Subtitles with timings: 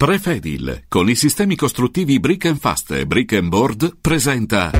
[0.00, 4.70] Prefedil, con i sistemi costruttivi Brick and Fast e Brick and Board, presenta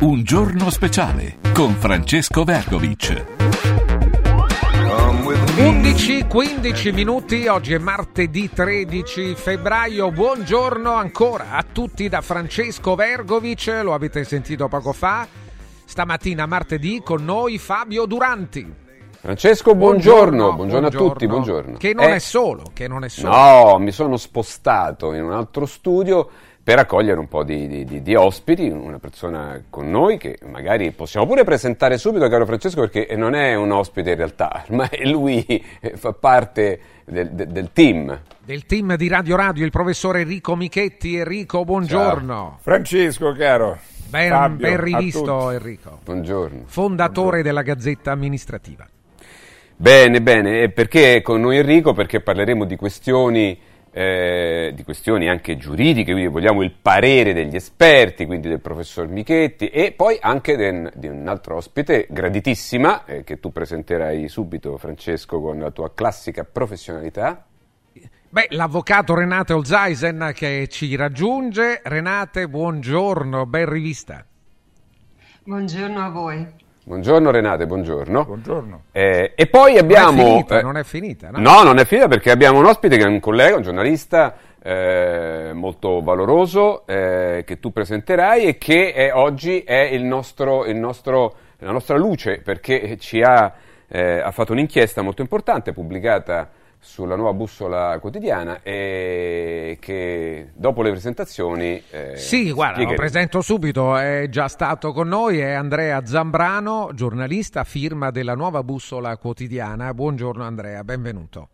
[0.00, 3.24] Un giorno speciale con Francesco Vergovic.
[5.54, 13.94] 11-15 minuti, oggi è martedì 13 febbraio, buongiorno ancora a tutti da Francesco Vergovic, lo
[13.94, 15.28] avete sentito poco fa,
[15.84, 18.81] stamattina martedì con noi Fabio Duranti.
[19.22, 20.52] Francesco, buongiorno.
[20.52, 21.76] Buongiorno, buongiorno, a tutti, buongiorno.
[21.76, 23.32] Che non eh, è solo, che non è solo.
[23.32, 26.28] No, mi sono spostato in un altro studio
[26.60, 30.90] per accogliere un po' di, di, di, di, ospiti, una persona con noi che magari
[30.90, 35.64] possiamo pure presentare subito, caro Francesco, perché non è un ospite in realtà, ma lui
[35.94, 38.20] fa parte del, del, del team.
[38.40, 41.14] Del team di Radio Radio, il professore Enrico Michetti.
[41.14, 42.34] Enrico, buongiorno.
[42.34, 42.58] Ciao.
[42.60, 43.78] Francesco, caro.
[44.08, 46.00] Ben, Fabio, ben rivisto Enrico.
[46.02, 46.64] Buongiorno.
[46.66, 47.42] Fondatore buongiorno.
[47.42, 48.84] della Gazzetta Amministrativa.
[49.76, 51.92] Bene, bene, e perché con noi Enrico?
[51.92, 53.58] Perché parleremo di questioni,
[53.90, 59.68] eh, di questioni anche giuridiche, quindi vogliamo il parere degli esperti, quindi del professor Michetti
[59.68, 65.40] e poi anche den, di un altro ospite graditissima, eh, che tu presenterai subito Francesco
[65.40, 67.44] con la tua classica professionalità.
[68.28, 71.80] Beh, l'avvocato Renate Olzaisen che ci raggiunge.
[71.84, 74.24] Renate, buongiorno, ben rivista.
[75.44, 76.46] Buongiorno a voi.
[76.84, 78.24] Buongiorno Renate, buongiorno.
[78.24, 78.82] Buongiorno.
[78.90, 80.22] Eh, e poi abbiamo...
[80.22, 81.38] Non è finita, eh, non è finita no?
[81.38, 81.62] no?
[81.62, 86.02] non è finita perché abbiamo un ospite che è un collega, un giornalista eh, molto
[86.02, 91.70] valoroso eh, che tu presenterai e che è, oggi è il nostro, il nostro, la
[91.70, 93.54] nostra luce perché ci ha,
[93.86, 96.50] eh, ha fatto un'inchiesta molto importante pubblicata
[96.82, 101.80] sulla nuova bussola quotidiana e che dopo le presentazioni...
[101.90, 107.62] Eh, sì, guarda, lo presento subito, è già stato con noi, è Andrea Zambrano, giornalista,
[107.62, 109.94] firma della nuova bussola quotidiana.
[109.94, 111.48] Buongiorno Andrea, benvenuto.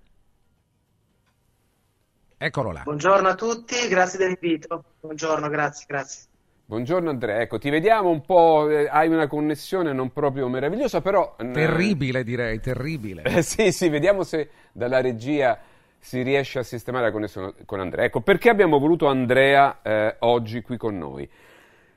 [2.39, 2.81] Eccolo là.
[2.85, 4.83] Buongiorno a tutti, grazie dell'invito.
[5.01, 6.28] Buongiorno, grazie, grazie.
[6.69, 11.35] Buongiorno Andrea, ecco, ti vediamo un po', eh, hai una connessione non proprio meravigliosa, però...
[11.39, 13.23] Terribile direi, terribile.
[13.23, 15.59] Eh, sì, sì, vediamo se dalla regia
[15.99, 18.05] si riesce a sistemare la connessione con Andrea.
[18.05, 21.27] Ecco, perché abbiamo voluto Andrea eh, oggi qui con noi?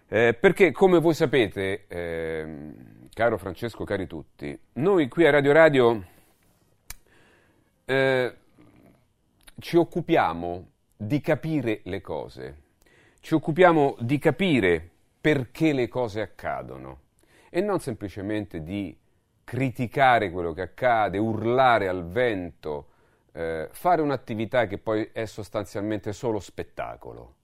[0.07, 6.05] Eh, perché, come voi sapete, ehm, caro Francesco, cari tutti, noi qui a Radio Radio
[7.83, 8.35] eh,
[9.59, 12.69] ci occupiamo di capire le cose
[13.21, 14.89] ci occupiamo di capire
[15.21, 16.99] perché le cose accadono
[17.51, 18.97] e non semplicemente di
[19.43, 22.87] criticare quello che accade, urlare al vento,
[23.33, 27.35] eh, fare un'attività che poi è sostanzialmente solo spettacolo.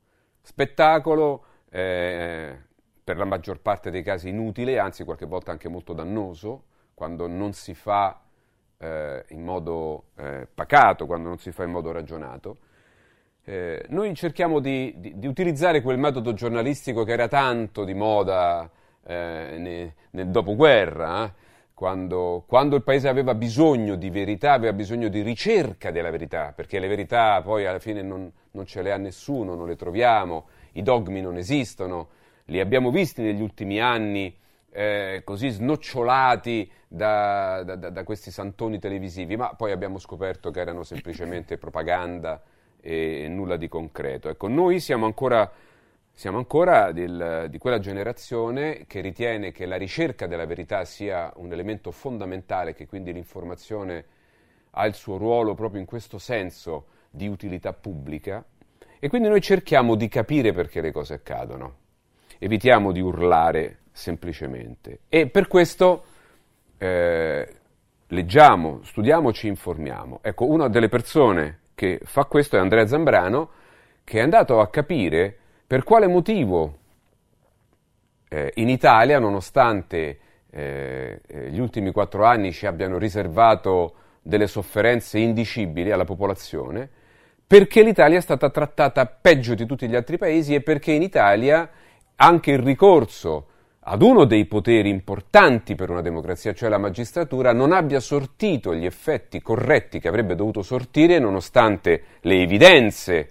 [0.41, 2.57] Spettacolo eh,
[3.03, 6.63] per la maggior parte dei casi inutile, anzi qualche volta anche molto dannoso,
[6.95, 8.19] quando non si fa
[8.77, 12.57] eh, in modo eh, pacato, quando non si fa in modo ragionato.
[13.49, 18.69] Eh, noi cerchiamo di, di, di, utilizzare quel metodo giornalistico che era tanto di moda
[19.05, 21.31] eh, nel, nel dopoguerra, eh,
[21.73, 26.77] quando, quando, il paese aveva bisogno di verità, aveva bisogno di ricerca della verità, perché
[26.77, 30.81] le verità poi alla fine non, non ce le ha nessuno, non le troviamo, i
[30.81, 32.09] dogmi non esistono,
[32.47, 34.37] li abbiamo visti negli ultimi anni
[34.71, 40.83] eh, così snocciolati da, da, da questi santoni televisivi, ma poi abbiamo scoperto che erano
[40.83, 42.43] semplicemente propaganda
[42.87, 44.29] e nulla di concreto.
[44.29, 45.51] Ecco, noi siamo ancora,
[46.13, 51.51] siamo ancora del, di quella generazione che ritiene che la ricerca della verità sia un
[51.51, 54.05] elemento fondamentale, che quindi l'informazione
[54.71, 58.43] ha il suo ruolo proprio in questo senso di utilità pubblica
[58.99, 61.75] e quindi noi cerchiamo di capire perché le cose accadono,
[62.37, 66.05] evitiamo di urlare semplicemente e per questo
[66.77, 67.55] eh,
[68.07, 70.19] leggiamo, studiamo, ci informiamo.
[70.21, 73.49] Ecco, una delle persone che fa questo è Andrea Zambrano,
[74.03, 76.77] che è andato a capire per quale motivo
[78.29, 81.21] eh, in Italia, nonostante eh,
[81.51, 83.93] gli ultimi quattro anni ci abbiano riservato
[84.23, 86.89] delle sofferenze indicibili alla popolazione,
[87.45, 91.69] perché l'Italia è stata trattata peggio di tutti gli altri paesi e perché in Italia
[92.15, 93.49] anche il ricorso
[93.89, 98.85] ad uno dei poteri importanti per una democrazia, cioè la magistratura, non abbia sortito gli
[98.85, 103.29] effetti corretti che avrebbe dovuto sortire, nonostante le evidenze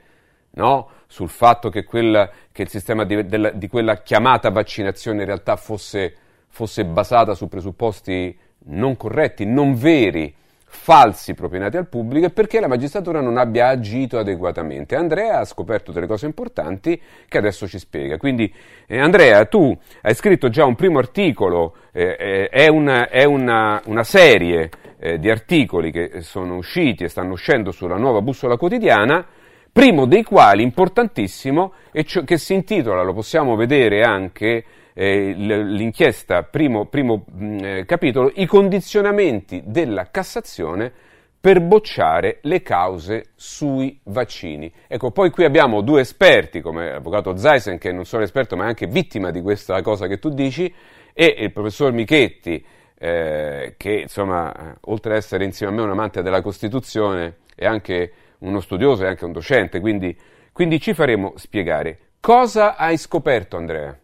[0.52, 5.26] no, sul fatto che, quella, che il sistema di, della, di, quella chiamata vaccinazione in
[5.26, 6.14] realtà fosse,
[6.48, 8.34] fosse basata su presupposti
[8.68, 10.34] non corretti, non veri
[10.76, 14.94] falsi propinati al pubblico e perché la magistratura non abbia agito adeguatamente.
[14.94, 18.18] Andrea ha scoperto delle cose importanti che adesso ci spiega.
[18.18, 18.52] Quindi,
[18.86, 23.82] eh, Andrea, tu hai scritto già un primo articolo, eh, eh, è, una, è una,
[23.86, 29.26] una, serie eh, di articoli che sono usciti e stanno uscendo sulla nuova bussola quotidiana,
[29.72, 34.64] primo dei quali importantissimo e che si intitola, lo possiamo vedere anche
[34.98, 40.90] eh, l'inchiesta, primo, primo mh, eh, capitolo, i condizionamenti della Cassazione
[41.38, 44.72] per bocciare le cause sui vaccini.
[44.88, 48.68] Ecco, poi qui abbiamo due esperti, come l'avvocato Zeisen, che non solo esperto ma è
[48.68, 50.72] anche vittima di questa cosa che tu dici,
[51.12, 52.64] e il professor Michetti,
[52.98, 58.12] eh, che insomma, oltre ad essere insieme a me un amante della Costituzione, è anche
[58.38, 60.18] uno studioso e anche un docente, quindi,
[60.52, 61.98] quindi ci faremo spiegare.
[62.18, 63.96] Cosa hai scoperto, Andrea?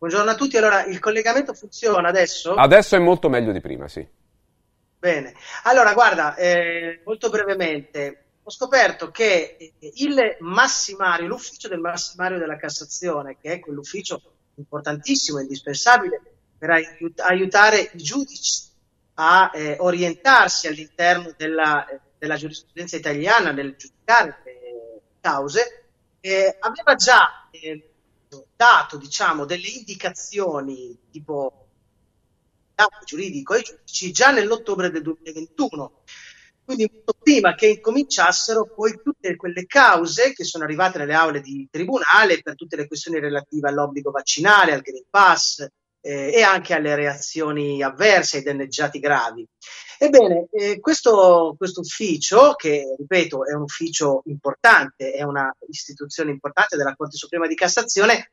[0.00, 2.54] Buongiorno a tutti, allora il collegamento funziona adesso?
[2.54, 4.02] Adesso è molto meglio di prima, sì.
[4.98, 12.56] Bene, allora guarda, eh, molto brevemente, ho scoperto che il massimario, l'ufficio del massimario della
[12.56, 14.22] Cassazione, che è quell'ufficio
[14.54, 16.22] importantissimo indispensabile
[16.56, 18.68] per aiut- aiutare i giudici
[19.16, 21.86] a eh, orientarsi all'interno della,
[22.16, 25.84] della, giurisprudenza italiana nel giudicare le cause,
[26.20, 27.89] eh, aveva già eh,
[28.54, 31.66] dato diciamo, delle indicazioni tipo
[33.04, 36.02] giuridico ai giudici già nell'ottobre del 2021
[36.70, 42.40] quindi prima che incominciassero poi tutte quelle cause che sono arrivate nelle aule di tribunale
[42.42, 45.66] per tutte le questioni relative all'obbligo vaccinale, al Green Pass
[46.00, 49.44] eh, e anche alle reazioni avverse ai danneggiati gravi.
[50.02, 56.78] Ebbene, eh, questo, questo, ufficio, che ripeto è un ufficio importante, è una istituzione importante
[56.78, 58.32] della Corte Suprema di Cassazione,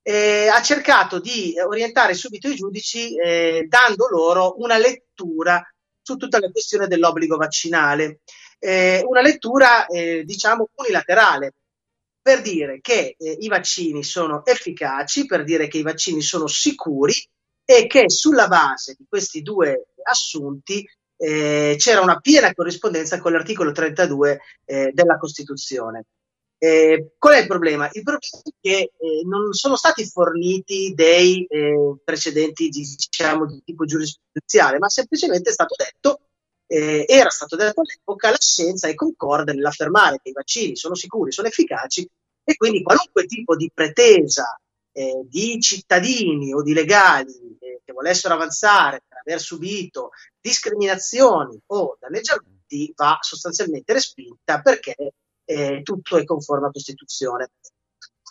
[0.00, 5.60] eh, ha cercato di orientare subito i giudici eh, dando loro una lettura
[6.00, 8.20] su tutta la questione dell'obbligo vaccinale.
[8.60, 11.52] Eh, una lettura, eh, diciamo, unilaterale,
[12.22, 17.14] per dire che eh, i vaccini sono efficaci, per dire che i vaccini sono sicuri
[17.64, 20.88] e che sulla base di questi due assunti
[21.18, 26.04] eh, c'era una piena corrispondenza con l'articolo 32 eh, della Costituzione.
[26.60, 27.88] Eh, qual è il problema?
[27.92, 33.84] Il problema è che eh, non sono stati forniti dei eh, precedenti diciamo, di tipo
[33.84, 36.20] giurisprudenziale, ma semplicemente è stato detto,
[36.66, 41.32] eh, era stato detto all'epoca, la scienza è concorde nell'affermare che i vaccini sono sicuri,
[41.32, 42.08] sono efficaci
[42.44, 44.58] e quindi qualunque tipo di pretesa
[45.28, 47.56] di cittadini o di legali
[47.88, 54.94] che volessero avanzare per aver subito discriminazioni o danneggiamenti va sostanzialmente respinta perché
[55.46, 57.48] eh, tutto è conforme alla Costituzione.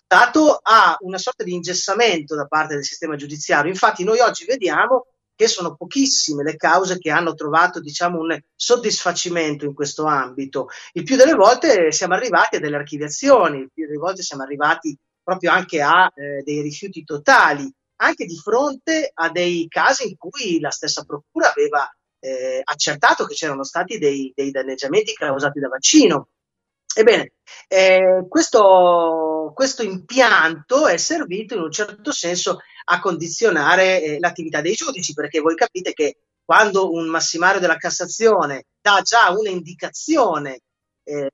[0.06, 3.72] Dato a una sorta di ingessamento da parte del sistema giudiziario.
[3.72, 9.66] Infatti, noi oggi vediamo che sono pochissime le cause che hanno trovato diciamo, un soddisfacimento
[9.66, 10.70] in questo ambito.
[10.94, 14.96] Il più delle volte siamo arrivati a delle archiviazioni, il più delle volte siamo arrivati
[15.24, 20.60] proprio anche a eh, dei rifiuti totali, anche di fronte a dei casi in cui
[20.60, 21.90] la stessa procura aveva
[22.20, 26.30] eh, accertato che c'erano stati dei, dei danneggiamenti causati da vaccino.
[26.96, 27.34] Ebbene,
[27.68, 34.74] eh, questo, questo, impianto è servito in un certo senso a condizionare eh, l'attività dei
[34.74, 40.62] giudici, perché voi capite che quando un massimario della Cassazione dà già un'indicazione
[41.04, 41.30] eh,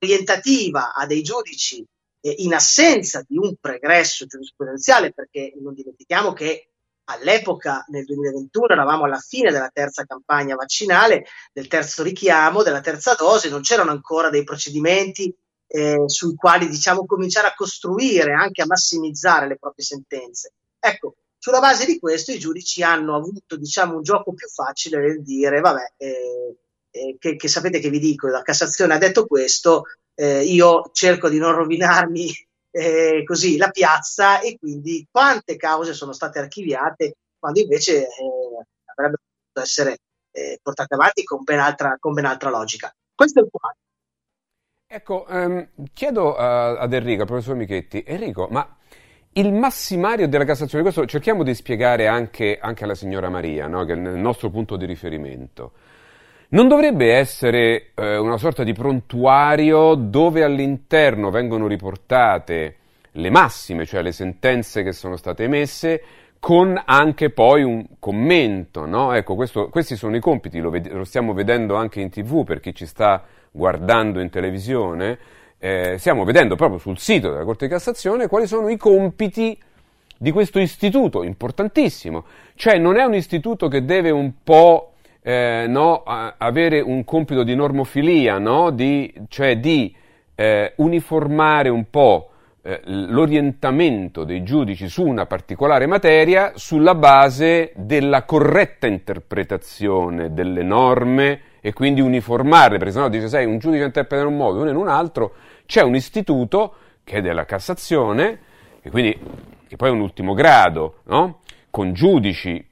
[0.00, 1.84] orientativa a dei giudici
[2.28, 6.70] eh, in assenza di un pregresso giurisprudenziale, perché non dimentichiamo che
[7.04, 13.14] all'epoca, nel 2021, eravamo alla fine della terza campagna vaccinale, del terzo richiamo, della terza
[13.14, 15.34] dose, non c'erano ancora dei procedimenti
[15.68, 20.52] eh, sui quali diciamo cominciare a costruire, anche a massimizzare le proprie sentenze.
[20.78, 25.22] Ecco, sulla base di questo i giudici hanno avuto diciamo un gioco più facile nel
[25.22, 26.56] dire, vabbè, eh,
[26.90, 29.84] eh, che, che, sapete che vi dico, la Cassazione ha detto questo,
[30.18, 32.28] eh, io cerco di non rovinarmi
[32.70, 39.22] eh, così la piazza e quindi quante cause sono state archiviate quando invece eh, avrebbero
[39.22, 39.98] potuto essere
[40.32, 42.92] eh, portate avanti con ben, altra, con ben altra logica.
[43.14, 43.78] Questo è il quadro.
[44.90, 48.76] Ecco, ehm, chiedo a, ad Enrico, al professor Michetti, Enrico, ma
[49.32, 53.84] il massimario della Cassazione, questo cerchiamo di spiegare anche, anche alla signora Maria, no?
[53.84, 55.72] che è il nostro punto di riferimento.
[56.50, 62.76] Non dovrebbe essere eh, una sorta di prontuario dove all'interno vengono riportate
[63.12, 66.02] le massime, cioè le sentenze che sono state emesse,
[66.38, 69.12] con anche poi un commento, no?
[69.12, 72.60] Ecco, questo, questi sono i compiti, lo, ved- lo, stiamo vedendo anche in tv per
[72.60, 75.18] chi ci sta guardando in televisione,
[75.58, 79.60] eh, stiamo vedendo proprio sul sito della Corte di Cassazione quali sono i compiti
[80.16, 82.24] di questo istituto importantissimo.
[82.54, 84.92] Cioè non è un istituto che deve un po'
[85.28, 88.70] eh, no, avere un compito di normofilia, no?
[88.70, 89.94] di, cioè di
[90.34, 92.30] eh, uniformare un po'
[92.62, 101.40] eh, l'orientamento dei giudici su una particolare materia sulla base della corretta interpretazione delle norme
[101.60, 104.70] e quindi uniformarle, perché se no dice, sai, un giudice interpreta in un modo, uno
[104.70, 105.34] in un altro,
[105.66, 108.38] c'è un istituto che è della Cassazione,
[108.80, 109.14] e quindi
[109.68, 111.40] che poi è un ultimo grado, no?
[111.68, 112.66] con giudici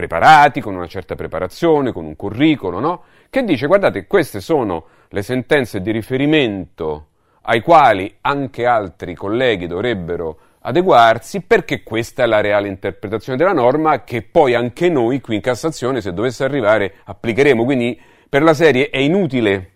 [0.00, 3.02] preparati, con una certa preparazione, con un curriculum, no?
[3.28, 7.06] che dice, guardate, queste sono le sentenze di riferimento
[7.42, 14.04] ai quali anche altri colleghi dovrebbero adeguarsi perché questa è la reale interpretazione della norma
[14.04, 17.64] che poi anche noi qui in Cassazione, se dovesse arrivare, applicheremo.
[17.64, 19.70] Quindi per la serie è inutile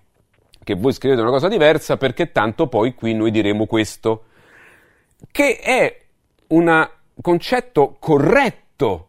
[0.62, 4.24] che voi scrivete una cosa diversa perché tanto poi qui noi diremo questo,
[5.30, 6.00] che è
[6.48, 6.88] un
[7.20, 9.08] concetto corretto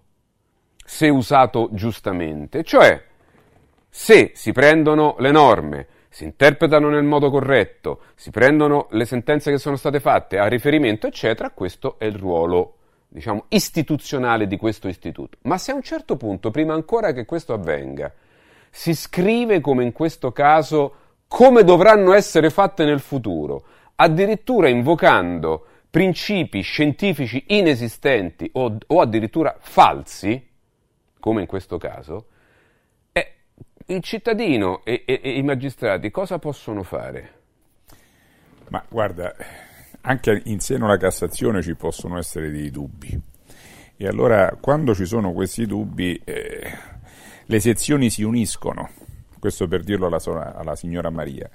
[0.86, 3.04] se usato giustamente, cioè
[3.90, 9.58] se si prendono le norme, si interpretano nel modo corretto, si prendono le sentenze che
[9.58, 12.76] sono state fatte a riferimento, eccetera, questo è il ruolo,
[13.08, 15.38] diciamo, istituzionale di questo istituto.
[15.42, 18.14] Ma se a un certo punto, prima ancora che questo avvenga,
[18.70, 20.96] si scrive come in questo caso
[21.28, 23.64] come dovranno essere fatte nel futuro,
[23.96, 30.54] addirittura invocando principi scientifici inesistenti o, o addirittura falsi,
[31.26, 32.28] come in questo caso,
[33.88, 37.34] il cittadino e, e, e, i magistrati cosa possono fare?
[38.70, 39.34] Ma guarda,
[40.02, 43.20] anche in seno alla Cassazione ci possono essere dei dubbi.
[43.98, 46.72] E allora, quando ci sono questi dubbi, eh,
[47.44, 48.92] le sezioni si uniscono,
[49.40, 51.50] questo per dirlo alla, alla signora Maria,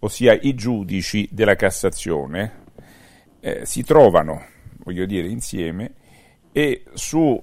[0.00, 2.64] ossia i giudici della Cassazione
[3.38, 4.44] eh, si trovano,
[4.78, 5.92] voglio dire, insieme
[6.50, 7.40] e su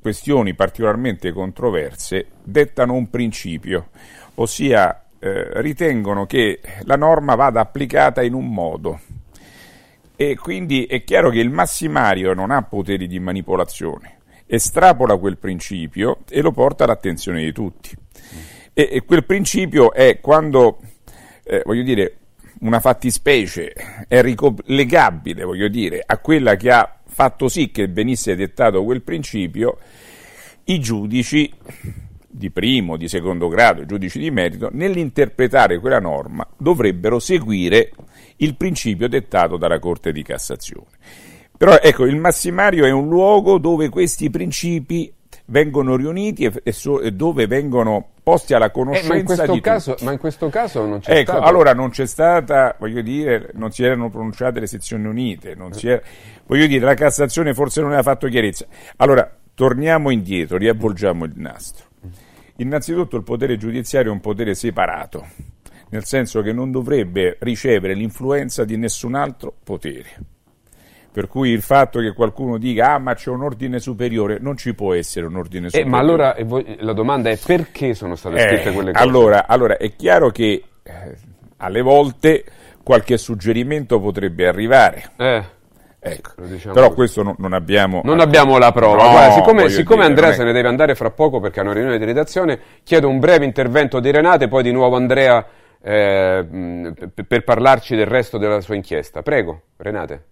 [0.00, 3.88] questioni particolarmente controverse dettano un principio,
[4.34, 9.00] ossia eh, ritengono che la norma vada applicata in un modo
[10.16, 16.18] e quindi è chiaro che il massimario non ha poteri di manipolazione, estrapola quel principio
[16.28, 17.96] e lo porta all'attenzione di tutti.
[18.74, 20.78] E, e quel principio è quando,
[21.42, 22.16] eh, voglio dire,
[22.60, 23.72] una fattispecie
[24.06, 29.78] è ricollegabile, voglio dire, a quella che ha fatto sì che venisse dettato quel principio,
[30.64, 31.52] i giudici
[32.26, 37.90] di primo, di secondo grado, i giudici di merito, nell'interpretare quella norma dovrebbero seguire
[38.36, 40.86] il principio dettato dalla Corte di Cassazione.
[41.56, 45.12] Però ecco, il massimario è un luogo dove questi principi
[45.46, 49.96] vengono riuniti e, dove vengono posti alla conoscenza eh, ma di caso.
[50.02, 51.46] Ma in questo caso non c'è ecco, stato.
[51.46, 56.00] allora non c'è stata, voglio dire, non si erano pronunciate le sezioni unite, era,
[56.46, 58.66] voglio dire, la Cassazione forse non aveva fatto chiarezza.
[58.96, 61.86] Allora, torniamo indietro, riavvolgiamo il nastro.
[62.58, 65.26] Innanzitutto il potere giudiziario è un potere separato,
[65.88, 70.38] nel senso che non dovrebbe ricevere l'influenza di nessun altro potere.
[71.12, 74.74] Per cui il fatto che qualcuno dica ah ma c'è un ordine superiore, non ci
[74.74, 75.88] può essere un ordine superiore.
[75.88, 76.36] Eh, ma allora
[76.78, 79.04] la domanda è perché sono state scritte eh, quelle cose?
[79.04, 81.16] Allora, allora è chiaro che eh,
[81.56, 82.44] alle volte
[82.82, 85.10] qualche suggerimento potrebbe arrivare.
[85.16, 85.44] Eh.
[86.02, 86.30] Ecco.
[86.38, 86.96] Diciamo però così.
[86.96, 88.00] questo no, non abbiamo...
[88.04, 89.02] Non abbiamo la prova.
[89.02, 91.74] No, Guarda, siccome, siccome dire, Andrea se ne deve andare fra poco perché ha una
[91.74, 95.44] riunione di redazione, chiedo un breve intervento di Renate, poi di nuovo Andrea
[95.82, 96.94] eh,
[97.26, 99.22] per parlarci del resto della sua inchiesta.
[99.22, 100.24] Prego, Renate.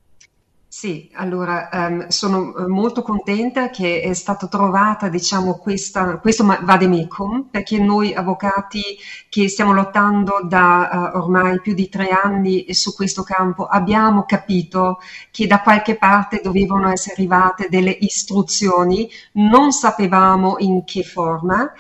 [0.81, 7.49] Sì, allora um, sono eh, molto contenta che è stata trovata, diciamo, questa, questo vademecum,
[7.51, 8.81] perché noi avvocati
[9.29, 15.01] che stiamo lottando da uh, ormai più di tre anni su questo campo abbiamo capito
[15.33, 21.73] che da qualche parte dovevano essere arrivate delle istruzioni, non sapevamo in che forma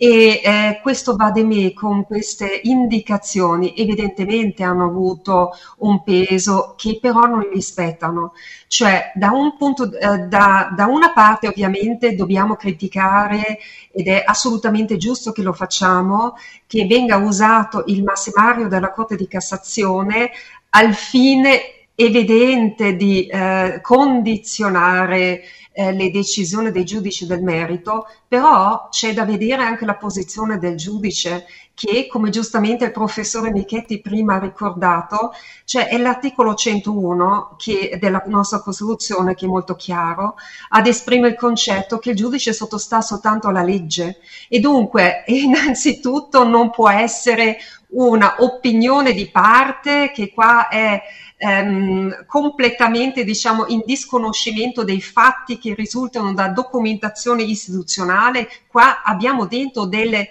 [0.00, 7.50] e eh, questo vademè con queste indicazioni evidentemente hanno avuto un peso che però non
[7.52, 8.32] rispettano.
[8.68, 13.58] Cioè, da, un punto, eh, da, da una parte ovviamente dobbiamo criticare,
[13.90, 16.34] ed è assolutamente giusto che lo facciamo,
[16.68, 20.30] che venga usato il massimario della Corte di Cassazione
[20.70, 21.60] al fine
[21.96, 25.42] evidente di eh, condizionare
[25.78, 30.76] eh, le decisioni dei giudici del merito, però c'è da vedere anche la posizione del
[30.76, 35.32] giudice che, come giustamente il professore Michetti prima ha ricordato,
[35.64, 40.34] cioè è l'articolo 101 che, della nostra Costituzione, che è molto chiaro,
[40.70, 44.18] ad esprimere il concetto che il giudice sottostà soltanto alla legge.
[44.48, 47.58] E dunque innanzitutto non può essere
[47.90, 51.00] una opinione di parte che qua è
[51.38, 58.48] ehm, completamente diciamo, in disconoscimento dei fatti che risultano da documentazione istituzionale.
[58.66, 60.28] Qua abbiamo dentro delle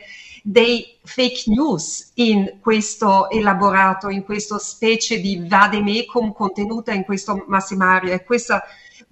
[0.50, 8.14] dei fake news in questo elaborato, in questa specie di vademecum contenuta in questo massimario
[8.14, 8.64] e questa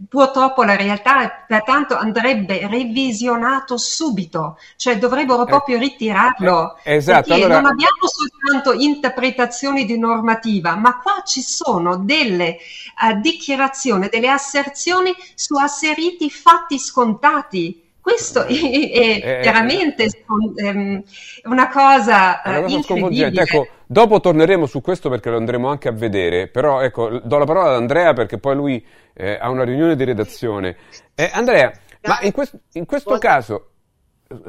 [0.09, 6.77] purtroppo la realtà è, pertanto andrebbe revisionato subito, cioè dovrebbero eh, proprio ritirarlo.
[6.83, 7.61] Eh, esatto, perché allora...
[7.61, 12.57] non abbiamo soltanto interpretazioni di normativa, ma qua ci sono delle
[13.01, 17.83] uh, dichiarazioni, delle asserzioni su asseriti fatti scontati.
[18.05, 21.01] Questo è, è eh, veramente um,
[21.45, 26.47] una cosa, una cosa Ecco, dopo torneremo su questo perché lo andremo anche a vedere,
[26.47, 28.85] però ecco, do la parola ad Andrea perché poi lui
[29.15, 30.77] eh, a una riunione di redazione.
[31.15, 31.71] Eh, Andrea,
[32.03, 33.69] ma in, quest- in questo caso,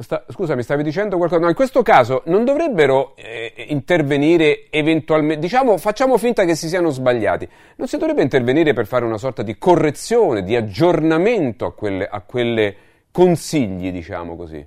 [0.01, 1.41] sta, scusami, stavi dicendo qualcosa?
[1.41, 6.91] No, in questo caso non dovrebbero eh, intervenire eventualmente, diciamo, facciamo finta che si siano
[6.91, 12.07] sbagliati, non si dovrebbe intervenire per fare una sorta di correzione, di aggiornamento a quelle,
[12.07, 12.75] a quelle
[13.17, 14.63] consigli, diciamo così?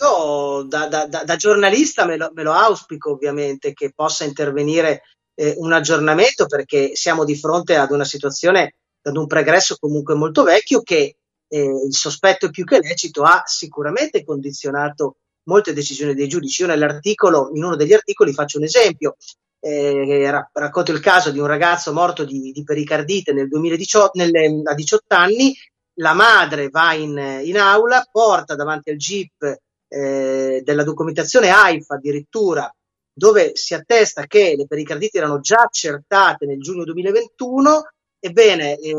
[0.00, 5.02] Io da, da, da giornalista me lo, me lo, auspico ovviamente che possa intervenire
[5.34, 10.44] eh, un aggiornamento perché siamo di fronte ad una situazione, ad un pregresso comunque molto
[10.44, 11.16] vecchio che
[11.46, 16.62] eh, il sospetto più che lecito ha sicuramente condizionato molte decisioni dei giudici.
[16.62, 19.16] Io nell'articolo, in uno degli articoli faccio un esempio,
[19.60, 24.72] eh, racconto il caso di un ragazzo morto di, di pericardite nel 2018, nelle, a
[24.72, 25.54] 18 anni,
[25.96, 32.70] la madre va in, in aula, porta davanti al jeep eh, della documentazione AIFA addirittura
[33.12, 37.82] dove si attesta che le pericarditi erano già accertate nel giugno 2021,
[38.18, 38.94] ebbene, eh,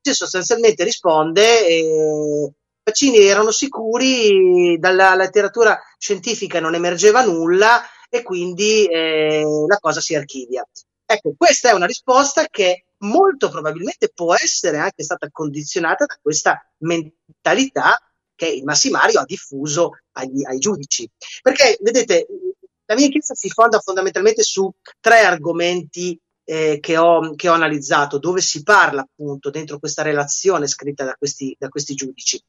[0.00, 2.52] sostanzialmente risponde eh,
[2.84, 10.14] vaccini erano sicuri, dalla letteratura scientifica non emergeva nulla e quindi eh, la cosa si
[10.14, 10.64] archivia.
[11.04, 16.60] Ecco, questa è una risposta che molto probabilmente può essere anche stata condizionata da questa
[16.78, 18.00] mentalità
[18.34, 21.08] che il massimario ha diffuso agli, ai giudici.
[21.42, 22.26] Perché, vedete,
[22.86, 28.18] la mia inchiesta si fonda fondamentalmente su tre argomenti eh, che, ho, che, ho, analizzato,
[28.18, 32.42] dove si parla appunto dentro questa relazione scritta da questi, da questi giudici.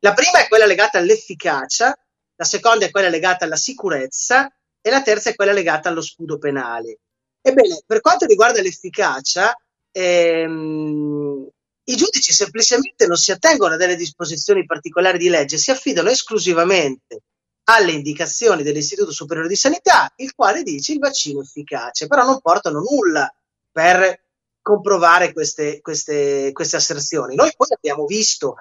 [0.00, 1.96] La prima è quella legata all'efficacia,
[2.36, 4.48] la seconda è quella legata alla sicurezza
[4.80, 7.00] e la terza è quella legata allo scudo penale.
[7.40, 9.56] Ebbene, per quanto riguarda l'efficacia,
[9.92, 11.48] ehm,
[11.84, 17.22] i giudici semplicemente non si attengono a delle disposizioni particolari di legge, si affidano esclusivamente
[17.64, 22.40] alle indicazioni dell'Istituto Superiore di Sanità, il quale dice il vaccino è efficace, però non
[22.40, 23.32] portano nulla
[23.70, 24.24] per
[24.60, 27.34] comprovare queste, queste, queste asserzioni.
[27.34, 28.56] Noi poi abbiamo visto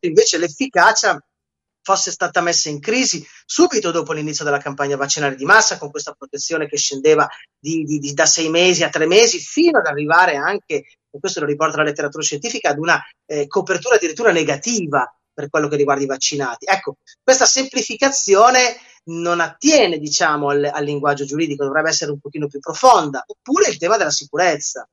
[0.00, 1.22] invece l'efficacia
[1.84, 6.12] fosse stata messa in crisi subito dopo l'inizio della campagna vaccinale di massa, con questa
[6.12, 10.36] protezione che scendeva di, di, di, da sei mesi a tre mesi, fino ad arrivare
[10.36, 15.50] anche, e questo lo riporta la letteratura scientifica, ad una eh, copertura addirittura negativa per
[15.50, 16.64] quello che riguarda i vaccinati.
[16.66, 22.60] Ecco, questa semplificazione non attiene, diciamo, al, al, linguaggio giuridico, dovrebbe essere un pochino più
[22.60, 23.22] profonda.
[23.26, 24.88] Oppure il tema della sicurezza.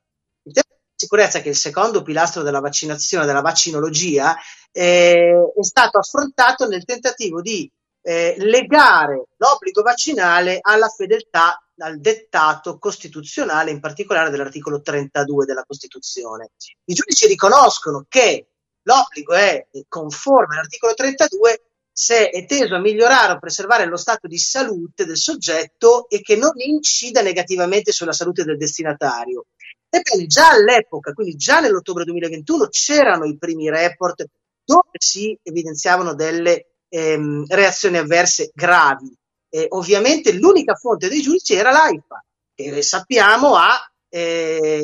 [1.01, 4.35] Sicurezza, che è il secondo pilastro della vaccinazione, della vaccinologia,
[4.71, 7.69] eh, è stato affrontato nel tentativo di
[8.03, 16.51] eh, legare l'obbligo vaccinale alla fedeltà al dettato costituzionale, in particolare dell'articolo 32 della Costituzione.
[16.85, 18.51] I giudici riconoscono che
[18.83, 21.61] L'obbligo è conforme all'articolo 32
[21.93, 26.35] se è teso a migliorare o preservare lo stato di salute del soggetto e che
[26.35, 29.47] non incida negativamente sulla salute del destinatario.
[29.93, 34.25] Ebbene, già all'epoca, quindi già nell'ottobre 2021, c'erano i primi report
[34.63, 39.13] dove si evidenziavano delle ehm, reazioni avverse gravi.
[39.49, 42.23] E ovviamente l'unica fonte dei giudici era l'AIFA,
[42.55, 43.77] che sappiamo ha
[44.07, 44.81] eh,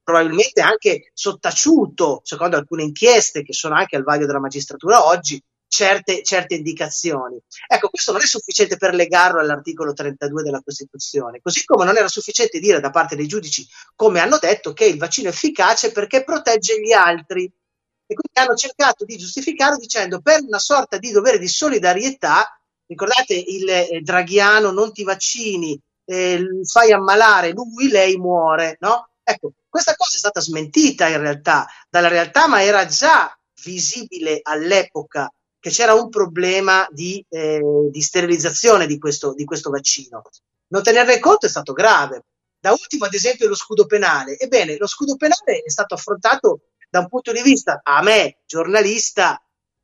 [0.00, 6.22] probabilmente anche sottaciuto, secondo alcune inchieste che sono anche al vaglio della magistratura oggi, certe,
[6.24, 7.40] certe indicazioni.
[7.68, 12.08] Ecco, questo non è sufficiente per legarlo all'articolo 32 della Costituzione, così come non era
[12.08, 16.24] sufficiente dire da parte dei giudici, come hanno detto, che il vaccino è efficace perché
[16.24, 17.44] protegge gli altri.
[17.44, 23.34] E quindi hanno cercato di giustificarlo dicendo per una sorta di dovere di solidarietà, ricordate
[23.34, 29.10] il eh, draghiano non ti vaccini, eh, fai ammalare lui, lei muore, no?
[29.22, 35.32] Ecco, questa cosa è stata smentita in realtà dalla realtà, ma era già visibile all'epoca
[35.60, 40.22] che c'era un problema di, eh, di sterilizzazione di questo, di questo vaccino.
[40.68, 42.24] Non tenerne conto è stato grave.
[42.58, 44.38] Da ultimo, ad esempio, lo scudo penale.
[44.38, 49.40] Ebbene, lo scudo penale è stato affrontato da un punto di vista, a me, giornalista,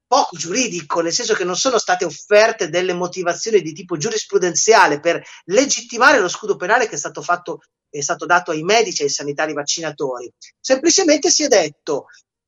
[0.07, 5.23] poco giuridico, nel senso che non sono state offerte delle motivazioni di tipo giurisprudenziale per
[5.47, 9.11] legittimare lo scudo penale che è stato fatto è stato dato ai medici e ai
[9.11, 10.31] sanitari vaccinatori.
[10.61, 12.07] Semplicemente si è detto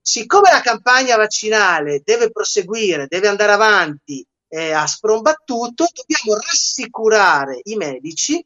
[0.09, 7.77] siccome la campagna vaccinale deve proseguire, deve andare avanti eh, a sprombattuto, dobbiamo rassicurare i
[7.77, 8.43] medici,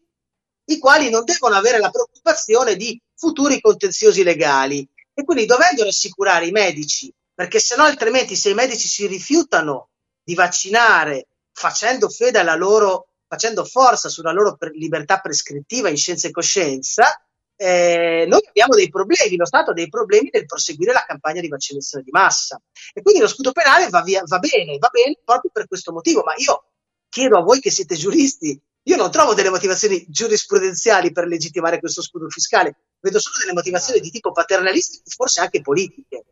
[0.64, 4.84] i quali non devono avere la preoccupazione di futuri contenziosi legali.
[5.14, 9.90] E quindi dovendo rassicurare i medici, perché se no altrimenti se i medici si rifiutano
[10.24, 16.26] di vaccinare facendo fede alla loro, facendo forza sulla loro per libertà prescrittiva in scienza
[16.26, 17.24] e coscienza,
[17.62, 21.46] eh, noi abbiamo dei problemi, lo Stato ha dei problemi nel proseguire la campagna di
[21.46, 22.60] vaccinazione di massa.
[22.92, 26.22] E quindi lo scudo penale va, via, va bene, va bene proprio per questo motivo,
[26.24, 26.64] ma io
[27.08, 32.02] chiedo a voi che siete giuristi, io non trovo delle motivazioni giurisprudenziali per legittimare questo
[32.02, 36.24] scudo fiscale, vedo solo delle motivazioni di tipo paternalistico, forse anche politiche.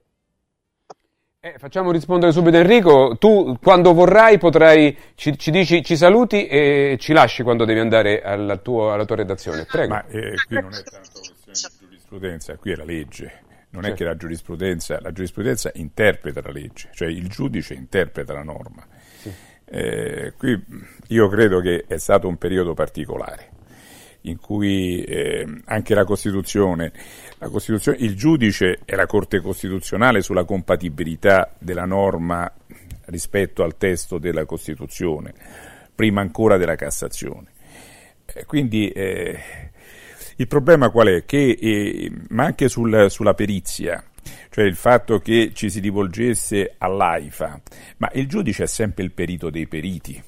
[1.42, 6.98] Eh, facciamo rispondere subito Enrico, tu quando vorrai potrai, ci, ci, dici, ci saluti e
[7.00, 9.64] ci lasci quando devi andare alla, tuo, alla tua redazione.
[9.64, 9.94] Prego.
[9.94, 13.40] Ma eh, qui non è tanto questione di giurisprudenza, qui è la legge.
[13.70, 13.88] Non certo.
[13.88, 18.86] è che la giurisprudenza, la giurisprudenza interpreta la legge, cioè il giudice interpreta la norma.
[19.16, 19.32] Sì.
[19.64, 20.62] Eh, qui
[21.06, 23.48] io credo che è stato un periodo particolare
[24.22, 26.92] in cui eh, anche la Costituzione,
[27.38, 32.50] la Costituzione, il giudice e la Corte Costituzionale sulla compatibilità della norma
[33.06, 35.34] rispetto al testo della Costituzione,
[35.94, 37.48] prima ancora della Cassazione.
[38.26, 39.38] Eh, quindi eh,
[40.36, 41.24] il problema qual è?
[41.24, 44.04] Che, eh, ma anche sul, sulla perizia,
[44.50, 47.60] cioè il fatto che ci si rivolgesse all'AIFA,
[47.98, 50.22] ma il giudice è sempre il perito dei periti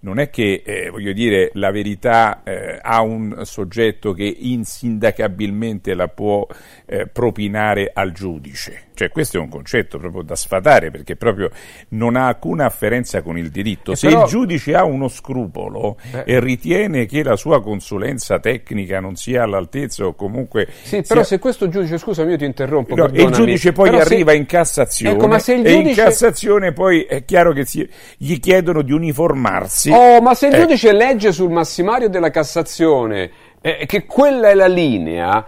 [0.00, 6.08] non è che, eh, voglio dire, la verità eh, ha un soggetto che insindacabilmente la
[6.08, 6.46] può
[6.84, 8.85] eh, propinare al giudice.
[8.96, 11.50] Cioè, questo è un concetto proprio da sfatare perché proprio
[11.88, 13.94] non ha alcuna afferenza con il diritto.
[13.94, 14.22] Se però...
[14.22, 16.22] il giudice ha uno scrupolo eh.
[16.24, 20.66] e ritiene che la sua consulenza tecnica non sia all'altezza o comunque.
[20.82, 22.94] Sì, però se questo giudice, scusami, io ti interrompo.
[22.94, 24.36] No, e il giudice poi però arriva se...
[24.38, 25.76] in Cassazione ecco, ma se il giudice...
[25.76, 27.86] e in Cassazione poi è chiaro che si...
[28.16, 29.90] gli chiedono di uniformarsi.
[29.90, 30.60] Oh, ma se il eh.
[30.60, 33.30] giudice legge sul massimario della Cassazione
[33.60, 35.44] eh, che quella è la linea,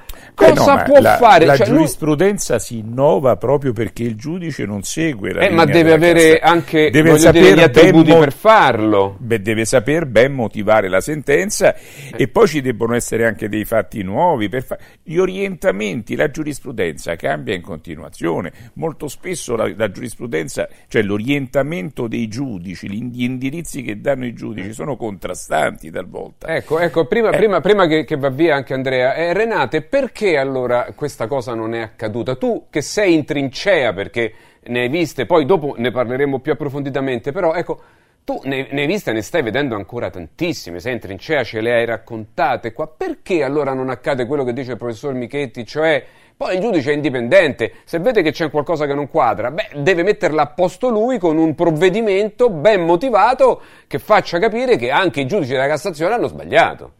[0.46, 1.44] cosa no, può la, fare?
[1.44, 2.62] La cioè, giurisprudenza lui...
[2.62, 6.52] si innova proprio perché il giudice non segue la eh, ma deve avere cassa.
[6.52, 9.16] anche deve dire, gli attributi mo- per farlo.
[9.18, 11.82] Beh, deve saper ben motivare la sentenza eh.
[12.16, 14.48] e poi ci debbono essere anche dei fatti nuovi.
[14.48, 18.52] Fa- gli orientamenti, la giurisprudenza cambia in continuazione.
[18.74, 24.72] Molto spesso la, la giurisprudenza, cioè l'orientamento dei giudici, gli indirizzi che danno i giudici
[24.72, 26.48] sono contrastanti talvolta.
[26.48, 27.36] Ecco, ecco prima, eh.
[27.36, 29.14] prima, prima che che va via anche Andrea.
[29.14, 32.36] Eh, Renate, perché allora questa cosa non è accaduta?
[32.36, 34.32] Tu che sei in trincea perché
[34.64, 37.80] ne hai viste, poi dopo ne parleremo più approfonditamente, però ecco,
[38.24, 41.72] tu ne, ne hai viste, ne stai vedendo ancora tantissime, sei in trincea, ce le
[41.72, 42.86] hai raccontate qua.
[42.86, 46.04] Perché allora non accade quello che dice il professor Michetti, cioè
[46.36, 50.04] poi il giudice è indipendente, se vede che c'è qualcosa che non quadra, beh, deve
[50.04, 55.26] metterla a posto lui con un provvedimento ben motivato che faccia capire che anche i
[55.26, 56.92] giudici della Cassazione hanno sbagliato.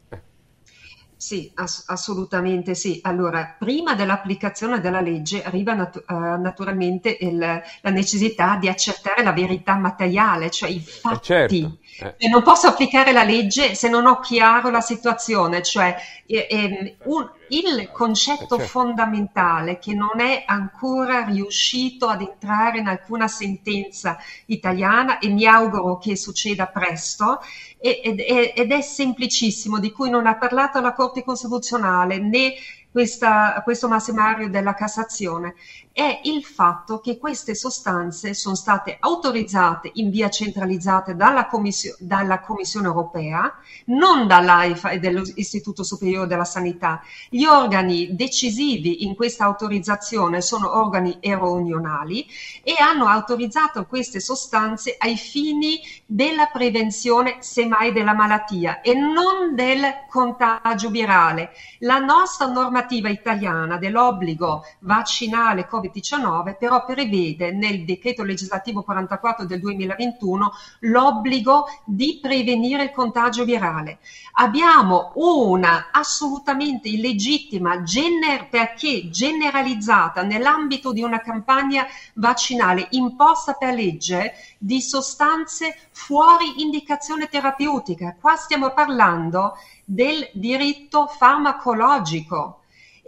[1.18, 3.00] Sì, ass- assolutamente sì.
[3.02, 9.32] Allora, prima dell'applicazione della legge arriva nat- uh, naturalmente il, la necessità di accertare la
[9.32, 11.20] verità materiale, cioè i eh, fatti.
[11.20, 11.78] certo.
[12.00, 12.14] Eh.
[12.18, 16.96] E non posso applicare la legge se non ho chiaro la situazione, cioè eh, eh,
[17.06, 18.64] un, il concetto certo.
[18.64, 25.98] fondamentale che non è ancora riuscito ad entrare in alcuna sentenza italiana e mi auguro
[25.98, 27.40] che succeda presto
[27.80, 32.54] ed, ed è semplicissimo, di cui non ha parlato la Corte Costituzionale né
[32.90, 35.54] questa, questo massimario della Cassazione
[35.98, 42.38] è il fatto che queste sostanze sono state autorizzate in via centralizzata dalla, Comissio- dalla
[42.38, 43.52] Commissione europea,
[43.86, 47.02] non dall'AIFA e dall'Istituto Superiore della Sanità.
[47.28, 52.24] Gli organi decisivi in questa autorizzazione sono organi eurounionali
[52.62, 59.82] e hanno autorizzato queste sostanze ai fini della prevenzione semmai della malattia e non del
[60.08, 61.50] contagio virale.
[61.80, 70.52] La nostra normativa italiana dell'obbligo vaccinale Covid-19 però prevede nel decreto legislativo 44 del 2021
[70.80, 73.98] l'obbligo di prevenire il contagio virale.
[74.34, 84.34] Abbiamo una assolutamente illegittima gener- perché generalizzata nell'ambito di una campagna vaccinale imposta per legge
[84.58, 88.16] di sostanze fuori indicazione terapeutica.
[88.18, 92.57] Qua stiamo parlando del diritto farmacologico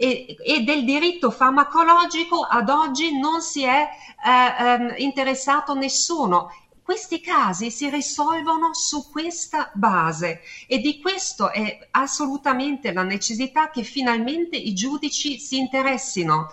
[0.01, 3.87] e, e, del diritto farmacologico ad oggi non si è
[4.25, 6.49] eh, ehm, interessato nessuno
[6.83, 13.83] questi casi si risolvono su questa base e di questo è assolutamente la necessità che
[13.83, 16.49] finalmente i giudici si interessino.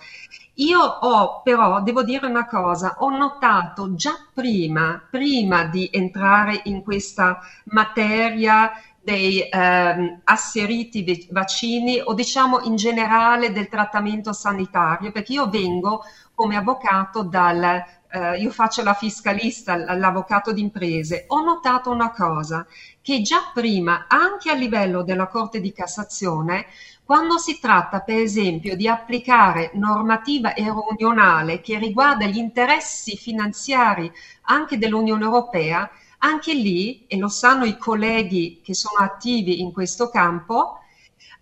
[0.54, 6.82] Io ho però, devo dire una cosa, ho notato già prima, prima di entrare in
[6.82, 8.70] questa materia
[9.08, 16.02] dei ehm, asseriti vaccini o diciamo in generale del trattamento sanitario, perché io vengo
[16.34, 22.66] come avvocato dal eh, io faccio la fiscalista, l'avvocato d'imprese, ho notato una cosa,
[23.02, 26.66] che già prima, anche a livello della Corte di Cassazione,
[27.04, 34.10] quando si tratta, per esempio, di applicare normativa eurounionale che riguarda gli interessi finanziari
[34.42, 40.08] anche dell'Unione Europea, anche lì, e lo sanno i colleghi che sono attivi in questo
[40.08, 40.80] campo,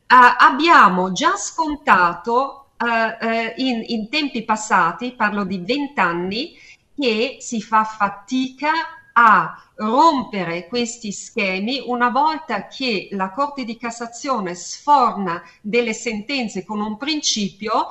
[0.06, 6.54] eh, abbiamo già scontato uh, in, in, tempi passati, parlo di vent'anni,
[6.96, 8.70] che si fa fatica
[9.12, 16.80] a rompere questi schemi una volta che la Corte di Cassazione sforna delle sentenze con
[16.80, 17.88] un principio,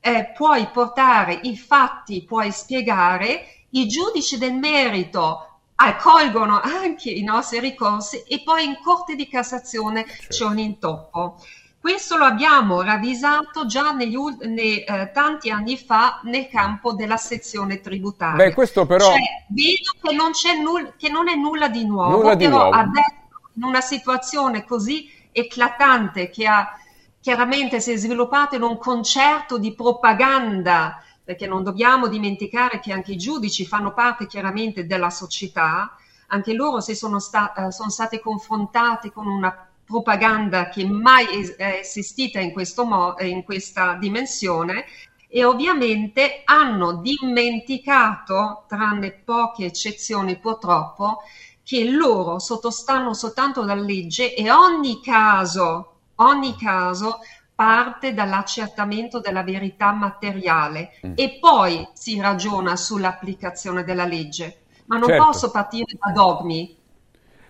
[0.00, 5.51] eh, puoi portare i fatti, puoi spiegare, i giudici del merito
[5.88, 10.26] accolgono anche i nostri ricorsi e poi in Corte di Cassazione certo.
[10.28, 11.36] c'è un intoppo.
[11.80, 17.80] Questo lo abbiamo ravvisato già negli, nei, eh, tanti anni fa nel campo della sezione
[17.80, 18.36] tributaria.
[18.36, 19.06] Beh, questo però...
[19.06, 19.18] Cioè,
[19.48, 20.30] vedo che non,
[20.62, 22.76] null- che non, è nulla di nuovo, nulla di però nuovo.
[22.76, 23.14] adesso
[23.54, 26.76] in una situazione così eclatante che ha
[27.20, 33.12] chiaramente si è sviluppato in un concerto di propaganda, perché non dobbiamo dimenticare che anche
[33.12, 35.94] i giudici fanno parte chiaramente della società,
[36.28, 39.54] anche loro si sono, sta- eh, sono stati confrontati con una
[39.84, 42.52] propaganda che mai è esistita in,
[42.86, 44.84] mo- in questa dimensione
[45.28, 51.22] e ovviamente hanno dimenticato, tranne poche eccezioni purtroppo,
[51.62, 57.18] che loro sottostanno soltanto alla legge e ogni caso, ogni caso
[57.54, 61.12] parte dall'accertamento della verità materiale mm.
[61.14, 64.62] e poi si ragiona sull'applicazione della legge.
[64.86, 65.24] Ma non certo.
[65.24, 66.76] posso partire da dogmi.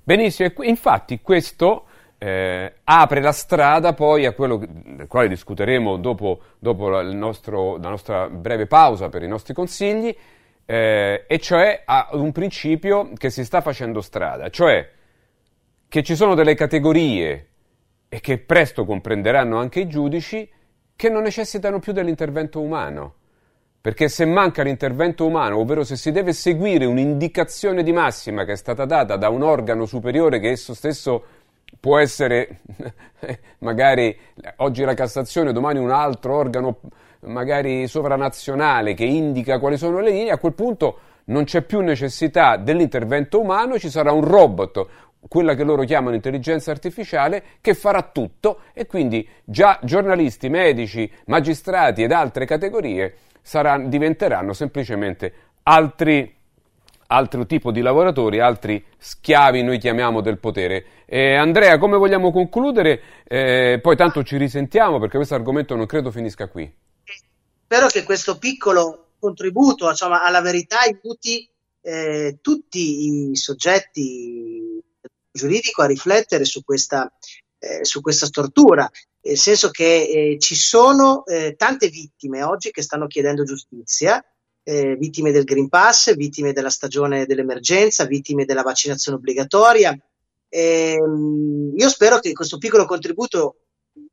[0.04, 1.86] Benissimo, infatti questo
[2.18, 7.88] eh, apre la strada poi a quello del quale discuteremo dopo, dopo la, nostro, la,
[7.88, 10.14] nostra breve pausa per i nostri consigli,
[10.64, 14.88] eh, e cioè a un principio che si sta facendo strada, cioè
[15.88, 17.51] che ci sono delle categorie
[18.14, 20.46] e che presto comprenderanno anche i giudici
[20.94, 23.14] che non necessitano più dell'intervento umano.
[23.80, 28.56] Perché se manca l'intervento umano, ovvero se si deve seguire un'indicazione di massima che è
[28.56, 31.24] stata data da un organo superiore che esso stesso
[31.80, 32.58] può essere
[33.60, 34.14] magari
[34.56, 36.80] oggi la Cassazione, domani un altro organo
[37.20, 42.56] magari sovranazionale che indica quali sono le linee, a quel punto non c'è più necessità
[42.56, 44.86] dell'intervento umano, ci sarà un robot,
[45.28, 52.02] quella che loro chiamano intelligenza artificiale, che farà tutto e quindi già giornalisti, medici, magistrati
[52.02, 55.32] ed altre categorie saranno, diventeranno semplicemente
[55.64, 56.40] altri
[57.12, 60.84] altro tipo di lavoratori, altri schiavi, noi chiamiamo del potere.
[61.04, 63.02] Eh, Andrea, come vogliamo concludere?
[63.24, 66.72] Eh, poi tanto ci risentiamo perché questo argomento non credo finisca qui.
[67.64, 71.46] Spero che questo piccolo contributo insomma, alla verità aiuti
[71.82, 74.61] eh, tutti i soggetti
[75.32, 77.10] giuridico a riflettere su questa,
[77.58, 78.88] eh, su questa stortura,
[79.22, 84.24] nel senso che eh, ci sono eh, tante vittime oggi che stanno chiedendo giustizia
[84.64, 89.96] eh, vittime del Green Pass, vittime della stagione dell'emergenza, vittime della vaccinazione obbligatoria.
[90.48, 93.56] Ehm, io spero che questo piccolo contributo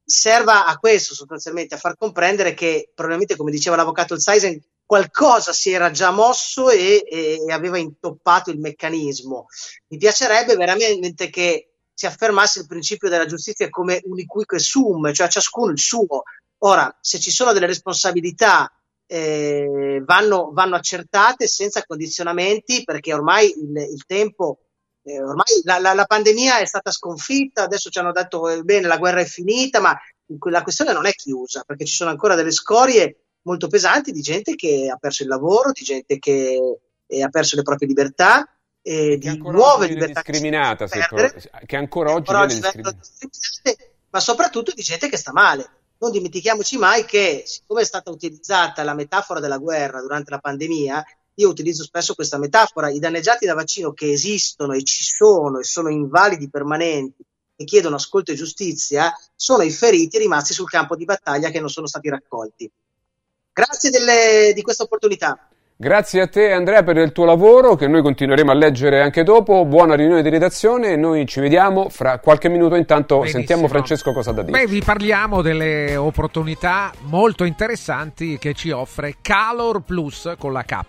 [0.03, 5.71] serva a questo sostanzialmente, a far comprendere che probabilmente, come diceva l'avvocato Zeisen, qualcosa si
[5.71, 9.45] era già mosso e, e, aveva intoppato il meccanismo.
[9.89, 15.69] Mi piacerebbe veramente che si affermasse il principio della giustizia come unique sum, cioè ciascuno
[15.69, 16.23] il suo.
[16.63, 18.67] Ora, se ci sono delle responsabilità
[19.05, 24.69] eh, vanno, vanno, accertate senza condizionamenti perché ormai il, il tempo,
[25.03, 28.87] eh, ormai la, la, la, pandemia è stata sconfitta, adesso ci hanno detto eh, bene
[28.87, 29.95] la guerra è finita, ma
[30.49, 34.55] la questione non è chiusa perché ci sono ancora delle scorie molto pesanti di gente
[34.55, 38.47] che ha perso il lavoro, di gente che eh, ha perso le proprie libertà.
[38.81, 42.97] Eh, di nuove libertà discriminata, che, perdere, che ancora oggi viene discriminata,
[44.11, 48.83] ma soprattutto di gente che sta male non dimentichiamoci mai che, siccome è stata utilizzata
[48.83, 51.03] la metafora della guerra durante la pandemia,
[51.35, 55.63] io utilizzo spesso questa metafora, i danneggiati da vaccino che esistono e ci sono e
[55.63, 57.23] sono invalidi permanenti
[57.55, 61.69] e chiedono ascolto e giustizia, sono i feriti rimasti sul campo di battaglia che non
[61.69, 62.69] sono stati raccolti.
[63.59, 65.48] Grazie delle, di questa opportunità.
[65.81, 69.63] Grazie a te Andrea per il tuo lavoro che noi continueremo a leggere anche dopo.
[69.63, 72.75] Buona riunione di redazione e noi ci vediamo fra qualche minuto.
[72.75, 73.37] Intanto Benissimo.
[73.37, 74.59] sentiamo Francesco cosa da dire.
[74.59, 80.79] Beh, vi parliamo delle opportunità molto interessanti che ci offre Calor Plus con la K,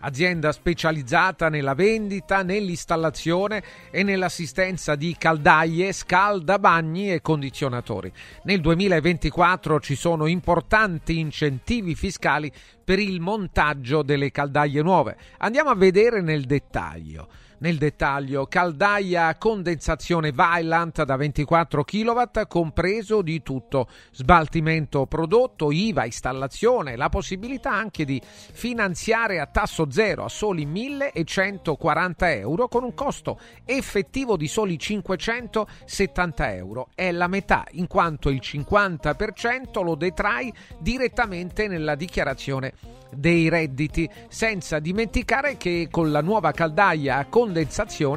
[0.00, 8.10] azienda specializzata nella vendita, nell'installazione e nell'assistenza di caldaie, scaldabagni e condizionatori.
[8.42, 12.50] Nel 2024 ci sono importanti incentivi fiscali
[12.84, 15.16] per il montaggio delle caldaie nuove.
[15.38, 17.28] Andiamo a vedere nel dettaglio.
[17.62, 26.04] Nel dettaglio, caldaia a condensazione Vaillant da 24 kW, compreso di tutto, sbaltimento prodotto, IVA,
[26.04, 32.94] installazione, la possibilità anche di finanziare a tasso zero a soli 1140 euro con un
[32.94, 36.88] costo effettivo di soli 570 euro.
[36.96, 42.72] È la metà, in quanto il 50% lo detrai direttamente nella dichiarazione
[43.14, 47.51] dei redditi, senza dimenticare che con la nuova caldaia a condensazione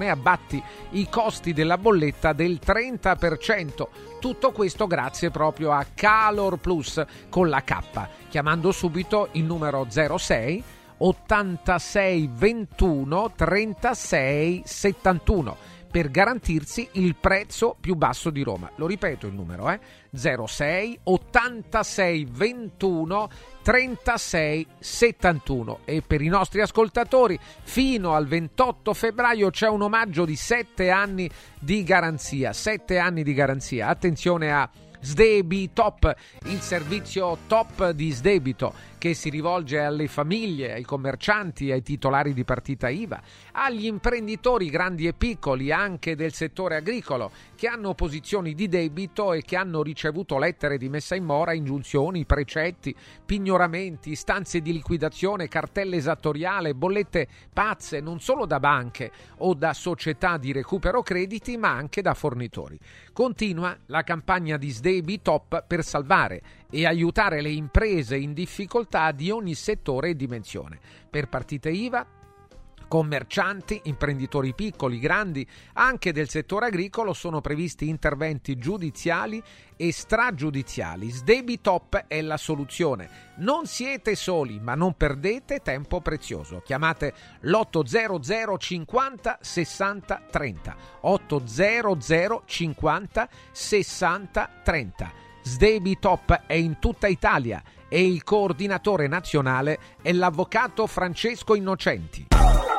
[0.10, 3.88] abbatti i costi della bolletta del 30%.
[4.20, 7.78] Tutto questo grazie proprio a Calor Plus con la K,
[8.30, 10.64] chiamando subito il numero 06
[10.98, 15.58] 86 21 36 71
[15.96, 18.70] per garantirsi il prezzo più basso di Roma.
[18.76, 19.80] Lo ripeto il numero, eh?
[20.14, 23.30] 06 86 21
[23.62, 30.36] 36 71 e per i nostri ascoltatori fino al 28 febbraio c'è un omaggio di
[30.36, 31.30] 7 anni
[31.60, 34.70] di garanzia 7 anni di garanzia attenzione a
[35.06, 36.12] Sdebi Top,
[36.46, 42.44] il servizio top di sdebito che si rivolge alle famiglie, ai commercianti, ai titolari di
[42.44, 47.30] partita IVA, agli imprenditori grandi e piccoli anche del settore agricolo
[47.66, 52.24] che hanno posizioni di debito e che hanno ricevuto lettere di messa in mora, ingiunzioni,
[52.24, 59.74] precetti, pignoramenti, istanze di liquidazione, cartelle esattoriale, bollette pazze non solo da banche o da
[59.74, 62.78] società di recupero crediti ma anche da fornitori.
[63.12, 69.32] Continua la campagna di Sdebi Top per salvare e aiutare le imprese in difficoltà di
[69.32, 70.78] ogni settore e dimensione.
[71.10, 72.06] Per partite IVA
[72.88, 79.42] commercianti, imprenditori piccoli, grandi, anche del settore agricolo sono previsti interventi giudiziali
[79.78, 81.10] e stragiudiziali.
[81.10, 83.34] Sdebitop è la soluzione.
[83.38, 86.62] Non siete soli, ma non perdete tempo prezioso.
[86.64, 90.76] Chiamate l'800 50 60 30.
[91.02, 95.12] 800 50 60 30.
[95.44, 102.35] Sdebitop è in tutta Italia e il coordinatore nazionale è l'avvocato Francesco Innocenti.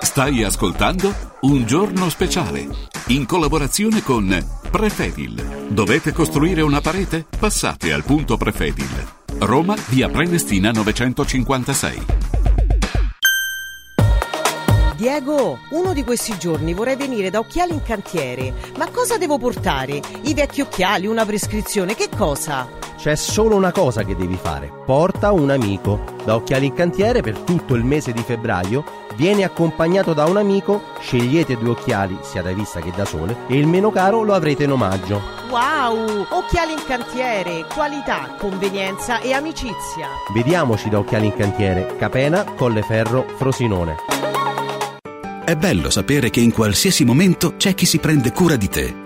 [0.07, 2.69] Stai ascoltando Un giorno speciale
[3.09, 4.35] in collaborazione con
[4.71, 5.67] Prefedil.
[5.69, 7.27] Dovete costruire una parete?
[7.37, 9.07] Passate al punto Prefedil.
[9.41, 12.07] Roma, via Prenestina 956.
[14.97, 18.55] Diego, uno di questi giorni vorrei venire da Occhiali in Cantiere.
[18.79, 20.01] Ma cosa devo portare?
[20.23, 22.67] I vecchi occhiali, una prescrizione, che cosa?
[22.97, 24.73] C'è solo una cosa che devi fare.
[24.87, 26.03] Porta un amico.
[26.25, 30.83] Da Occhiali in Cantiere per tutto il mese di febbraio vieni accompagnato da un amico,
[31.01, 34.65] scegliete due occhiali, sia da vista che da sole, e il meno caro lo avrete
[34.65, 35.21] in omaggio.
[35.49, 36.27] Wow!
[36.29, 40.09] Occhiali in Cantiere, qualità, convenienza e amicizia.
[40.33, 43.97] Vediamoci da Occhiali in Cantiere, Capena, Colleferro, Frosinone.
[45.45, 49.06] È bello sapere che in qualsiasi momento c'è chi si prende cura di te.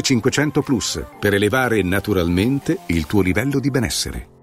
[0.00, 4.38] 500 Plus per elevare naturalmente il tuo livello di benessere.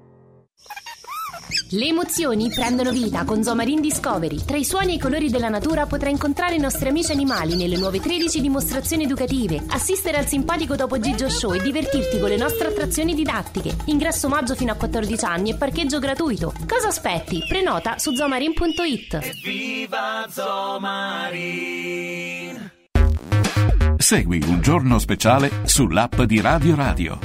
[1.71, 4.45] Le emozioni prendono vita con Zomarin Discovery.
[4.45, 7.75] Tra i suoni e i colori della natura potrai incontrare i nostri amici animali nelle
[7.75, 12.69] nuove 13 dimostrazioni educative, assistere al simpatico Topo Gigio Show e divertirti con le nostre
[12.69, 13.75] attrazioni didattiche.
[13.85, 16.53] Ingresso maggio fino a 14 anni e parcheggio gratuito.
[16.65, 17.43] Cosa aspetti?
[17.45, 19.41] Prenota su zomarin.it.
[19.43, 21.97] Viva Zomarin!
[23.97, 27.19] Segui un giorno speciale sull'app di Radio Radio.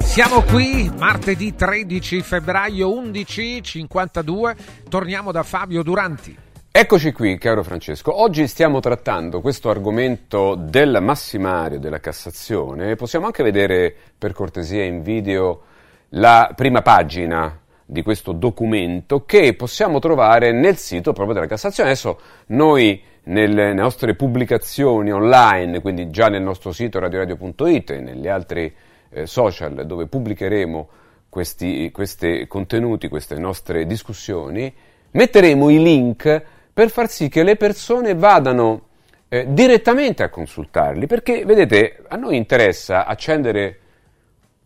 [0.00, 4.56] Siamo qui martedì 13 febbraio 11.52.
[4.88, 6.36] Torniamo da Fabio Duranti.
[6.72, 8.20] Eccoci qui, caro Francesco.
[8.20, 12.96] Oggi stiamo trattando questo argomento del massimario della Cassazione.
[12.96, 15.62] Possiamo anche vedere per cortesia in video
[16.10, 21.90] la prima pagina di questo documento che possiamo trovare nel sito proprio della Cassazione.
[21.90, 28.72] Adesso noi nelle nostre pubblicazioni online, quindi già nel nostro sito radioradio.it e negli altri
[29.10, 30.88] eh, social dove pubblicheremo
[31.28, 34.72] questi, questi contenuti, queste nostre discussioni,
[35.12, 36.42] metteremo i link
[36.72, 38.88] per far sì che le persone vadano
[39.28, 43.78] eh, direttamente a consultarli, perché vedete, a noi interessa accendere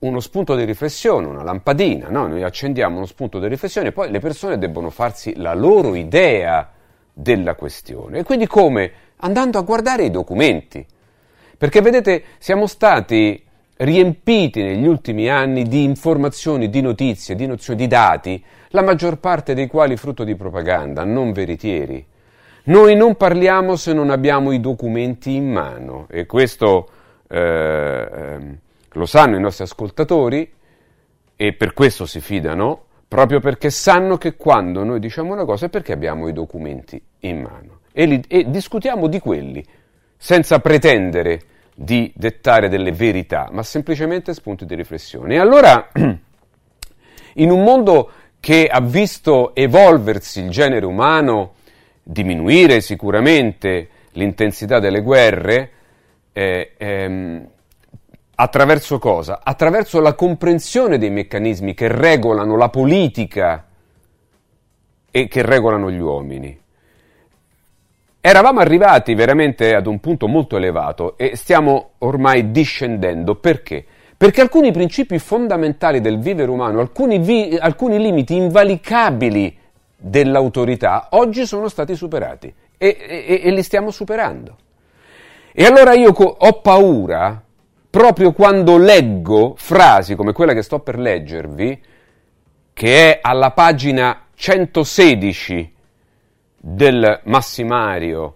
[0.01, 2.27] uno spunto di riflessione, una lampadina, no?
[2.27, 6.74] noi accendiamo uno spunto di riflessione, poi le persone debbono farsi la loro idea
[7.15, 8.19] della questione.
[8.19, 8.93] E quindi come?
[9.19, 10.85] Andando a guardare i documenti.
[11.57, 13.43] Perché vedete, siamo stati
[13.77, 19.55] riempiti negli ultimi anni di informazioni, di notizie, di nozioni, di dati, la maggior parte
[19.55, 22.05] dei quali frutto di propaganda, non veritieri.
[22.65, 26.89] Noi non parliamo se non abbiamo i documenti in mano e questo
[27.29, 28.59] eh, ehm,
[28.93, 30.51] lo sanno i nostri ascoltatori
[31.37, 32.84] e per questo si fidano,
[33.15, 37.43] proprio perché sanno che quando noi diciamo una cosa è perché abbiamo i documenti in
[37.43, 39.65] mano e, li, e discutiamo di quelli,
[40.17, 41.41] senza pretendere
[41.77, 45.37] di dettare delle verità, ma semplicemente spunti di riflessione.
[45.37, 48.11] E allora, in un mondo
[48.41, 51.55] che ha visto evolversi il genere umano,
[52.03, 55.71] diminuire sicuramente l'intensità delle guerre,
[56.33, 57.49] eh, ehm,
[58.35, 59.41] attraverso cosa?
[59.43, 63.67] Attraverso la comprensione dei meccanismi che regolano la politica
[65.11, 66.61] e che regolano gli uomini.
[68.21, 73.35] Eravamo arrivati veramente ad un punto molto elevato e stiamo ormai discendendo.
[73.35, 73.85] Perché?
[74.17, 79.59] Perché alcuni principi fondamentali del vivere umano, alcuni, vi, alcuni limiti invalicabili
[79.95, 84.57] dell'autorità, oggi sono stati superati e, e, e li stiamo superando.
[85.53, 87.44] E allora io co- ho paura,
[87.95, 91.81] proprio quando leggo frasi come quella che sto per leggervi,
[92.73, 95.75] che è alla pagina 116
[96.57, 98.35] del massimario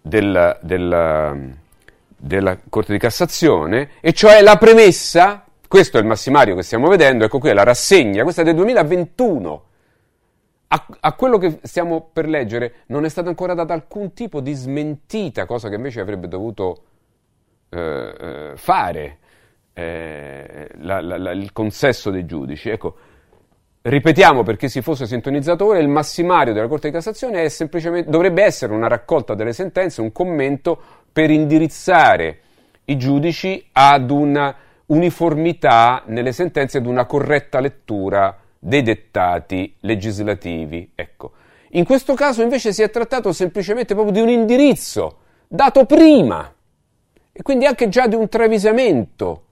[0.00, 1.54] del, del,
[2.16, 7.26] della Corte di Cassazione, e cioè la premessa, questo è il massimario che stiamo vedendo,
[7.26, 9.64] ecco qui è la rassegna, questa è del 2021.
[10.68, 14.54] A, a, quello che stiamo per leggere non è stata ancora data alcun tipo di
[14.54, 16.84] smentita, cosa che invece avrebbe dovuto
[17.74, 19.18] eh, eh, fare
[19.72, 22.70] eh, la, la, la, il consesso dei giudici.
[22.70, 22.96] Ecco,
[23.86, 27.46] Ripetiamo per chi si fosse sintonizzato ora, il massimario della Corte di Cassazione
[28.06, 30.80] dovrebbe essere una raccolta delle sentenze, un commento
[31.12, 32.38] per indirizzare
[32.86, 34.56] i giudici ad una
[34.86, 40.92] uniformità nelle sentenze, ad una corretta lettura dei dettati legislativi.
[40.94, 41.32] Ecco.
[41.72, 46.53] In questo caso invece si è trattato semplicemente proprio di un indirizzo dato prima
[47.36, 49.44] e quindi anche già di un travisamento,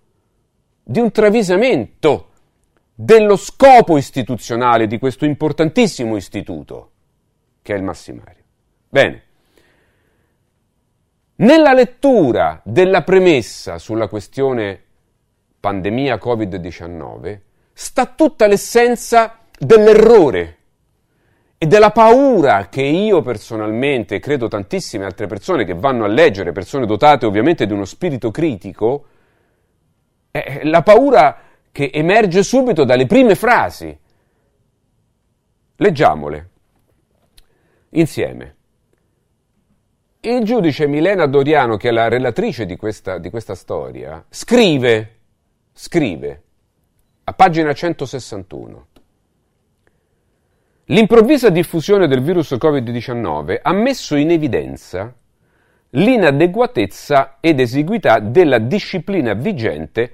[0.84, 2.28] di un travisamento
[2.94, 6.90] dello scopo istituzionale di questo importantissimo istituto,
[7.60, 8.44] che è il massimario.
[8.88, 9.22] Bene.
[11.36, 14.80] Nella lettura della premessa sulla questione
[15.58, 17.40] pandemia Covid-19
[17.72, 20.58] sta tutta l'essenza dell'errore
[21.62, 26.50] e della paura che io personalmente, e credo tantissime altre persone che vanno a leggere,
[26.50, 29.04] persone dotate ovviamente di uno spirito critico,
[30.32, 31.38] eh, la paura
[31.70, 33.96] che emerge subito dalle prime frasi.
[35.76, 36.50] Leggiamole
[37.90, 38.56] insieme.
[40.18, 45.18] Il giudice Milena Doriano, che è la relatrice di questa, di questa storia, scrive,
[45.72, 46.42] scrive,
[47.22, 48.86] a pagina 161,
[50.86, 55.14] L'improvvisa diffusione del virus Covid-19 ha messo in evidenza
[55.90, 60.12] l'inadeguatezza ed esiguità della disciplina vigente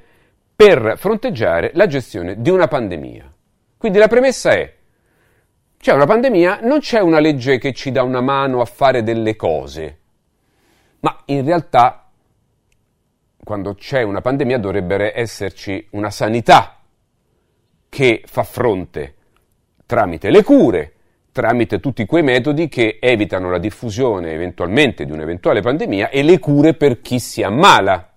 [0.54, 3.32] per fronteggiare la gestione di una pandemia.
[3.78, 4.74] Quindi la premessa è,
[5.78, 9.36] c'è una pandemia, non c'è una legge che ci dà una mano a fare delle
[9.36, 9.98] cose,
[11.00, 12.10] ma in realtà
[13.42, 16.78] quando c'è una pandemia dovrebbe esserci una sanità
[17.88, 19.14] che fa fronte
[19.88, 20.92] tramite le cure,
[21.32, 26.74] tramite tutti quei metodi che evitano la diffusione eventualmente di un'eventuale pandemia e le cure
[26.74, 28.12] per chi si ammala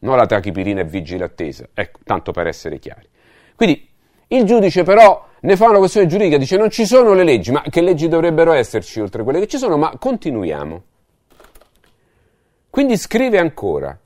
[0.00, 3.06] non la tachipirina e vigile attesa, ecco, tanto per essere chiari.
[3.54, 3.88] Quindi
[4.26, 7.62] il giudice però ne fa una questione giuridica, dice non ci sono le leggi, ma
[7.62, 10.82] che leggi dovrebbero esserci oltre quelle che ci sono, ma continuiamo.
[12.68, 13.96] Quindi scrive ancora,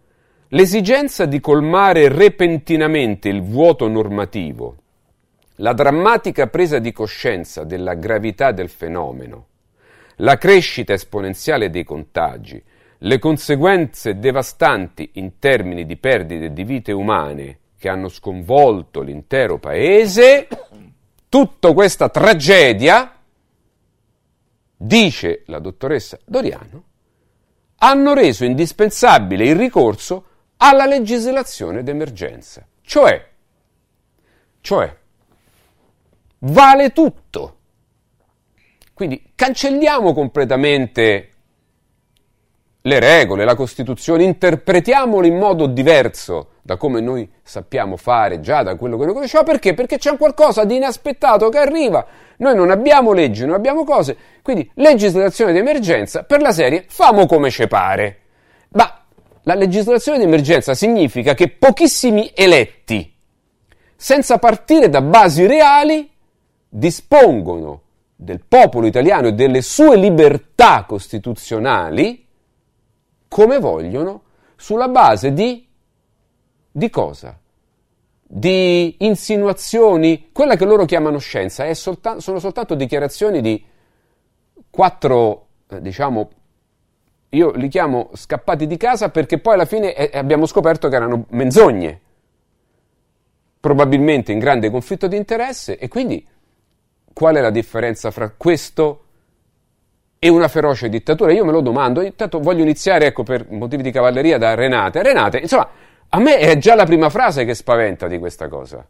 [0.48, 4.76] l'esigenza di colmare repentinamente il vuoto normativo,
[5.56, 9.46] la drammatica presa di coscienza della gravità del fenomeno,
[10.16, 12.62] la crescita esponenziale dei contagi,
[12.98, 20.48] le conseguenze devastanti in termini di perdite di vite umane che hanno sconvolto l'intero paese,
[21.28, 23.14] tutta questa tragedia,
[24.76, 26.84] dice la dottoressa Doriano,
[27.76, 30.24] hanno reso indispensabile il ricorso
[30.56, 32.66] alla legislazione d'emergenza.
[32.80, 33.30] Cioè,
[34.60, 34.96] cioè,
[36.38, 37.56] vale tutto.
[38.92, 41.28] Quindi cancelliamo completamente
[42.86, 48.76] le regole, la Costituzione, interpretiamole in modo diverso da come noi sappiamo fare già da
[48.76, 49.44] quello che noi conosciamo.
[49.44, 49.74] Perché?
[49.74, 52.06] Perché c'è qualcosa di inaspettato che arriva.
[52.38, 54.16] Noi non abbiamo leggi, non abbiamo cose.
[54.42, 58.20] Quindi legislazione di emergenza per la serie famo come ci pare.
[58.70, 59.02] Ma
[59.42, 63.14] la legislazione di emergenza significa che pochissimi eletti,
[63.96, 66.10] senza partire da basi reali,
[66.76, 67.82] dispongono
[68.16, 72.26] del popolo italiano e delle sue libertà costituzionali
[73.28, 74.22] come vogliono
[74.56, 75.64] sulla base di,
[76.72, 77.38] di cosa?
[78.26, 83.64] Di insinuazioni, quella che loro chiamano scienza, solta- sono soltanto dichiarazioni di
[84.68, 86.30] quattro, eh, diciamo,
[87.30, 91.26] io li chiamo scappati di casa perché poi alla fine eh, abbiamo scoperto che erano
[91.28, 92.00] menzogne,
[93.60, 96.26] probabilmente in grande conflitto di interesse e quindi
[97.14, 99.04] qual è la differenza fra questo
[100.18, 101.32] e una feroce dittatura.
[101.32, 105.02] Io me lo domando, intanto voglio iniziare, ecco, per motivi di cavalleria da Renate.
[105.02, 105.68] Renate, insomma,
[106.08, 108.86] a me è già la prima frase che spaventa di questa cosa.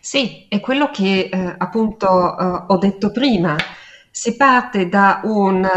[0.00, 2.06] Sì, è quello che eh, appunto
[2.38, 3.56] eh, ho detto prima.
[4.10, 5.68] si parte da, un,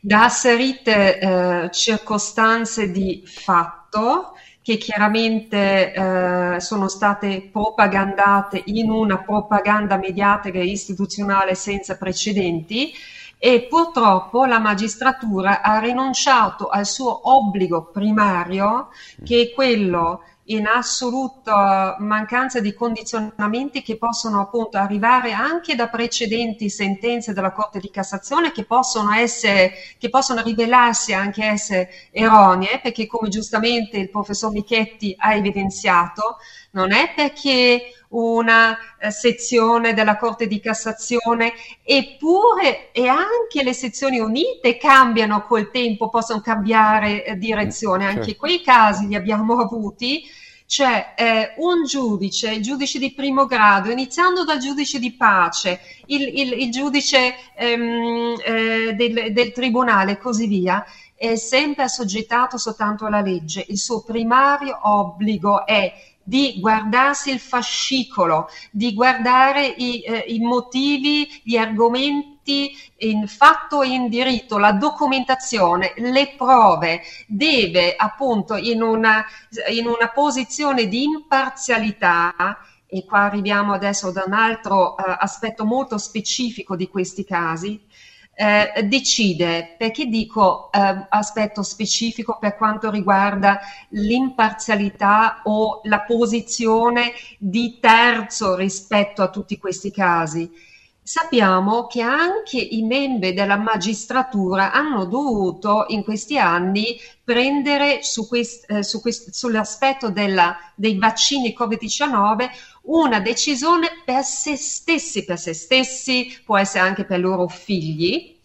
[0.00, 4.34] da asserite eh, circostanze di fatto
[4.68, 12.92] che chiaramente eh, sono state propagandate in una propaganda mediatica e istituzionale senza precedenti
[13.38, 18.88] e purtroppo la magistratura ha rinunciato al suo obbligo primario
[19.24, 26.70] che è quello in assoluta mancanza di condizionamenti che possono appunto arrivare anche da precedenti
[26.70, 33.06] sentenze della Corte di Cassazione che possono essere, che possono rivelarsi anche essere erronee, perché
[33.06, 36.38] come giustamente il professor Michetti ha evidenziato,
[36.70, 44.18] non è perché una eh, sezione della Corte di Cassazione, eppure e anche le sezioni
[44.18, 48.38] unite cambiano col tempo, possono cambiare eh, direzione, anche certo.
[48.38, 50.22] quei casi li abbiamo avuti
[50.68, 56.28] cioè eh, un giudice, il giudice di primo grado, iniziando dal giudice di pace, il,
[56.28, 60.84] il, il giudice ehm, eh, del, del tribunale e così via,
[61.16, 63.64] è sempre assoggettato soltanto alla legge.
[63.68, 65.90] Il suo primario obbligo è
[66.22, 72.37] di guardarsi il fascicolo, di guardare i, eh, i motivi, gli argomenti
[72.98, 79.24] in fatto e in diritto, la documentazione, le prove, deve appunto in una,
[79.70, 82.58] in una posizione di imparzialità.
[82.86, 87.78] E qua arriviamo adesso ad un altro uh, aspetto molto specifico di questi casi,
[88.40, 97.80] eh, decide, perché dico eh, aspetto specifico per quanto riguarda l'imparzialità o la posizione di
[97.80, 100.48] terzo rispetto a tutti questi casi?
[101.08, 108.70] Sappiamo che anche i membri della magistratura hanno dovuto in questi anni prendere su quest,
[108.70, 112.50] eh, su quest, sull'aspetto della, dei vaccini Covid-19
[112.82, 118.36] una decisione per se stessi, per se stessi, può essere anche per i loro figli.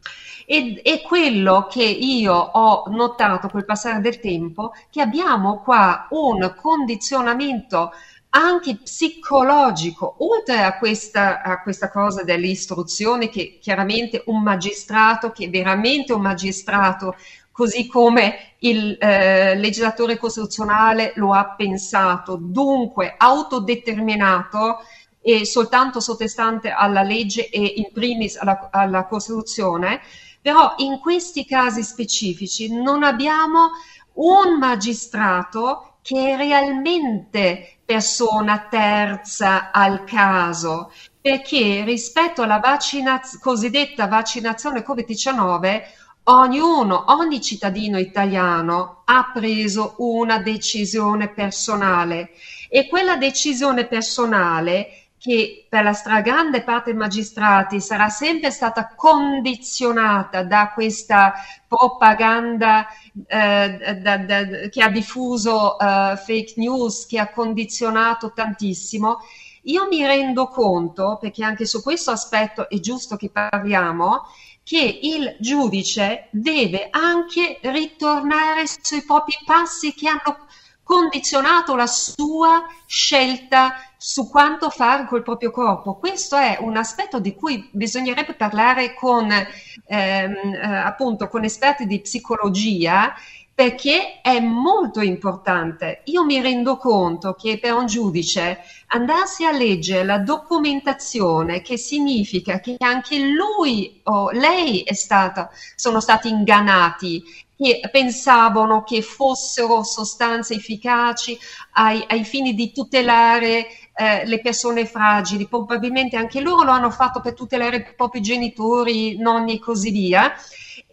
[0.45, 6.53] E, e quello che io ho notato col passare del tempo, che abbiamo qua un
[6.55, 7.91] condizionamento
[8.35, 15.49] anche psicologico, oltre a questa, a questa cosa dell'istruzione, che chiaramente un magistrato, che è
[15.49, 17.15] veramente un magistrato,
[17.51, 24.79] così come il eh, legislatore costituzionale lo ha pensato, dunque autodeterminato
[25.21, 30.01] e soltanto sottostante alla legge e in primis alla, alla Costituzione,
[30.41, 33.69] però in questi casi specifici non abbiamo
[34.13, 44.83] un magistrato che è realmente persona terza al caso, perché rispetto alla vaccinazione, cosiddetta vaccinazione
[44.85, 45.81] Covid-19
[46.25, 52.31] Ognuno, ogni cittadino italiano ha preso una decisione personale
[52.69, 60.43] e quella decisione personale che per la stragrande parte dei magistrati sarà sempre stata condizionata
[60.43, 61.33] da questa
[61.65, 62.85] propaganda
[63.25, 69.19] eh, da, da, che ha diffuso eh, fake news, che ha condizionato tantissimo,
[69.61, 74.23] io mi rendo conto, perché anche su questo aspetto è giusto che parliamo,
[74.61, 80.47] che il giudice deve anche ritornare sui propri passi che hanno
[80.83, 83.73] condizionato la sua scelta
[84.05, 85.95] su quanto fare col proprio corpo.
[85.95, 92.01] Questo è un aspetto di cui bisognerebbe parlare con, ehm, eh, appunto, con esperti di
[92.01, 93.13] psicologia
[93.55, 96.01] perché è molto importante.
[96.05, 102.59] Io mi rendo conto che per un giudice andarsi a leggere la documentazione, che significa
[102.59, 107.23] che anche lui o lei stata, sono stati ingannati,
[107.55, 111.37] che pensavano che fossero sostanze efficaci
[111.73, 117.21] ai, ai fini di tutelare eh, le persone fragili, probabilmente anche loro lo hanno fatto
[117.21, 120.33] per tutelare i propri genitori, nonni e così via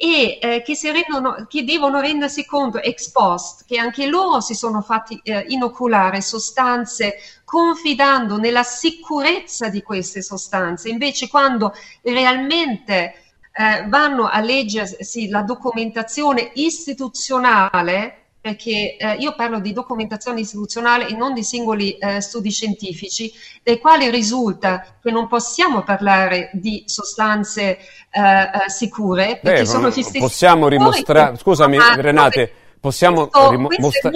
[0.03, 4.81] e eh, che, rendono, che, devono rendersi conto ex post che anche loro si sono
[4.81, 10.89] fatti eh, inoculare sostanze confidando nella sicurezza di queste sostanze.
[10.89, 13.15] Invece quando realmente
[13.53, 21.15] eh, vanno a leggersi la documentazione istituzionale, perché eh, io parlo di documentazione istituzionale e
[21.15, 23.31] non di singoli eh, studi scientifici,
[23.63, 27.79] dai quali risulta che non possiamo parlare di sostanze
[28.11, 30.19] eh, eh sicure, perché Beh, sono gli stessi.
[30.19, 34.11] Possiamo dimostrare, scusami Renate, possiamo questo mostra-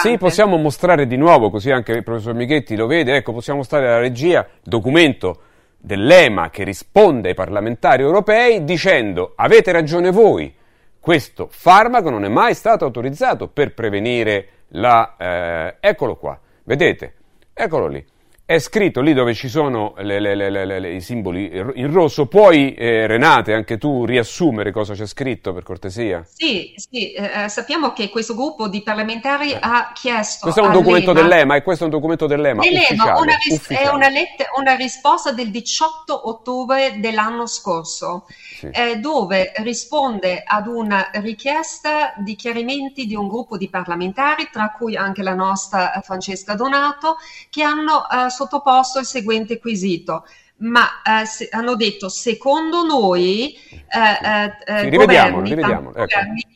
[0.00, 3.86] Sì, possiamo mostrare di nuovo, così anche il professor Michetti lo vede, ecco, possiamo mostrare
[3.86, 5.40] alla regia documento
[5.76, 10.54] dell'EMA che risponde ai parlamentari europei dicendo avete ragione voi,
[11.02, 15.16] questo farmaco non è mai stato autorizzato per prevenire la...
[15.18, 17.14] Eh, eccolo qua, vedete,
[17.52, 18.06] eccolo lì.
[18.44, 22.26] È scritto lì dove ci sono le, le, le, i simboli in rosso.
[22.26, 26.22] Puoi, eh, Renate, anche tu riassumere cosa c'è scritto per cortesia?
[26.28, 30.40] Sì, sì eh, sappiamo che questo gruppo di parlamentari ha chiesto.
[30.42, 32.62] Questo è un documento dell'EMA e questo è un documento dell'EMA.
[32.62, 38.26] Dell'EMA una ris- è una, let- una, risposta del 18 ottobre dell'anno scorso,
[38.62, 38.70] sì.
[38.70, 44.96] eh, dove risponde ad una richiesta di chiarimenti di un gruppo di parlamentari, tra cui
[44.96, 47.16] anche la nostra Francesca Donato,
[47.50, 50.24] che hanno eh, sottoposto il seguente quesito.
[50.58, 56.04] Ma eh, se, hanno detto, secondo noi, eh, eh, sì, rivediamolo, rivediamolo, ecco.
[56.04, 56.46] governi,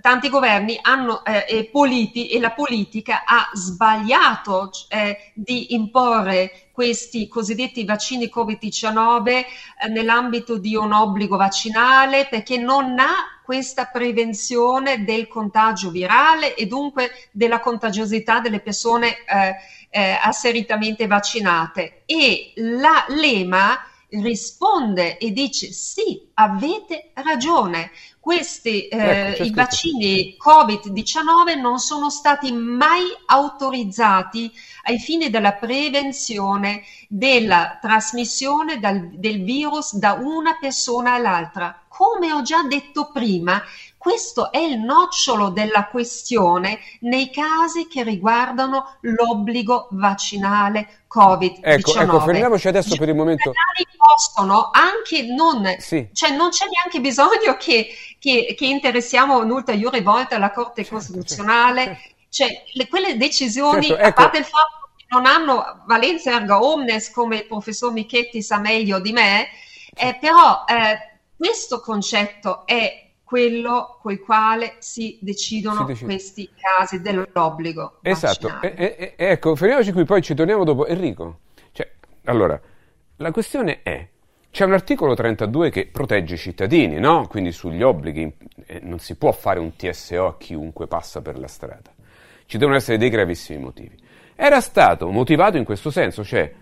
[0.00, 7.26] tanti governi hanno, eh, e, politi- e, la politica ha sbagliato eh, di imporre questi
[7.26, 9.44] cosiddetti vaccini Covid-19 eh,
[9.88, 17.10] nell'ambito di un obbligo vaccinale perché non ha questa prevenzione del contagio virale e dunque
[17.32, 19.56] della contagiosità delle persone eh,
[19.90, 22.02] eh, asseritamente vaccinate.
[22.06, 23.76] E la l'EMA
[24.10, 32.52] risponde e dice sì, avete ragione, questi eh, ecco, i vaccini Covid-19 non sono stati
[32.52, 34.50] mai autorizzati
[34.84, 41.84] ai fini della prevenzione della trasmissione dal, del virus da una persona all'altra.
[41.98, 43.60] Come ho già detto prima,
[43.96, 51.58] questo è il nocciolo della questione nei casi che riguardano l'obbligo vaccinale Covid-19.
[51.60, 53.50] Ecco, ecco fermiamoci adesso per il momento.
[53.50, 56.08] I possono anche non, sì.
[56.12, 57.88] cioè non c'è neanche bisogno che,
[58.20, 62.14] che, che interessiamo un'ultra iure volta alla Corte certo, Costituzionale, certo.
[62.28, 64.20] cioè le, quelle decisioni, certo, ecco.
[64.20, 68.58] a parte il fatto che non hanno valenza erga omnes come il professor Michetti sa
[68.58, 69.48] meglio di me,
[69.96, 71.07] eh, però eh,
[71.38, 76.04] questo concetto è quello col quale si decidono si decide.
[76.06, 77.98] questi casi dell'obbligo.
[78.02, 80.86] Esatto, e, e, ecco, fermiamoci qui, poi ci torniamo dopo.
[80.86, 81.40] Enrico,
[81.72, 81.88] cioè,
[82.24, 82.60] allora,
[83.16, 84.08] la questione è,
[84.50, 87.26] c'è un articolo 32 che protegge i cittadini, no?
[87.28, 88.34] Quindi sugli obblighi,
[88.66, 91.92] eh, non si può fare un TSO a chiunque passa per la strada.
[92.46, 93.96] Ci devono essere dei gravissimi motivi.
[94.34, 96.52] Era stato motivato in questo senso, cioè,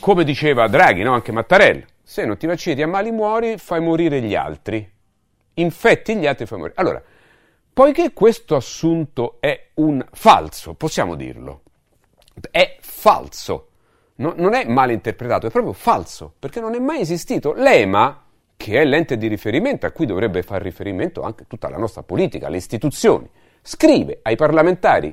[0.00, 1.12] come diceva Draghi, no?
[1.12, 1.84] anche Mattarella,
[2.14, 4.88] se non ti vaccini ti ammali muori, fai morire gli altri
[5.54, 6.80] infetti gli altri fai morire.
[6.80, 7.02] Allora,
[7.72, 11.62] poiché questo assunto è un falso, possiamo dirlo,
[12.52, 13.68] è falso,
[14.16, 17.52] no, non è mal interpretato, è proprio falso, perché non è mai esistito.
[17.52, 18.24] L'EMA,
[18.56, 22.48] che è l'ente di riferimento a cui dovrebbe far riferimento anche tutta la nostra politica,
[22.48, 23.28] le istituzioni,
[23.60, 25.12] scrive ai parlamentari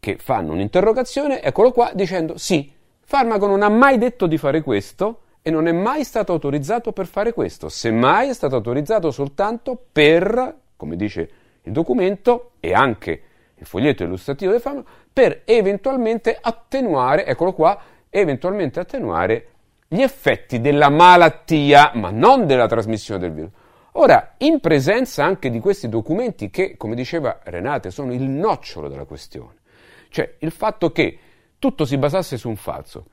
[0.00, 2.72] che fanno un'interrogazione, eccolo qua, dicendo sì,
[3.04, 7.06] Farmaco non ha mai detto di fare questo, e non è mai stato autorizzato per
[7.06, 11.30] fare questo, semmai è stato autorizzato soltanto per, come dice
[11.62, 13.22] il documento e anche
[13.54, 17.80] il foglietto illustrativo del farmaco, per eventualmente attenuare, eccolo qua,
[18.10, 19.48] eventualmente attenuare
[19.88, 23.50] gli effetti della malattia, ma non della trasmissione del virus.
[23.92, 29.04] Ora, in presenza anche di questi documenti che, come diceva Renate, sono il nocciolo della
[29.04, 29.56] questione,
[30.10, 31.18] cioè il fatto che
[31.58, 33.06] tutto si basasse su un falso,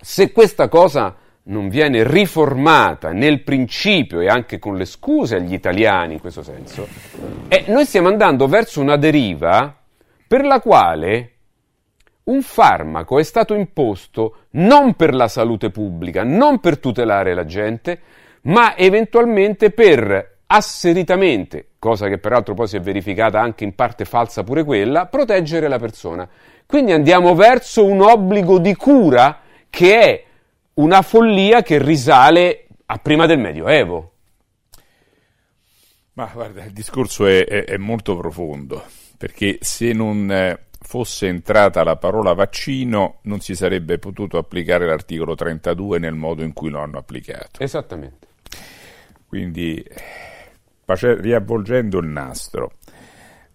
[0.00, 1.14] se questa cosa
[1.48, 6.86] non viene riformata nel principio e anche con le scuse agli italiani in questo senso,
[7.48, 9.74] e noi stiamo andando verso una deriva
[10.26, 11.32] per la quale
[12.24, 18.00] un farmaco è stato imposto non per la salute pubblica, non per tutelare la gente,
[18.42, 24.44] ma eventualmente per asseritamente, cosa che peraltro poi si è verificata anche in parte falsa
[24.44, 26.28] pure quella, proteggere la persona.
[26.66, 29.40] Quindi andiamo verso un obbligo di cura
[29.70, 30.24] che è
[30.78, 34.12] una follia che risale a prima del Medioevo.
[36.14, 38.84] Ma guarda, il discorso è, è, è molto profondo,
[39.16, 45.34] perché se non eh, fosse entrata la parola vaccino non si sarebbe potuto applicare l'articolo
[45.34, 47.62] 32 nel modo in cui lo hanno applicato.
[47.62, 48.26] Esattamente.
[49.26, 49.84] Quindi,
[50.86, 52.72] riavvolgendo il nastro,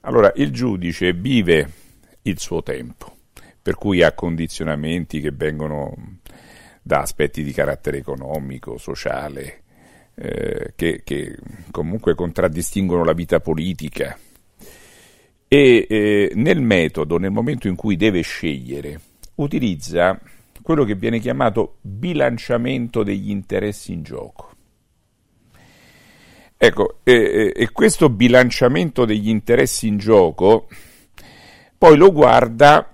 [0.01, 1.71] allora il giudice vive
[2.23, 3.15] il suo tempo,
[3.61, 6.19] per cui ha condizionamenti che vengono
[6.83, 9.63] da aspetti di carattere economico, sociale,
[10.15, 11.37] eh, che, che,
[11.71, 14.17] comunque contraddistinguono la vita politica.
[15.47, 18.99] E eh, nel metodo, nel momento in cui deve scegliere,
[19.35, 20.19] utilizza
[20.61, 24.51] quello che viene chiamato bilanciamento degli interessi in gioco.
[26.57, 30.67] Ecco, e, e questo bilanciamento degli interessi in gioco
[31.83, 32.92] poi lo guarda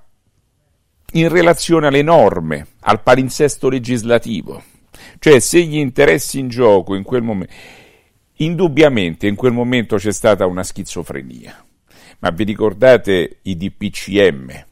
[1.14, 4.64] in relazione alle norme, al palinsesto legislativo.
[5.20, 7.54] Cioè se gli interessi in gioco in quel momento...
[8.42, 11.62] Indubbiamente in quel momento c'è stata una schizofrenia,
[12.20, 14.66] ma vi ricordate i DPCM?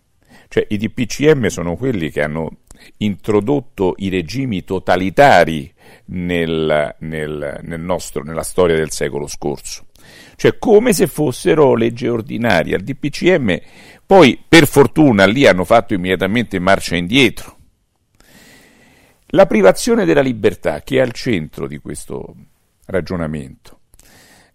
[0.48, 2.60] Cioè i DPCM sono quelli che hanno
[2.98, 5.70] introdotto i regimi totalitari
[6.06, 9.88] nel, nel, nel nostro, nella storia del secolo scorso.
[10.38, 12.76] Cioè come se fossero legge ordinarie.
[12.76, 13.60] Al DPCM
[14.08, 17.58] poi per fortuna lì hanno fatto immediatamente marcia indietro.
[19.32, 22.34] La privazione della libertà che è al centro di questo
[22.86, 23.82] ragionamento.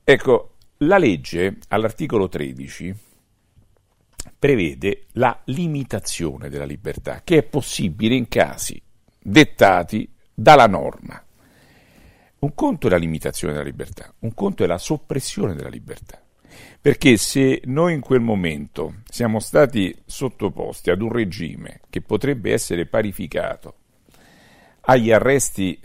[0.03, 2.94] Ecco, la legge all'articolo 13
[4.38, 8.80] prevede la limitazione della libertà, che è possibile in casi
[9.20, 11.22] dettati dalla norma.
[12.38, 16.22] Un conto è la limitazione della libertà, un conto è la soppressione della libertà.
[16.83, 22.87] Perché se noi in quel momento siamo stati sottoposti ad un regime che potrebbe essere
[22.87, 23.74] parificato
[24.80, 25.78] agli arresti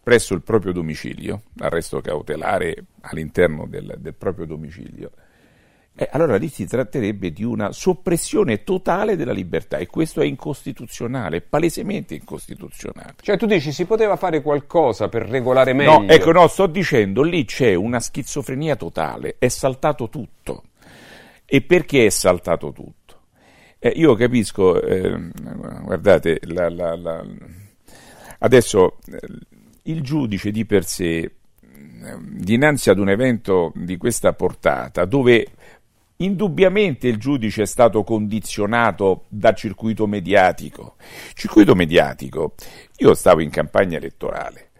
[0.00, 5.10] presso il proprio domicilio, arresto cautelare all'interno del, del proprio domicilio,
[5.94, 11.42] eh, allora lì si tratterebbe di una soppressione totale della libertà e questo è incostituzionale,
[11.42, 13.16] palesemente incostituzionale.
[13.20, 16.00] Cioè tu dici si poteva fare qualcosa per regolare meglio?
[16.00, 20.62] No, ecco, no, sto dicendo lì c'è una schizofrenia totale, è saltato tutto.
[21.44, 23.20] E perché è saltato tutto?
[23.78, 25.30] Eh, io capisco, eh,
[25.82, 27.22] guardate, la, la, la,
[28.38, 29.18] adesso eh,
[29.82, 31.32] il giudice di per sé,
[32.18, 35.46] dinanzi ad un evento di questa portata, dove
[36.22, 40.94] Indubbiamente il giudice è stato condizionato dal circuito mediatico.
[41.34, 42.54] Circuito mediatico,
[42.98, 44.70] io stavo in campagna elettorale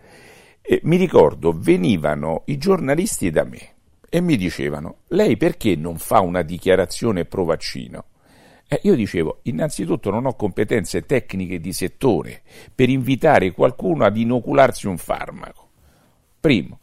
[0.62, 3.74] e mi ricordo venivano i giornalisti da me
[4.09, 8.05] e mi dicevano lei perché non fa una dichiarazione pro vaccino?
[8.68, 14.86] Eh, io dicevo, innanzitutto non ho competenze tecniche di settore per invitare qualcuno ad inocularsi
[14.86, 15.70] un farmaco.
[16.38, 16.78] Primo.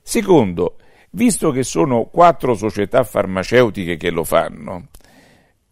[0.00, 0.78] Secondo,
[1.10, 4.88] visto che sono quattro società farmaceutiche che lo fanno,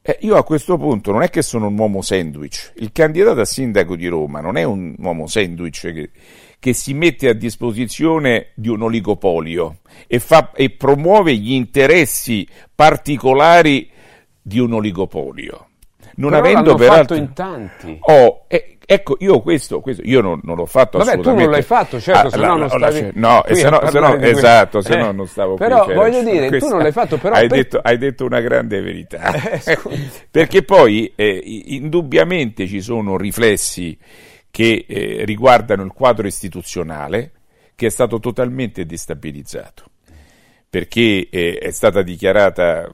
[0.09, 3.45] eh, io a questo punto non è che sono un uomo sandwich, il candidato a
[3.45, 6.11] sindaco di Roma non è un uomo sandwich che,
[6.61, 13.91] che si mette a disposizione di un oligopolio e, fa, e promuove gli interessi particolari
[14.41, 15.69] di un oligopolio.
[16.19, 17.99] Non Però avendo peraltro in tanti.
[18.01, 21.45] Oh, eh, Ecco, io questo, questo io non, non, l'ho fatto Vabbè, assolutamente.
[21.45, 23.99] tu non l'hai fatto, certo, ah, se no, no non stavi No, se no, se
[23.99, 25.95] no esatto, se no non stavo però, qui.
[25.95, 27.59] Però voglio dire, questa, tu non l'hai fatto, però hai, per...
[27.59, 29.33] detto, hai detto una grande verità.
[29.33, 29.79] Eh,
[30.31, 33.99] Perché poi eh, indubbiamente ci sono riflessi
[34.53, 37.33] che eh, riguardano il quadro istituzionale
[37.75, 39.91] che è stato totalmente destabilizzato.
[40.71, 42.89] Perché eh, è stata dichiarata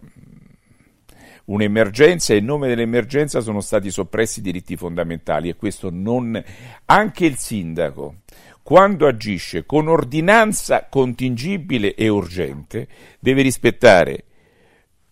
[1.47, 6.43] un'emergenza e in nome dell'emergenza sono stati soppressi i diritti fondamentali e questo non...
[6.87, 8.17] Anche il sindaco,
[8.63, 12.89] quando agisce con ordinanza contingibile e urgente,
[13.19, 14.25] deve rispettare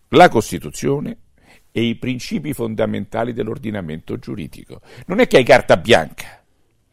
[0.09, 1.17] la Costituzione
[1.71, 4.81] e i principi fondamentali dell'ordinamento giuridico.
[5.07, 6.43] Non è che hai carta bianca.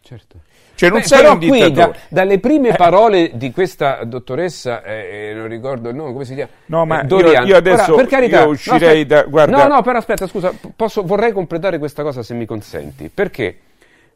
[0.00, 0.42] Certo.
[0.78, 1.74] Cioè non Beh, sei però un qui, dittatore.
[1.74, 6.34] da, dalle prime parole di questa dottoressa, eh, eh, non ricordo il nome, come si
[6.34, 6.50] chiama?
[6.66, 7.42] No, ma Eh, Dorian.
[7.42, 9.22] io, io adesso Ora, per carità, io uscirei no, aspetta, da...
[9.28, 13.10] Guarda, No, no, però aspetta, scusa, posso, vorrei completare questa cosa se mi consenti.
[13.12, 13.58] Perché?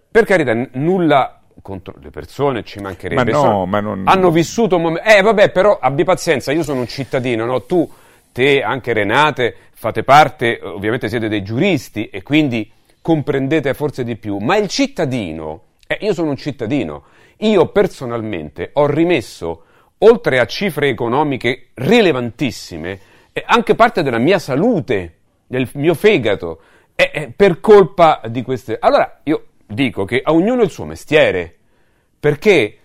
[0.08, 3.24] Per carità, n- nulla contro le persone, ci mancherebbe.
[3.24, 5.08] Ma no, Sono- ma non- Hanno vissuto un momento...
[5.08, 7.62] Eh, vabbè, però abbi pazienza, io sono un cittadino, no?
[7.62, 7.90] Tu,
[8.30, 12.70] te, anche Renate, fate parte, ovviamente siete dei giuristi e quindi
[13.02, 14.36] comprendete forse di più.
[14.38, 15.62] Ma il cittadino...
[15.92, 17.04] Eh, io sono un cittadino.
[17.38, 19.64] Io personalmente ho rimesso,
[19.98, 23.00] oltre a cifre economiche rilevantissime,
[23.32, 25.16] eh, anche parte della mia salute,
[25.46, 26.60] del mio fegato,
[26.94, 28.78] eh, eh, per colpa di queste...
[28.80, 31.56] Allora io dico che a ognuno il suo mestiere,
[32.18, 32.78] perché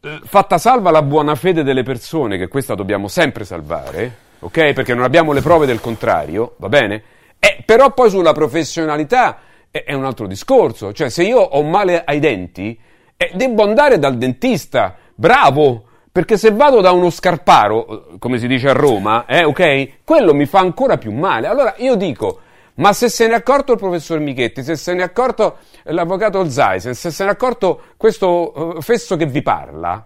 [0.00, 4.72] eh, fatta salva la buona fede delle persone, che questa dobbiamo sempre salvare, ok?
[4.72, 7.02] Perché non abbiamo le prove del contrario, va bene?
[7.38, 9.40] Eh, però poi sulla professionalità
[9.70, 10.92] è, un altro discorso.
[10.92, 12.78] Cioè, se io ho male ai denti,
[13.16, 15.84] eh, devo andare dal dentista, bravo!
[16.12, 20.02] Perché se vado da uno scarparo, come si dice a Roma, eh, ok?
[20.04, 21.46] Quello mi fa ancora più male.
[21.46, 22.40] Allora io dico,
[22.74, 26.48] ma se se ne è accorto il professor Michetti, se se ne è accorto l'avvocato
[26.48, 30.04] Zaisen, se se ne è accorto questo eh, fesso che vi parla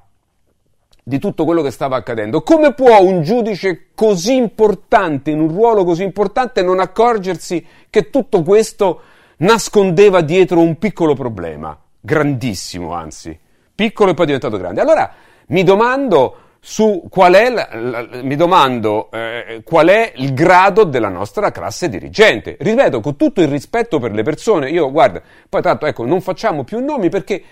[1.07, 5.85] di tutto quello che stava accadendo, come può un giudice così importante, in un ruolo
[5.85, 9.01] così importante, non accorgersi che tutto questo
[9.39, 11.77] nascondeva dietro un piccolo problema?
[12.01, 13.39] Grandissimo, anzi.
[13.75, 14.81] Piccolo e poi diventato grande.
[14.81, 15.13] Allora
[15.49, 21.09] mi domando su qual è, la- la- mi domando, eh, qual è il grado della
[21.11, 22.57] nostra classe dirigente.
[22.59, 26.65] Ripeto, con tutto il rispetto per le persone, io guarda, poi tanto ecco, non facciamo
[26.65, 27.43] più nomi perché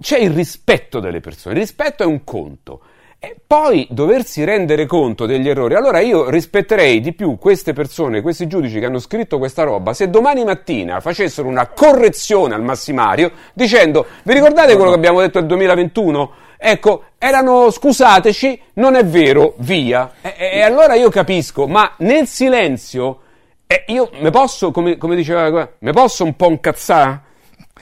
[0.00, 1.54] c'è il rispetto delle persone.
[1.54, 2.80] Il rispetto è un conto.
[3.18, 5.74] E poi doversi rendere conto degli errori.
[5.74, 10.10] Allora io rispetterei di più queste persone, questi giudici che hanno scritto questa roba, se
[10.10, 15.48] domani mattina facessero una correzione al massimario dicendo vi ricordate quello che abbiamo detto nel
[15.48, 16.32] 2021?
[16.58, 20.12] Ecco, erano scusateci, non è vero, via.
[20.22, 23.20] E, e allora io capisco, ma nel silenzio
[23.66, 27.20] eh, io mi posso, come, come diceva, mi posso un po' incazzare?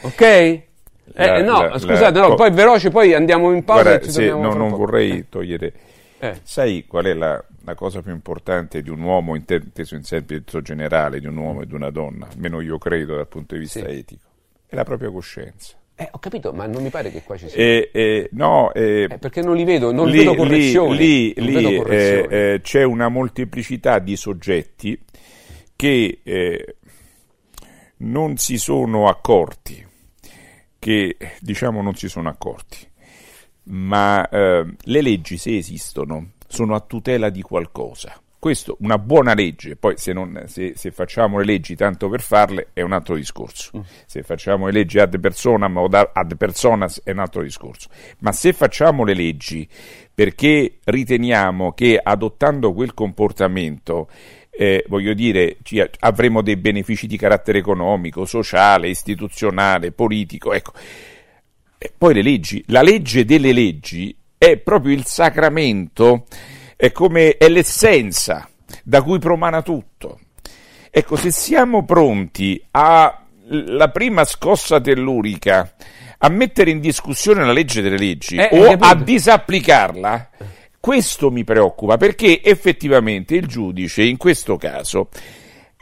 [0.03, 0.63] Ok?
[1.13, 3.83] La- eh, no, la- scusate, la- no, poi veloce, poi andiamo in pausa.
[3.83, 4.77] Guarda, se- no, non po'.
[4.79, 5.73] vorrei togliere.
[6.19, 6.41] Eh.
[6.43, 11.21] Sai qual è la, la cosa più importante di un uomo, inteso in senso generale,
[11.21, 13.85] di un uomo e di una donna, almeno io credo dal punto di vista Sì.
[13.99, 14.23] etico?
[14.67, 15.75] È la propria coscienza.
[15.97, 17.57] Eh, ho capito, ma non mi pare che qua ci sia.
[17.63, 20.97] E, e- no, Eh, perché non li vedo, non lì, vedo correzioni.
[20.97, 22.35] lì- lì, vedo eh, correzioni.
[22.35, 24.99] eh, c'è una molteplicità di soggetti
[25.77, 26.77] che eh,
[27.99, 29.87] non si sono accorti,
[30.85, 32.77] che diciamo non si sono accorti,
[33.69, 38.21] ma eh, le leggi se esistono sono a tutela di qualcosa.
[38.39, 42.69] Questo, una buona legge, poi se, non- se- se facciamo le leggi tanto per farle
[42.75, 47.13] è un altro discorso, se facciamo le leggi ad personam o da- ad personas è
[47.13, 49.67] un altro discorso, ma se facciamo le leggi
[50.15, 54.09] perché riteniamo che adottando quel comportamento
[54.57, 60.73] eh, voglio dire, ci- avremo dei benefici di carattere economico, sociale, istituzionale, politico, ecco.
[61.79, 66.27] E poi le leggi, la legge delle leggi è proprio il sacramento,
[66.77, 68.49] è come è l'essenza
[68.83, 70.21] da cui promana tutto.
[70.91, 75.75] Ecco, se siamo pronti alla prima scossa tellurica
[76.19, 80.31] a mettere in discussione la legge delle leggi Eh, o a disapplicarla,
[80.85, 85.09] questo mi preoccupa perché effettivamente il giudice in questo caso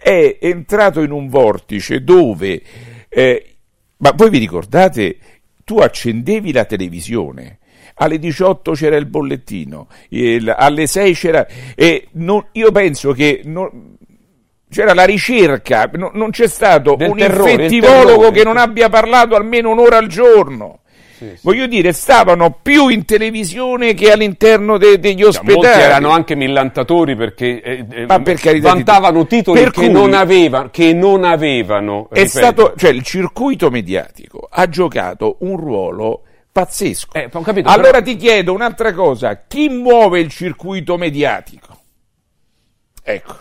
[0.00, 2.62] è entrato in un vortice dove,
[3.08, 3.56] eh,
[3.96, 5.16] ma voi vi ricordate,
[5.64, 7.58] tu accendevi la televisione.
[7.94, 11.48] Alle 18 c'era il bollettino, il- alle 6 c'era.
[11.74, 13.96] E non- io penso che non-
[14.70, 19.34] c'era la ricerca, no- non c'è stato Del un terrore, infettivologo che non abbia parlato
[19.34, 20.81] almeno un'ora al giorno.
[21.42, 25.54] Voglio dire, stavano più in televisione che all'interno de- degli ospedali.
[25.56, 29.90] Molti erano anche millantatori perché, eh, eh, Ma per carità vantavano titoli Per che, cui-
[29.90, 32.08] non aveva- che non avevano.
[32.10, 32.28] È ripeto.
[32.28, 37.12] stato, cioè, il circuito mediatico ha giocato un ruolo pazzesco.
[37.14, 41.78] Eh, capito, allora però- ti chiedo un'altra cosa: chi muove il circuito mediatico?
[43.02, 43.36] Ecco.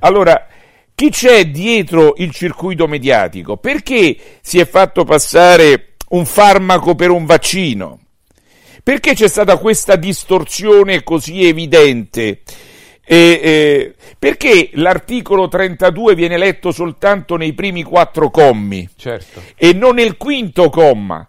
[0.00, 0.46] Allora,
[0.94, 3.56] chi c'è dietro il circuito mediatico?
[3.56, 8.00] Perché si è fatto passare un farmaco per un vaccino?
[8.82, 12.42] Perché c'è stata questa distorsione così evidente?
[13.06, 19.42] E, eh, perché l'articolo 32 viene letto soltanto nei primi quattro commi Certo.
[19.56, 21.26] e non nel quinto comma?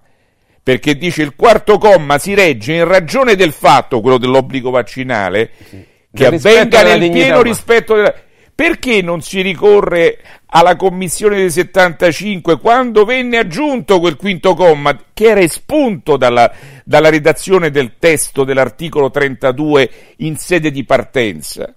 [0.63, 5.85] Perché dice il quarto comma si regge in ragione del fatto, quello dell'obbligo vaccinale, che
[6.09, 7.41] Del rispetto avvenga nel pieno umana.
[7.41, 8.15] rispetto della...
[8.55, 15.25] Perché non si ricorre alla commissione del 75 quando venne aggiunto quel quinto comma che
[15.25, 16.49] era espunto dalla,
[16.85, 21.75] dalla redazione del testo dell'articolo 32 in sede di partenza?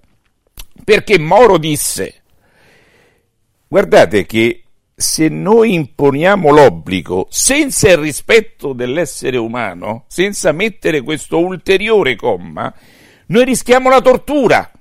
[0.81, 2.21] Perché Moro disse,
[3.67, 4.63] guardate che
[4.95, 12.73] se noi imponiamo l'obbligo senza il rispetto dell'essere umano, senza mettere questo ulteriore comma,
[13.27, 14.71] noi rischiamo la tortura.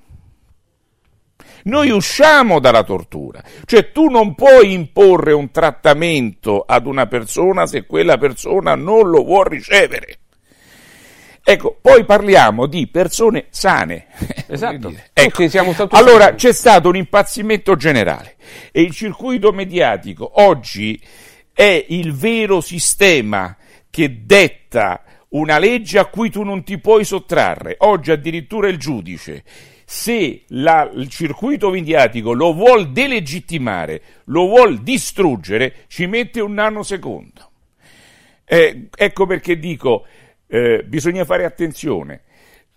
[1.68, 7.84] Noi usciamo dalla tortura, cioè tu non puoi imporre un trattamento ad una persona se
[7.84, 10.18] quella persona non lo vuole ricevere.
[11.44, 14.06] Ecco, poi parliamo di persone sane.
[14.50, 14.94] Esatto.
[15.12, 15.44] Ecco,
[15.90, 16.36] allora sani.
[16.36, 18.36] c'è stato un impazzimento generale
[18.72, 20.98] e il circuito mediatico oggi
[21.52, 23.54] è il vero sistema
[23.90, 27.74] che detta una legge a cui tu non ti puoi sottrarre.
[27.80, 29.44] Oggi addirittura il giudice,
[29.90, 37.50] se la- il circuito mediatico lo vuol delegittimare, lo vuol distruggere, ci mette un nanosecondo.
[38.44, 40.04] Eh, ecco perché dico,
[40.46, 42.20] eh, bisogna fare attenzione.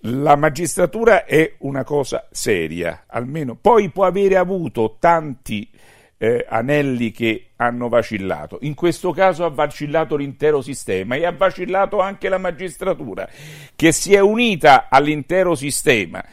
[0.03, 5.70] La magistratura è una cosa seria, almeno poi può avere avuto tanti
[6.18, 8.59] eh, anelli che hanno vacillato.
[8.62, 13.28] In questo caso ha vacillato l'intero sistema e ha vacillato anche la magistratura,
[13.76, 16.24] che si è unita all'intero sistema.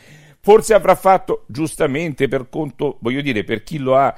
[0.41, 4.14] Forse avrà fatto giustamente per conto, voglio dire, per chi lo ha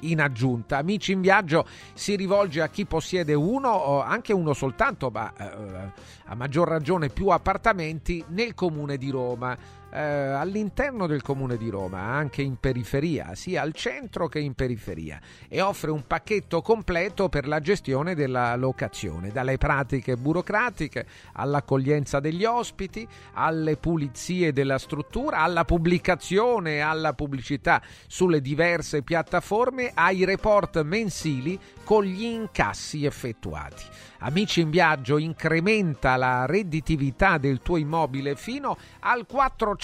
[0.01, 0.77] in aggiunta.
[0.77, 5.91] Amici in viaggio si rivolge a chi possiede uno o anche uno soltanto, ma eh,
[6.25, 9.57] a maggior ragione più appartamenti nel comune di Roma
[9.91, 15.19] eh, all'interno del comune di Roma, anche in periferia, sia al centro che in periferia,
[15.47, 22.45] e offre un pacchetto completo per la gestione della locazione, dalle pratiche burocratiche all'accoglienza degli
[22.45, 31.59] ospiti, alle pulizie della struttura, alla pubblicazione, alla pubblicità sulle diverse piattaforme, ai report mensili
[31.83, 33.83] con gli incassi effettuati.
[34.21, 39.78] Amici in viaggio incrementa la redditività del tuo immobile fino al 400%,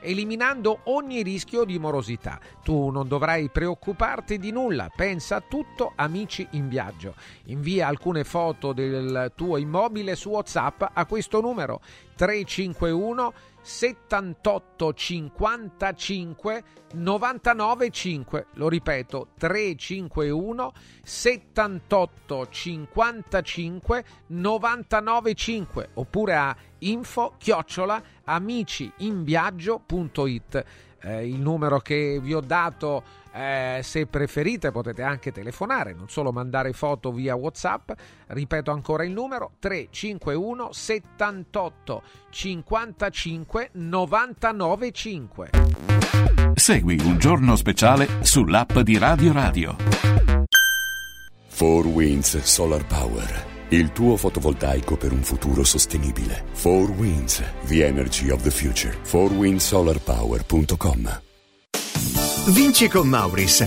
[0.00, 2.38] eliminando ogni rischio di morosità.
[2.62, 7.14] Tu non dovrai preoccuparti di nulla, pensa a tutto Amici in viaggio.
[7.44, 11.80] Invia alcune foto del tuo immobile su WhatsApp a questo numero
[12.14, 13.32] 351
[13.62, 28.02] 78 55 99 5 lo ripeto 351 78 55 99 5 oppure a info chiocciola
[28.24, 30.64] amiciinviaggio.it
[31.02, 36.32] eh, il numero che vi ho dato eh, se preferite potete anche telefonare, non solo
[36.32, 37.92] mandare foto via WhatsApp.
[38.26, 45.50] Ripeto ancora il numero 351 78 55 99 5.
[46.54, 49.76] Segui un giorno speciale sull'app di Radio Radio.
[51.56, 53.51] 4 Winds Solar Power.
[53.72, 56.44] Il tuo fotovoltaico per un futuro sostenibile.
[56.60, 58.94] 4 Winds, the energy of the future.
[59.02, 61.20] 4windsolarpower.com
[62.48, 63.66] Vinci con Mauris.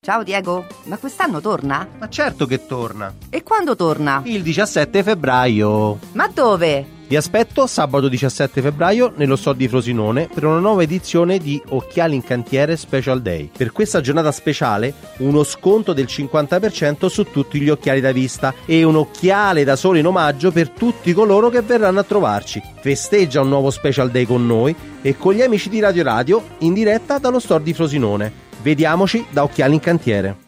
[0.00, 1.86] Ciao Diego, ma quest'anno torna?
[1.98, 3.12] Ma certo che torna.
[3.30, 4.22] E quando torna?
[4.24, 5.98] Il 17 febbraio.
[6.12, 6.86] Ma dove?
[7.08, 12.14] Vi aspetto sabato 17 febbraio nello store di Frosinone per una nuova edizione di Occhiali
[12.14, 13.50] in Cantiere Special Day.
[13.54, 18.84] Per questa giornata speciale uno sconto del 50% su tutti gli occhiali da vista e
[18.84, 22.62] un occhiale da sole in omaggio per tutti coloro che verranno a trovarci.
[22.80, 26.72] Festeggia un nuovo Special Day con noi e con gli amici di Radio Radio in
[26.72, 28.46] diretta dallo store di Frosinone.
[28.62, 30.47] Vediamoci da Occhiali in Cantiere.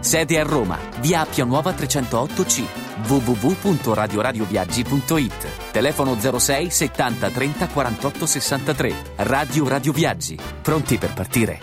[0.00, 2.64] Sede a Roma, via Appia Nuova 308C,
[3.06, 5.70] www.radioradioviaggi.it.
[5.70, 8.94] Telefono 06 70 30 48 63.
[9.16, 10.38] Radio Radio Viaggi.
[10.62, 11.60] Pronti per partire?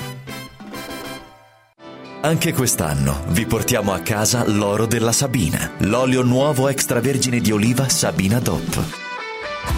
[2.22, 8.39] Anche quest'anno vi portiamo a casa l'oro della Sabina, l'olio nuovo extravergine di oliva Sabina
[8.39, 9.07] DOP.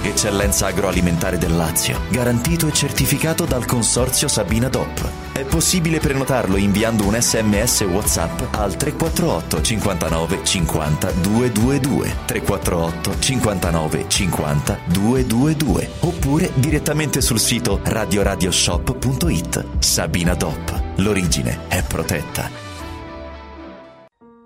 [0.02, 5.10] Eccellenza agroalimentare del Lazio, garantito e certificato dal consorzio Sabina DOP.
[5.34, 14.80] È possibile prenotarlo inviando un sms WhatsApp al 348 59 50 222 348 59 50
[14.86, 19.66] 222 oppure direttamente sul sito radioradioshop.it.
[19.80, 20.82] Sabina DOP.
[20.98, 22.50] L'origine è protetta.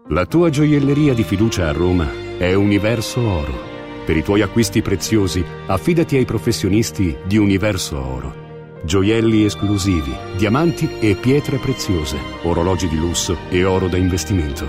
[0.09, 2.07] La tua gioielleria di fiducia a Roma
[2.37, 3.72] è Universo Oro.
[4.05, 8.41] Per i tuoi acquisti preziosi, affidati ai professionisti di Universo Oro.
[8.83, 14.67] Gioielli esclusivi, diamanti e pietre preziose, orologi di lusso e oro da investimento.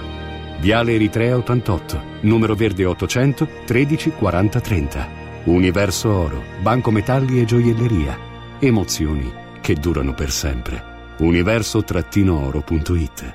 [0.61, 5.09] Viale Eritrea 88, numero verde 800 13 40 30.
[5.45, 8.17] Universo Oro, Banco Metalli e Gioielleria.
[8.61, 10.93] Emozioni che durano per sempre.
[11.19, 13.35] Universo-oro.it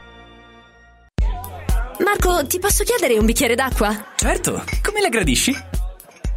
[2.03, 4.13] Marco, ti posso chiedere un bicchiere d'acqua?
[4.15, 5.68] Certo, come la gradisci?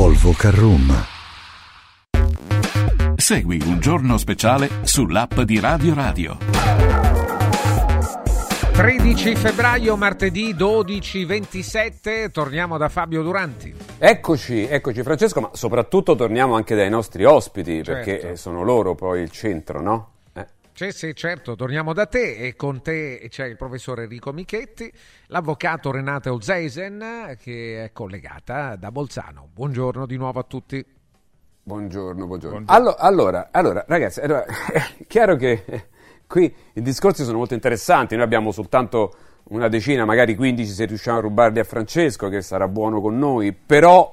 [0.00, 0.90] Volvo Carrum.
[3.16, 6.38] Segui un giorno speciale sull'app di Radio Radio.
[8.72, 13.74] 13 febbraio, martedì 12.27, torniamo da Fabio Duranti.
[13.98, 17.92] Eccoci, eccoci Francesco, ma soprattutto torniamo anche dai nostri ospiti, Certo.
[17.92, 20.12] perché sono loro poi il centro, no?
[20.80, 24.90] Sì, sì, certo, torniamo da te e con te c'è il professor Enrico Michetti,
[25.26, 29.46] l'avvocato Renata Olseisen che è collegata da Bolzano.
[29.52, 30.82] Buongiorno di nuovo a tutti.
[31.62, 32.62] Buongiorno, buongiorno.
[32.64, 35.88] Allo- allora, allora, ragazzi, allora, è chiaro che
[36.26, 39.14] qui i discorsi sono molto interessanti, noi abbiamo soltanto
[39.50, 43.52] una decina, magari 15 se riusciamo a rubarli a Francesco, che sarà buono con noi,
[43.52, 44.10] però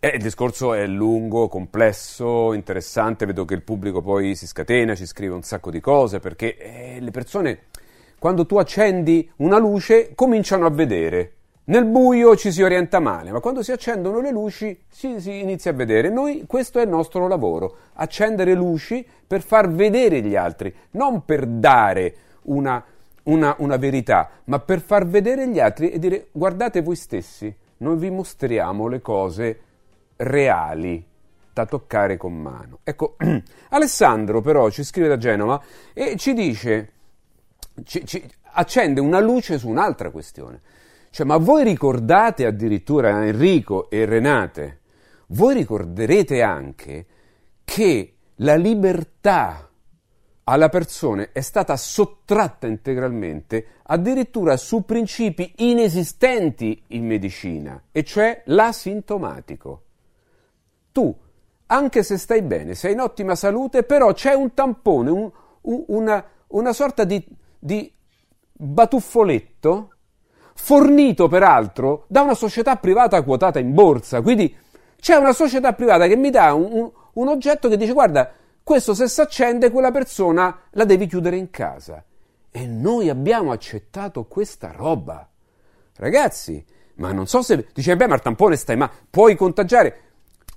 [0.00, 5.06] eh, il discorso è lungo, complesso, interessante, vedo che il pubblico poi si scatena, ci
[5.06, 7.62] scrive un sacco di cose, perché eh, le persone,
[8.18, 11.32] quando tu accendi una luce, cominciano a vedere.
[11.64, 15.72] Nel buio ci si orienta male, ma quando si accendono le luci si, si inizia
[15.72, 16.08] a vedere.
[16.10, 21.44] Noi, questo è il nostro lavoro, accendere luci per far vedere gli altri, non per
[21.44, 22.82] dare una,
[23.24, 27.96] una, una verità, ma per far vedere gli altri e dire guardate voi stessi, noi
[27.96, 29.60] vi mostriamo le cose
[30.18, 31.04] reali
[31.52, 32.80] da toccare con mano.
[32.84, 33.16] Ecco,
[33.70, 35.60] Alessandro però ci scrive da Genova
[35.92, 36.92] e ci dice,
[37.84, 40.60] ci- ci accende una luce su un'altra questione.
[41.10, 44.80] Cioè, ma voi ricordate addirittura Enrico e Renate,
[45.28, 47.06] voi ricorderete anche
[47.64, 49.68] che la libertà
[50.44, 59.82] alla persona è stata sottratta integralmente addirittura su principi inesistenti in medicina, e cioè l'asintomatico.
[60.98, 61.16] Tu
[61.66, 65.30] anche se stai bene, sei in ottima salute, però c'è un tampone, un,
[65.60, 67.24] un, una, una, sorta di,
[67.56, 67.92] di
[68.52, 69.92] batuffoletto
[70.54, 74.22] fornito peraltro da una società privata quotata in borsa.
[74.22, 74.52] Quindi
[74.98, 78.32] c'è una società privata che mi dà un, un, un oggetto che dice guarda,
[78.64, 82.02] questo se si accende quella persona la devi chiudere in casa.
[82.50, 85.28] E noi abbiamo accettato questa roba.
[85.94, 86.64] Ragazzi,
[86.96, 90.06] ma non so se dice beh, ma il tampone stai ma puoi contagiare.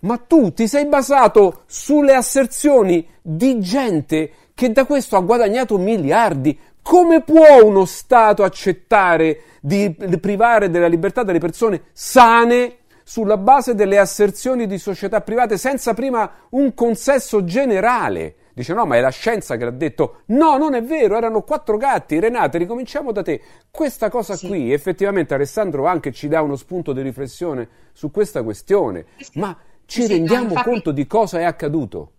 [0.01, 6.57] Ma tu ti sei basato sulle asserzioni di gente che da questo ha guadagnato miliardi.
[6.81, 13.99] Come può uno Stato accettare di privare della libertà delle persone sane sulla base delle
[13.99, 18.35] asserzioni di società private senza prima un consenso generale?
[18.53, 20.21] Dice no, ma è la scienza che l'ha detto.
[20.27, 22.19] No, non è vero, erano quattro gatti.
[22.19, 23.41] Renate, ricominciamo da te.
[23.71, 24.47] Questa cosa sì.
[24.47, 29.05] qui, effettivamente Alessandro anche ci dà uno spunto di riflessione su questa questione.
[29.35, 29.55] Ma
[29.91, 30.69] ci sì, rendiamo no, infatti...
[30.69, 32.11] conto di cosa è accaduto?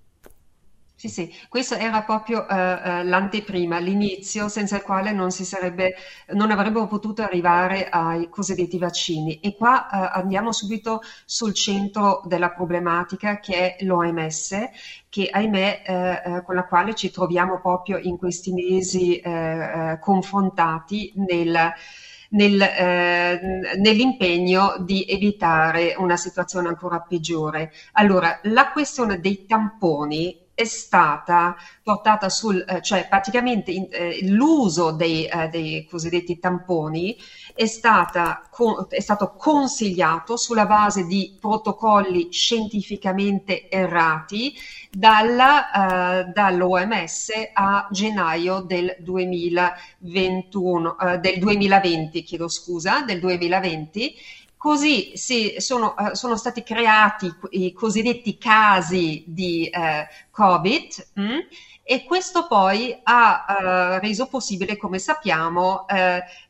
[0.94, 5.94] Sì, sì, questo era proprio uh, uh, l'anteprima, l'inizio senza il quale non, si sarebbe,
[6.35, 9.40] non avrebbero potuto arrivare ai cosiddetti vaccini.
[9.40, 14.55] E qua uh, andiamo subito sul centro della problematica che è l'OMS,
[15.09, 19.20] che ahimè con la quale ci troviamo proprio in questi mesi
[20.01, 21.73] confrontati nel
[22.32, 23.40] nel, eh,
[23.78, 27.72] nell'impegno di evitare una situazione ancora peggiore.
[27.92, 34.91] Allora, la questione dei tamponi è stata portata sul, eh, cioè praticamente in, eh, l'uso
[34.93, 37.16] dei, eh, dei, cosiddetti tamponi
[37.55, 44.55] è, stata, con, è, stato consigliato sulla base di protocolli scientificamente errati
[44.91, 54.15] dalla, eh, dall'OMS a gennaio del 2021, eh, del 2020, chiedo scusa, del 2020
[54.62, 61.22] Così si, sono, uh, sono, stati creati i cosiddetti casi di uh, Covid mh?
[61.22, 61.39] Mm?
[61.82, 65.84] e questo poi ha uh, reso possibile, come sappiamo,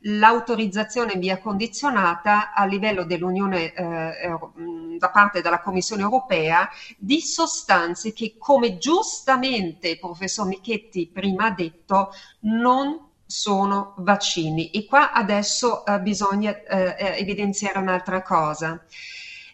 [0.01, 6.68] l'autorizzazione in via condizionata a livello dell'Unione mm, da parte della Commissione europea
[6.98, 14.70] di sostanze che, come giustamente il professor Michetti prima ha detto, non sono vaccini.
[14.70, 18.84] E qua adesso eh, bisogna eh, eh, evidenziare un'altra cosa.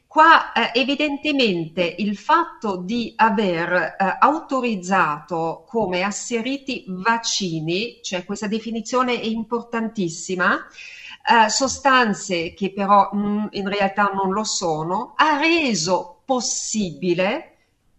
[0.07, 9.21] Qua eh, evidentemente il fatto di aver eh, autorizzato come asseriti vaccini, cioè questa definizione
[9.21, 16.23] è importantissima, eh, sostanze che però mh, mm, in realtà non lo sono, ha reso
[16.25, 17.58] possibile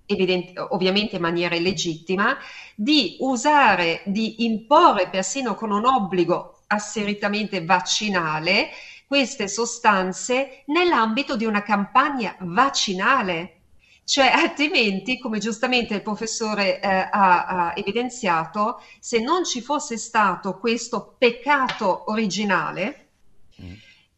[0.10, 2.38] evidente, ovviamente in maniera illegittima,
[2.76, 8.70] di usare, di imporre persino con un obbligo asseritamente vaccinale
[9.08, 13.56] queste sostanze nell'ambito di una campagna vaccinale.
[14.04, 20.58] Cioè, altrimenti, come giustamente il professore eh, ha, ha, evidenziato, se non ci fosse stato
[20.58, 23.09] questo peccato originale,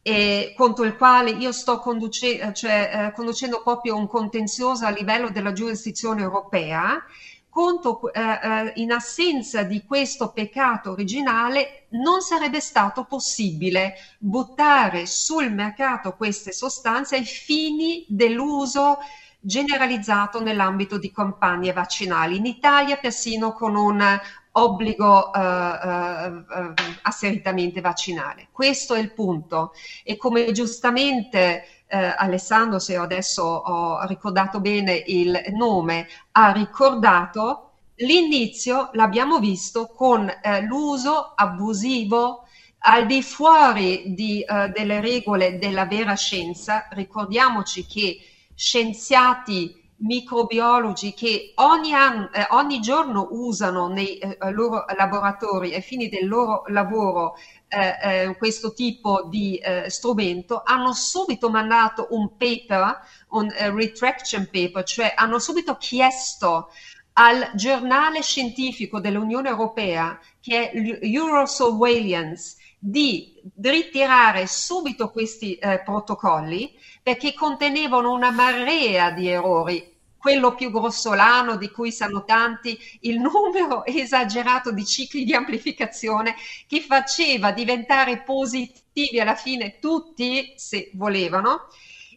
[0.10, 4.90] mm e contro il quale io sto conduce- cioè, eh, conducendo proprio un contenzioso a
[4.90, 7.04] livello della giurisdizione europea,
[7.50, 15.52] contro, eh, eh, in assenza di questo peccato originale non sarebbe stato possibile buttare sul
[15.52, 18.98] mercato queste sostanze ai fini dell'uso
[19.44, 22.38] generalizzato nell'ambito di campagne vaccinali.
[22.38, 24.20] In Italia persino con un
[24.54, 26.74] obbligo eh, eh, eh,
[27.04, 28.48] asseritamente vaccinale.
[28.52, 29.74] Questo è il punto.
[30.04, 38.90] E come giustamente eh, Alessandro, se adesso ho ricordato bene il nome, ha ricordato, l'inizio
[38.94, 42.46] l'abbiamo visto con eh, l'uso abusivo
[42.84, 46.88] al di fuori di, uh, delle regole della vera scienza.
[46.90, 48.20] Ricordiamoci che
[48.56, 56.10] scienziati microbiologi che ogni, anno, eh, ogni giorno usano nei eh, loro laboratori ai fini
[56.10, 57.36] del loro lavoro
[57.68, 63.00] eh, eh questo tipo di eh, strumento hanno subito mandato un paper,
[63.30, 66.70] un uh, retraction paper, cioè hanno subito chiesto
[67.14, 76.74] al giornale scientifico dell'Unione Europea che è Eurosurveillance di ritirare subito questi eh, protocolli
[77.04, 79.91] perché contenevano una marea di errori
[80.22, 86.36] quello più grossolano di cui sanno tanti, il numero esagerato di cicli di amplificazione
[86.68, 91.68] che faceva diventare positivi alla fine tutti, se volevano,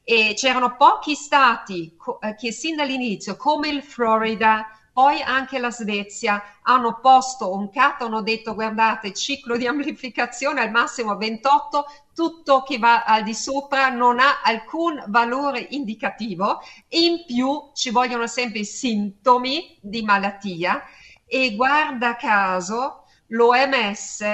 [0.05, 6.41] e c'erano pochi stati eh, che sin dall'inizio, come il Florida, poi anche la Svezia
[6.63, 11.85] hanno posto un cat, hanno detto guardate, ciclo di amplificazione al massimo 28,
[12.15, 16.61] tutto che va al di sopra non ha alcun valore indicativo
[16.91, 20.81] in più ci vogliono sempre i sintomi di malattia
[21.27, 24.25] e guarda caso l'OMS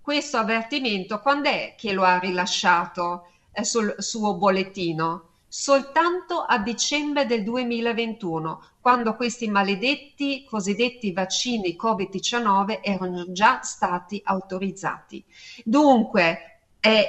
[0.00, 5.31] questo avvertimento quando è che lo ha rilasciato eh, sul suo bollettino?
[5.54, 15.22] Soltanto a dicembre del 2021, quando questi maledetti cosiddetti vaccini Covid-19 erano già stati autorizzati.
[15.62, 16.60] Dunque,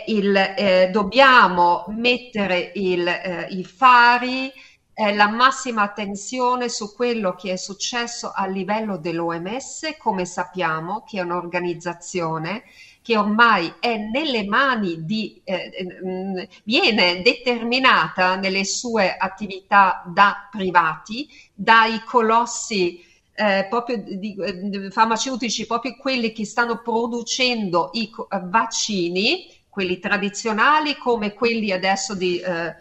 [0.08, 4.52] il, eh, dobbiamo mettere il, eh, i fari,
[4.94, 11.20] eh, la massima attenzione su quello che è successo a livello dell'OMS, come sappiamo, che
[11.20, 12.64] è un'organizzazione
[13.04, 21.28] che ormai è nelle mani di, eh, eh, viene determinata nelle sue attività da privati,
[21.54, 23.04] dai colossi
[23.36, 28.10] eh, proprio di, di, farmaceutici, proprio quelli che stanno producendo i
[28.44, 32.74] vaccini, quelli tradizionali come quelli adesso di eh,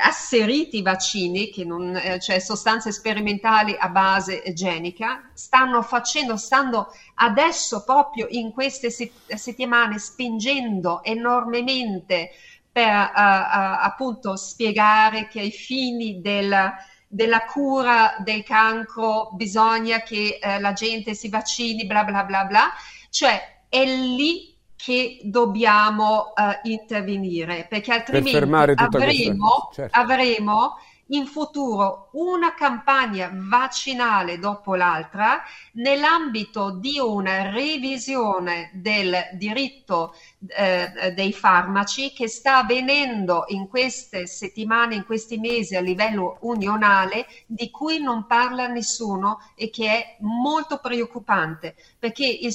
[0.00, 7.84] asseriti vaccini, che non, eh, cioè sostanze sperimentali a base genica, stanno facendo, stanno adesso
[7.84, 12.30] proprio in queste settimane spingendo enormemente
[12.72, 16.72] per uh, uh, appunto spiegare che ai fini del,
[17.08, 22.72] della cura del cancro bisogna che uh, la gente si vaccini, bla bla bla bla,
[23.10, 24.49] cioè è lì
[24.82, 28.46] che dobbiamo uh, intervenire, perché altrimenti per
[28.76, 29.98] avremo, certo.
[29.98, 30.76] avremo
[31.10, 35.42] in futuro una campagna vaccinale dopo l'altra
[35.72, 40.14] nell'ambito di una revisione del diritto
[40.48, 47.26] eh, dei farmaci che sta avvenendo in queste settimane, in questi mesi a livello unionale,
[47.46, 52.54] di cui non parla nessuno e che è molto preoccupante, perché il,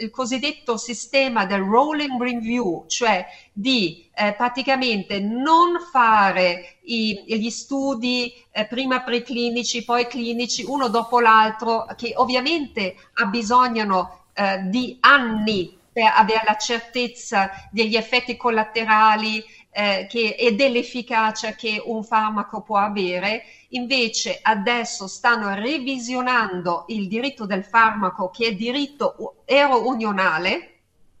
[0.00, 8.32] il cosiddetto sistema del rolling review, cioè di eh, praticamente non fare i, gli studi
[8.50, 16.10] eh, prima preclinici, poi clinici, uno dopo l'altro, che ovviamente abbisognano eh, di anni per
[16.14, 23.44] avere la certezza degli effetti collaterali eh, che, e dell'efficacia che un farmaco può avere.
[23.70, 30.71] Invece adesso stanno revisionando il diritto del farmaco che è diritto ero unionale,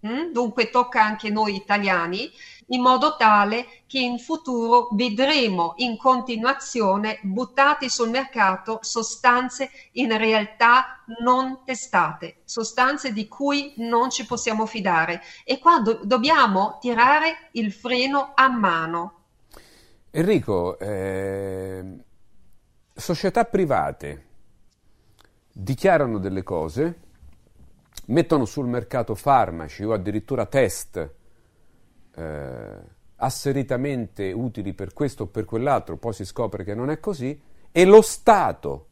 [0.02, 0.32] hm?
[0.32, 2.30] dunque tocca anche noi italiani,
[2.66, 11.02] in modo tale che in futuro vedremo in continuazione buttati sul mercato sostanze in realtà
[11.22, 17.72] non testate, sostanze di cui non ci possiamo fidare e qua do- dobbiamo tirare il
[17.72, 19.14] freno a mano.
[20.10, 21.84] Enrico, eh,
[22.94, 24.26] società private
[25.52, 27.00] dichiarano delle cose,
[28.06, 31.10] mettono sul mercato farmaci o addirittura test
[32.14, 32.80] eh,
[33.16, 37.84] asseritamente utili per questo o per quell'altro, poi si scopre che non è così, e
[37.84, 38.88] lo Stato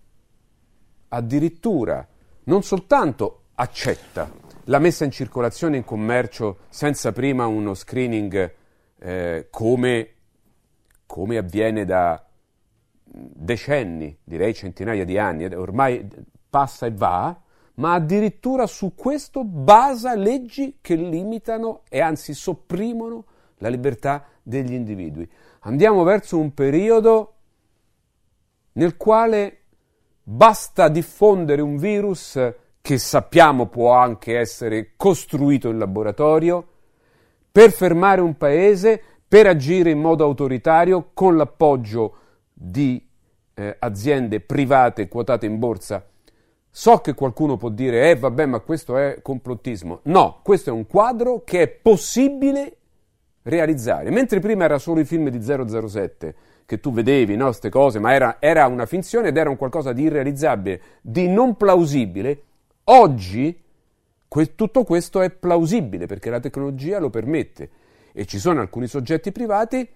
[1.08, 2.06] addirittura
[2.44, 4.30] non soltanto accetta
[4.64, 8.54] la messa in circolazione in commercio senza prima uno screening
[8.98, 10.14] eh, come,
[11.06, 12.24] come avviene da
[13.04, 16.08] decenni, direi centinaia di anni, ormai
[16.48, 17.38] passa e va,
[17.74, 23.24] ma addirittura su questo basa leggi che limitano e anzi sopprimono
[23.58, 25.28] la libertà degli individui.
[25.60, 27.34] Andiamo verso un periodo
[28.72, 29.58] nel quale
[30.22, 32.38] basta diffondere un virus
[32.80, 36.66] che sappiamo può anche essere costruito in laboratorio
[37.52, 42.16] per fermare un paese, per agire in modo autoritario con l'appoggio
[42.52, 43.06] di
[43.54, 46.09] eh, aziende private quotate in borsa
[46.70, 50.00] So che qualcuno può dire, eh vabbè, ma questo è complottismo.
[50.04, 52.76] No, questo è un quadro che è possibile
[53.42, 54.10] realizzare.
[54.10, 56.34] Mentre prima era solo i film di 007,
[56.66, 59.92] che tu vedevi, no, queste cose, ma era, era una finzione ed era un qualcosa
[59.92, 62.42] di irrealizzabile, di non plausibile,
[62.84, 63.60] oggi
[64.28, 67.70] que- tutto questo è plausibile perché la tecnologia lo permette
[68.12, 69.88] e ci sono alcuni soggetti privati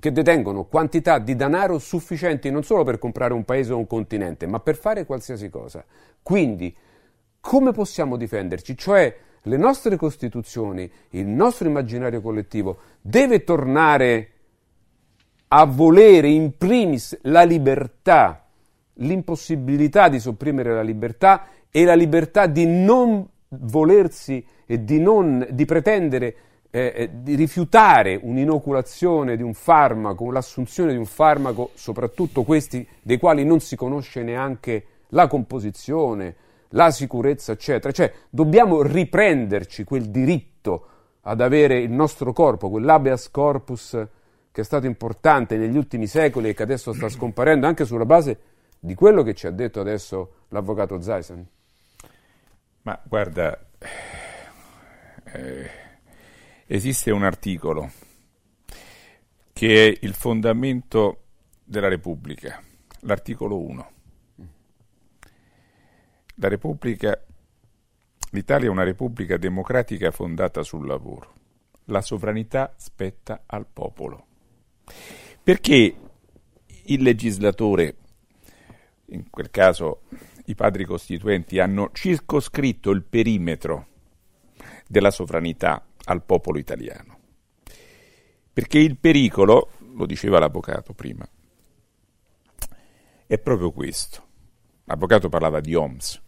[0.00, 4.46] che detengono quantità di denaro sufficienti non solo per comprare un paese o un continente,
[4.46, 5.84] ma per fare qualsiasi cosa.
[6.22, 6.74] Quindi,
[7.40, 8.76] come possiamo difenderci?
[8.76, 14.30] Cioè, le nostre costituzioni, il nostro immaginario collettivo deve tornare
[15.48, 18.46] a volere in primis la libertà,
[18.94, 25.64] l'impossibilità di sopprimere la libertà e la libertà di non volersi e di, non, di
[25.64, 26.36] pretendere
[26.70, 33.18] eh, eh, di rifiutare un'inoculazione di un farmaco, l'assunzione di un farmaco, soprattutto questi dei
[33.18, 36.34] quali non si conosce neanche la composizione,
[36.70, 37.92] la sicurezza, eccetera.
[37.92, 40.86] Cioè, dobbiamo riprenderci quel diritto
[41.22, 44.06] ad avere il nostro corpo, quell'habeas corpus
[44.50, 48.40] che è stato importante negli ultimi secoli e che adesso sta scomparendo anche sulla base
[48.78, 51.46] di quello che ci ha detto adesso l'avvocato Zaisen.
[52.82, 53.58] Ma guarda,
[55.24, 55.70] eh,
[56.70, 57.90] esiste un articolo
[59.54, 61.22] che è il fondamento
[61.64, 62.62] della Repubblica,
[63.00, 63.90] l'articolo 1.
[66.34, 67.18] La Repubblica,
[68.32, 71.32] l'Italia è una Repubblica democratica fondata sul lavoro.
[71.86, 74.26] La sovranità spetta al popolo.
[75.42, 75.96] Perché
[76.84, 77.96] il legislatore,
[79.06, 80.02] in quel caso
[80.44, 83.86] i padri costituenti, hanno circoscritto il perimetro
[84.86, 87.18] della sovranità al popolo italiano?
[88.52, 91.28] Perché il pericolo, lo diceva l'avvocato prima,
[93.26, 94.26] è proprio questo.
[94.84, 96.20] L'avvocato parlava di OMS.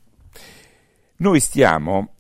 [1.17, 2.15] Noi stiamo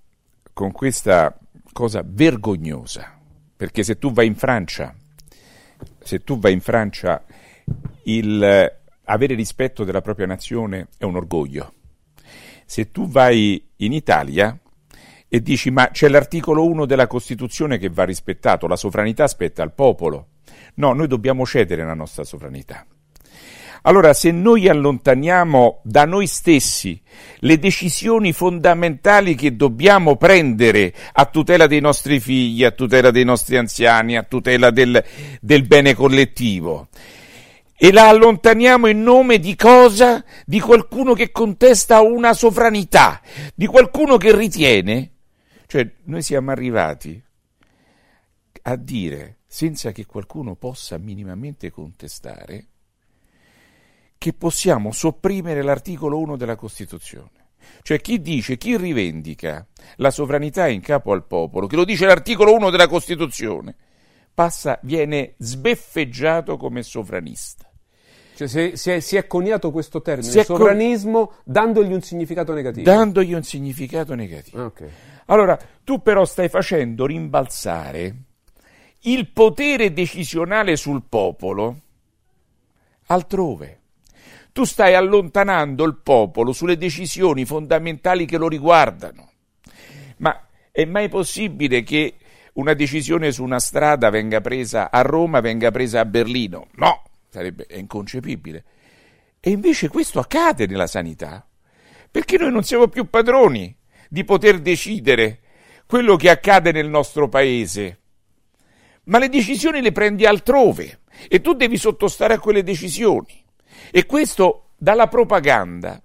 [0.52, 1.38] con questa
[1.72, 3.18] cosa vergognosa,
[3.56, 4.94] perché se tu vai in Francia,
[5.98, 7.24] se tu vai in Francia,
[8.04, 11.74] il avere rispetto della propria nazione è un orgoglio.
[12.64, 14.56] Se tu vai in Italia,
[15.32, 19.72] e dici ma c'è l'articolo 1 della Costituzione che va rispettato, la sovranità spetta al
[19.72, 20.26] popolo.
[20.74, 22.84] No, noi dobbiamo cedere la nostra sovranità.
[23.82, 27.00] Allora, se noi allontaniamo da noi stessi
[27.38, 33.56] le decisioni fondamentali che dobbiamo prendere a tutela dei nostri figli, a tutela dei nostri
[33.56, 35.02] anziani, a tutela del,
[35.40, 36.88] del bene collettivo,
[37.76, 40.24] e la allontaniamo in nome di cosa?
[40.44, 43.22] Di qualcuno che contesta una sovranità,
[43.54, 45.12] di qualcuno che ritiene
[45.70, 47.22] cioè, noi siamo arrivati
[48.62, 52.66] a dire, senza che qualcuno possa minimamente contestare,
[54.18, 57.50] che possiamo sopprimere l'articolo 1 della Costituzione.
[57.82, 59.64] Cioè chi dice, chi rivendica
[59.98, 63.76] la sovranità in capo al popolo, che lo dice l'articolo 1 della Costituzione,
[64.34, 67.70] passa, viene sbeffeggiato come sovranista.
[68.34, 71.36] Cioè si è, si, è, si è, coniato questo termine, sovranismo, con...
[71.44, 72.90] dandogli un significato negativo.
[72.90, 74.64] Dandogli un significato negativo.
[74.64, 74.90] Okay.
[75.30, 78.14] Allora, tu però stai facendo rimbalzare
[79.02, 81.80] il potere decisionale sul popolo
[83.06, 83.78] altrove.
[84.52, 89.30] Tu stai allontanando il popolo sulle decisioni fondamentali che lo riguardano.
[90.16, 92.16] Ma è mai possibile che
[92.54, 96.66] una decisione su una strada venga presa a Roma, venga presa a Berlino?
[96.72, 98.64] No, sarebbe inconcepibile.
[99.38, 101.46] E invece questo accade nella sanità,
[102.10, 103.78] perché noi non siamo più padroni
[104.12, 105.38] di poter decidere
[105.86, 107.98] quello che accade nel nostro paese,
[109.04, 113.44] ma le decisioni le prendi altrove e tu devi sottostare a quelle decisioni.
[113.92, 116.02] E questo dalla propaganda.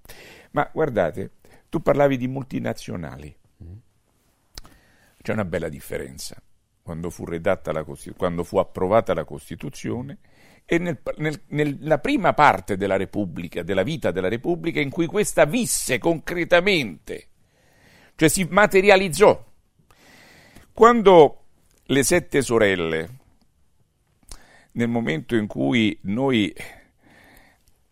[0.52, 1.32] Ma guardate,
[1.68, 3.36] tu parlavi di multinazionali.
[5.22, 6.36] C'è una bella differenza.
[6.84, 10.19] Quando fu la quando fu approvata la Costituzione
[10.64, 15.45] e nel, nel, nella prima parte della Repubblica, della vita della Repubblica, in cui questa
[15.45, 17.30] visse concretamente
[18.16, 19.44] cioè si materializzò.
[20.74, 21.44] Quando
[21.84, 23.10] le sette sorelle,
[24.74, 26.54] nel momento in cui noi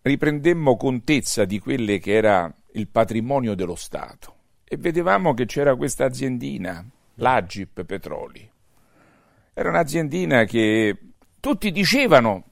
[0.02, 4.36] riprendemmo contezza di quelle che era il patrimonio dello Stato
[4.66, 6.86] e vedevamo che c'era questa aziendina,
[7.16, 8.50] l'Agip Petroli.
[9.54, 10.98] Era un'aziendina che
[11.40, 12.44] tutti dicevano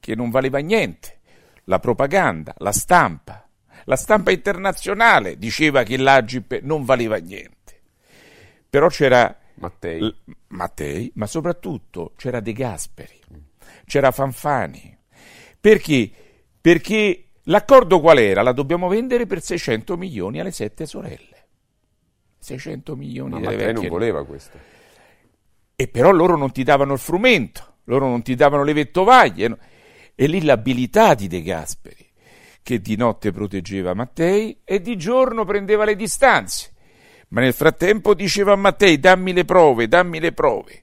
[0.00, 1.20] che non valeva niente,
[1.64, 3.45] la propaganda, la stampa,
[3.86, 7.54] la stampa internazionale diceva che l'Agip non valeva niente.
[8.68, 10.16] Però c'era Mattei, l-
[10.48, 13.20] Mattei ma soprattutto c'era De Gasperi,
[13.84, 14.96] c'era Fanfani.
[15.60, 16.10] Perché?
[16.60, 18.42] Perché l'accordo qual era?
[18.42, 21.34] La dobbiamo vendere per 600 milioni alle sette sorelle.
[22.38, 24.58] 600 milioni Ma Mattei non voleva questo.
[25.76, 29.58] E però loro non ti davano il frumento, loro non ti davano le vettovaglie.
[30.16, 32.05] E lì l'abilità di De Gasperi
[32.66, 36.72] che di notte proteggeva Mattei e di giorno prendeva le distanze.
[37.28, 40.82] Ma nel frattempo diceva a Mattei dammi le prove, dammi le prove.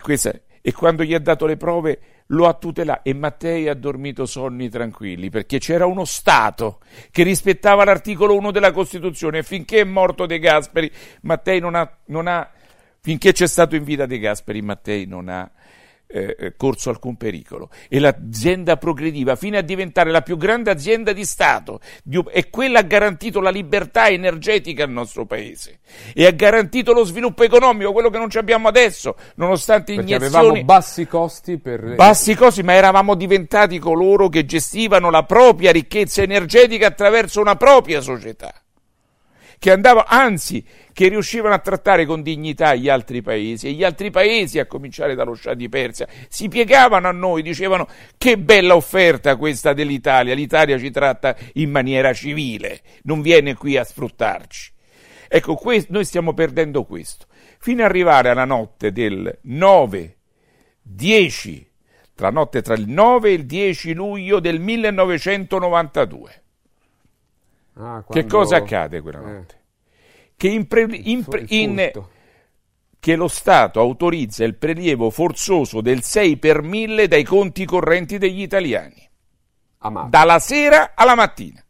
[0.00, 0.32] Questa...
[0.60, 4.68] E quando gli ha dato le prove lo ha tutelato e Mattei ha dormito sonni
[4.68, 6.80] tranquilli perché c'era uno Stato
[7.12, 10.90] che rispettava l'articolo 1 della Costituzione finché è morto De Gasperi
[11.22, 12.50] Mattei non ha, non ha
[13.00, 15.50] finché c'è stato in vita De Gasperi Mattei non ha
[16.10, 17.70] eh, corso alcun pericolo.
[17.88, 22.80] E l'azienda progrediva fino a diventare la più grande azienda di Stato di, e quella
[22.80, 25.80] ha garantito la libertà energetica al nostro paese.
[26.14, 30.36] E ha garantito lo sviluppo economico, quello che non abbiamo adesso, nonostante Perché iniezioni.
[30.36, 31.94] avevamo bassi costi per...
[31.94, 38.00] bassi costi, ma eravamo diventati coloro che gestivano la propria ricchezza energetica attraverso una propria
[38.00, 38.52] società
[39.60, 44.10] che andava, anzi, che riuscivano a trattare con dignità gli altri paesi e gli altri
[44.10, 49.36] paesi, a cominciare dallo Shah di Persia, si piegavano a noi, dicevano che bella offerta
[49.36, 54.72] questa dell'Italia, l'Italia ci tratta in maniera civile, non viene qui a sfruttarci.
[55.28, 57.26] Ecco, questo, noi stiamo perdendo questo,
[57.58, 60.16] fino ad arrivare alla notte del 9,
[60.80, 61.70] 10,
[62.14, 66.44] tra notte tra il 9 e il 10 luglio del 1992.
[67.74, 69.32] Ah, Che quando- cosa accade quella Eh.
[69.32, 69.58] notte?
[70.36, 71.90] Che, in pre- in pre- in-
[72.98, 78.42] che lo Stato autorizza il prelievo forzoso del 6 per 1000 dai conti correnti degli
[78.42, 79.08] italiani,
[80.08, 81.62] dalla sera alla mattina.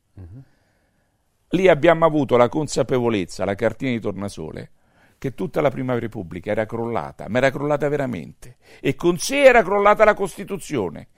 [1.52, 4.70] Lì abbiamo avuto la consapevolezza, la cartina di tornasole,
[5.18, 8.56] che tutta la Prima Repubblica era crollata, ma era crollata veramente.
[8.80, 11.08] E con sé era crollata la Costituzione.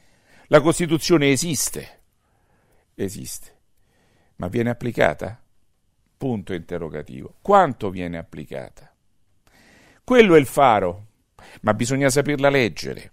[0.46, 2.00] La Costituzione esiste,
[2.94, 3.60] esiste,
[4.43, 5.40] ma viene applicata?
[6.16, 7.36] Punto interrogativo.
[7.40, 8.93] Quanto viene applicata?
[10.02, 11.06] Quello è il faro,
[11.60, 13.12] ma bisogna saperla leggere,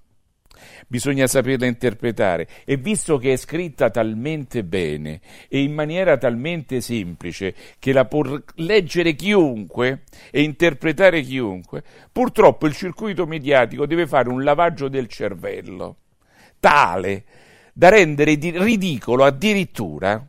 [0.88, 7.54] bisogna saperla interpretare e visto che è scritta talmente bene e in maniera talmente semplice
[7.78, 8.24] che la può
[8.56, 15.98] leggere chiunque e interpretare chiunque, purtroppo il circuito mediatico deve fare un lavaggio del cervello
[16.60, 17.24] tale
[17.72, 20.28] da rendere di- ridicolo addirittura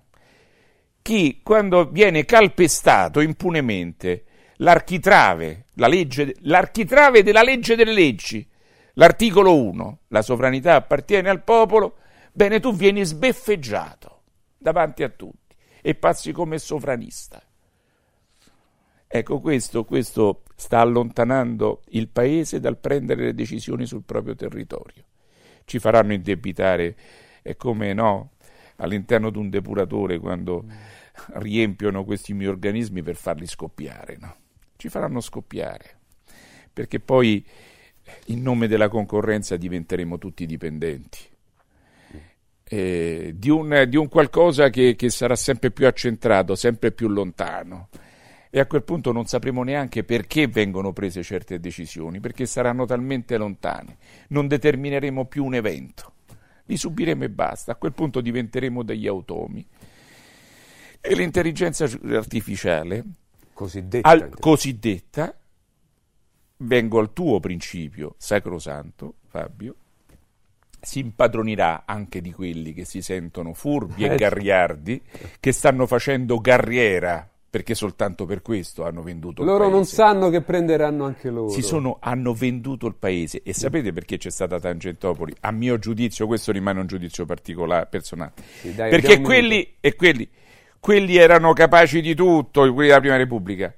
[1.10, 4.26] chi quando viene calpestato impunemente
[4.58, 8.48] l'architrave, la legge, l'architrave della legge delle leggi,
[8.92, 11.96] l'articolo 1, la sovranità appartiene al popolo,
[12.30, 14.22] bene tu vieni sbeffeggiato
[14.56, 17.42] davanti a tutti e passi come sovranista.
[19.08, 25.02] Ecco, questo, questo sta allontanando il paese dal prendere le decisioni sul proprio territorio.
[25.64, 26.94] Ci faranno indebitare,
[27.42, 28.34] è come no,
[28.76, 30.64] all'interno di un depuratore quando
[31.34, 34.36] riempiono questi microrganismi per farli scoppiare, no?
[34.76, 35.98] Ci faranno scoppiare,
[36.72, 37.44] perché poi
[38.26, 41.18] in nome della concorrenza diventeremo tutti dipendenti.
[42.72, 47.88] eh, di, un, di un qualcosa che, che sarà sempre più accentrato, sempre più lontano.
[48.48, 53.36] E a quel punto non sapremo neanche perché vengono prese certe decisioni, perché saranno talmente
[53.36, 53.96] lontane.
[54.28, 56.12] Non determineremo più un evento,
[56.66, 57.72] li subiremo e basta.
[57.72, 59.66] A quel punto diventeremo degli automi.
[61.00, 63.04] E l'intelligenza artificiale,
[63.52, 65.34] cosiddetta, al- cosiddetta
[66.58, 69.74] vengo al tuo principio sacrosanto, Fabio,
[70.80, 75.00] si impadronirà anche di quelli che si sentono furbi Eh, e garriardi,
[75.38, 79.74] che stanno facendo carriera, perché soltanto per questo hanno venduto il Loro paese.
[79.74, 81.48] non sanno che prenderanno anche loro.
[81.50, 85.34] Si sono, hanno venduto il paese e sapete perché c'è stata Tangentopoli?
[85.40, 88.32] A mio giudizio, questo rimane un giudizio particolare, personale.
[88.74, 90.28] dai, perché quelli, e quelli,
[90.80, 93.72] quelli erano capaci di tutto, quelli della Prima Repubblica,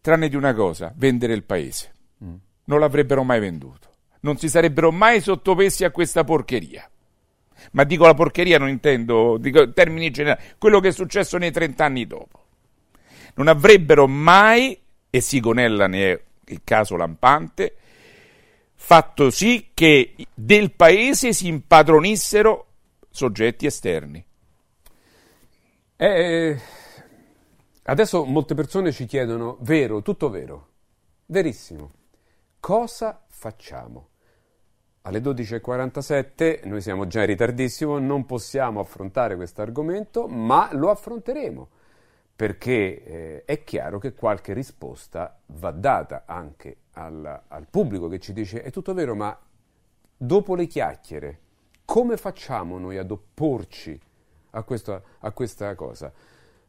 [0.00, 1.92] tranne di una cosa, vendere il paese.
[2.24, 2.34] Mm.
[2.64, 3.90] Non l'avrebbero mai venduto.
[4.20, 6.88] Non si sarebbero mai sottopessi a questa porcheria.
[7.72, 11.50] Ma dico la porcheria, non intendo, dico in termini generali, quello che è successo nei
[11.50, 12.44] trent'anni dopo
[13.36, 14.78] non avrebbero mai,
[15.08, 17.76] e Sigonella ne è il caso lampante,
[18.74, 22.66] fatto sì che del paese si impadronissero
[23.10, 24.24] soggetti esterni.
[25.98, 26.60] Eh,
[27.84, 30.68] adesso molte persone ci chiedono, vero, tutto vero,
[31.24, 31.90] verissimo,
[32.60, 34.08] cosa facciamo?
[35.02, 41.68] Alle 12.47 noi siamo già in ritardissimo, non possiamo affrontare questo argomento, ma lo affronteremo
[42.36, 48.34] perché eh, è chiaro che qualche risposta va data anche al, al pubblico che ci
[48.34, 49.34] dice è tutto vero, ma
[50.14, 51.40] dopo le chiacchiere
[51.86, 53.98] come facciamo noi ad opporci
[54.56, 56.12] a, questo- a questa cosa?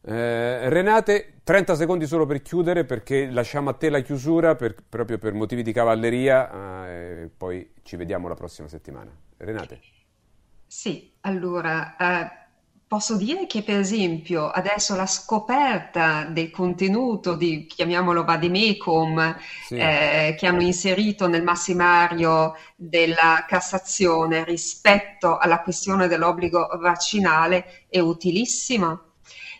[0.01, 5.17] Eh, Renate, 30 secondi solo per chiudere perché lasciamo a te la chiusura per- proprio
[5.17, 9.11] per motivi di cavalleria eh, poi ci vediamo la prossima settimana.
[9.37, 9.79] Renate.
[10.65, 12.46] Sì, allora, eh,
[12.87, 19.75] posso dire che per esempio adesso la scoperta del contenuto di, chiamiamolo vademecum, Sì.
[19.75, 28.99] eh, che hanno inserito nel massimario della Cassazione rispetto alla questione dell'obbligo vaccinale è utilissima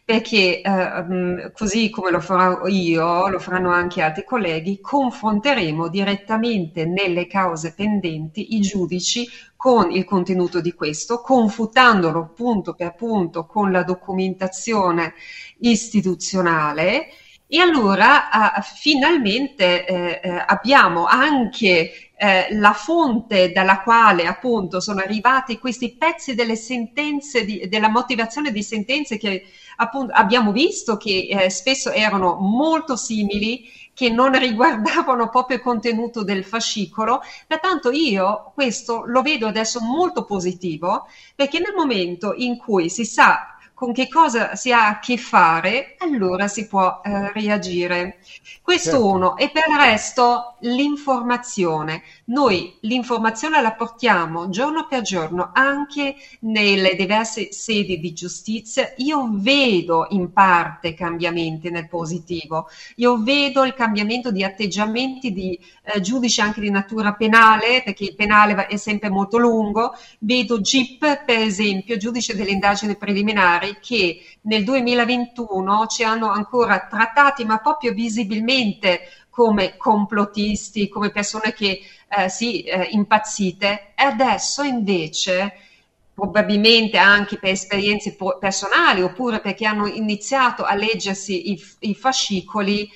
[0.07, 6.85] perché eh, mh, così come lo farò io, lo faranno anche altri colleghi, confronteremo direttamente
[6.85, 9.27] nelle cause pendenti i giudici
[9.57, 15.13] con il contenuto di questo, confutandolo punto per punto con la documentazione
[15.59, 17.07] istituzionale
[17.47, 25.59] e allora eh, finalmente eh, abbiamo anche eh, la fonte dalla quale appunto sono arrivati
[25.59, 29.45] questi pezzi delle sentenze, di, della motivazione di sentenze che
[29.77, 36.23] appunto abbiamo visto che eh, spesso erano molto simili, che non riguardavano proprio il contenuto
[36.23, 37.21] del fascicolo.
[37.47, 43.56] Pertanto io questo lo vedo adesso molto positivo perché nel momento in cui si sa
[43.77, 48.17] con che cosa si ha a che fare, allora si può eh, reagire.
[48.59, 49.05] Questo certo.
[49.05, 49.37] uno.
[49.37, 52.01] E per il resto l'informazione.
[52.29, 58.91] Noi l'informazione la portiamo giorno per giorno anche nelle diverse sedi di giustizia.
[58.97, 62.67] Io vedo in parte cambiamenti nel positivo.
[62.95, 68.15] Io vedo il cambiamento di atteggiamenti di eh, giudici anche di natura penale, perché il
[68.15, 69.93] penale è sempre molto lungo.
[70.19, 77.45] Vedo GIP, per esempio, giudice delle indagini preliminari che nel 2021 ci hanno ancora trattati,
[77.45, 78.99] ma proprio visibilmente
[79.37, 85.53] come complottisti, come persone che eh, sì, eh, impazzite, e adesso invece
[86.13, 92.89] probabilmente anche per esperienze personali oppure perché hanno iniziato a leggersi i, i fascicoli,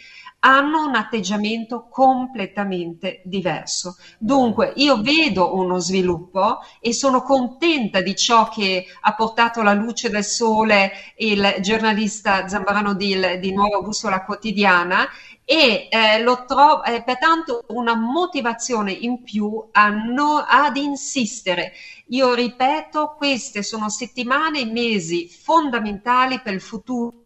[0.43, 3.97] hanno un atteggiamento completamente diverso.
[4.17, 10.09] Dunque, io vedo uno sviluppo e sono contenta di ciò che ha portato alla luce
[10.09, 15.07] del sole il giornalista Zambrano di, di Nuova Bussola Quotidiana
[15.45, 19.63] e eh, lo trovo eh, pertanto una motivazione in più
[20.13, 21.73] no, ad insistere.
[22.07, 27.20] Io ripeto, queste sono settimane e mesi fondamentali per il futuro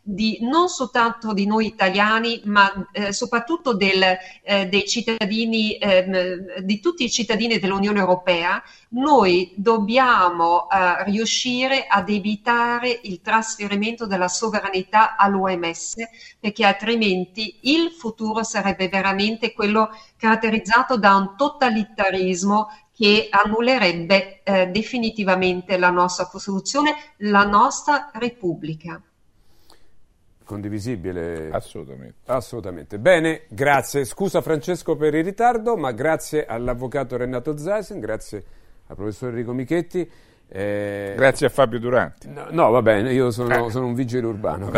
[0.00, 4.00] di, non soltanto di noi italiani, ma eh, soprattutto del,
[4.42, 12.10] eh, dei cittadini, eh, di tutti i cittadini dell'Unione Europea, noi dobbiamo eh, riuscire ad
[12.10, 15.94] evitare il trasferimento della sovranità all'OMS,
[16.38, 25.76] perché altrimenti il futuro sarebbe veramente quello caratterizzato da un totalitarismo che annullerebbe eh, definitivamente
[25.76, 29.02] la nostra Costituzione, la nostra Repubblica.
[30.44, 31.48] Condivisibile?
[31.50, 32.14] Assolutamente.
[32.26, 32.98] Assolutamente.
[32.98, 34.04] Bene, grazie.
[34.04, 38.44] Scusa Francesco per il ritardo, ma grazie all'avvocato Renato Zaisen, grazie
[38.86, 40.08] al professor Enrico Michetti.
[40.46, 41.14] Eh...
[41.16, 42.28] Grazie a Fabio Duranti.
[42.28, 44.70] No, no va bene, io sono, sono un vigile urbano.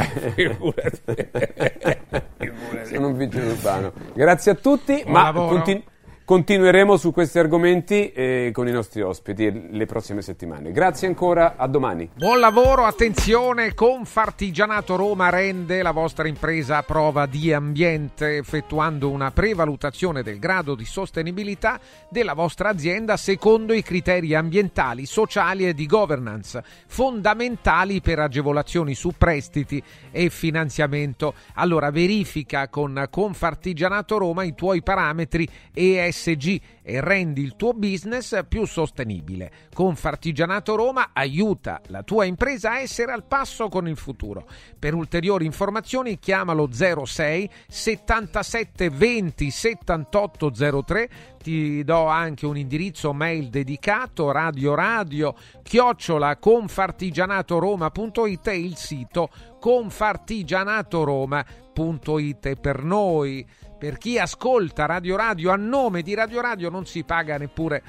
[2.85, 3.93] sono un vigile urbano.
[4.15, 5.85] Grazie a tutti, Buon ma continu-
[6.27, 10.73] Continueremo su questi argomenti eh, con i nostri ospiti le prossime settimane.
[10.73, 12.11] Grazie ancora, a domani.
[12.17, 19.31] Buon lavoro, attenzione, Confartigianato Roma rende la vostra impresa a prova di ambiente effettuando una
[19.31, 21.79] prevalutazione del grado di sostenibilità
[22.09, 29.13] della vostra azienda secondo i criteri ambientali, sociali e di governance, fondamentali per agevolazioni su
[29.17, 29.81] prestiti
[30.11, 31.35] e finanziamento.
[31.55, 38.41] Allora verifica con Confartigianato Roma i tuoi parametri ESG ESG e rendi il tuo business
[38.49, 39.53] più sostenibile.
[39.73, 44.49] Confartigianato Roma aiuta la tua impresa a essere al passo con il futuro.
[44.79, 51.11] Per ulteriori informazioni chiamalo 06 77 20 78 03
[51.43, 59.29] ti do anche un indirizzo mail dedicato radio radio chiocciola confartigianatoroma.it e il sito
[59.61, 63.47] confartigianatoroma.it per noi
[63.79, 67.83] per chi ascolta Radio Radio a nome di Radio Radio non si paga neppure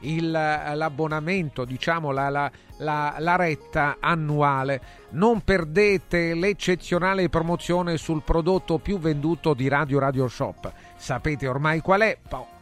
[0.00, 4.80] il, l'abbonamento, diciamo la, la, la, la, retta annuale.
[5.10, 10.72] Non perdete l'eccezionale promozione sul prodotto più venduto di Radio Radio Shop.
[10.96, 12.18] Sapete ormai qual è?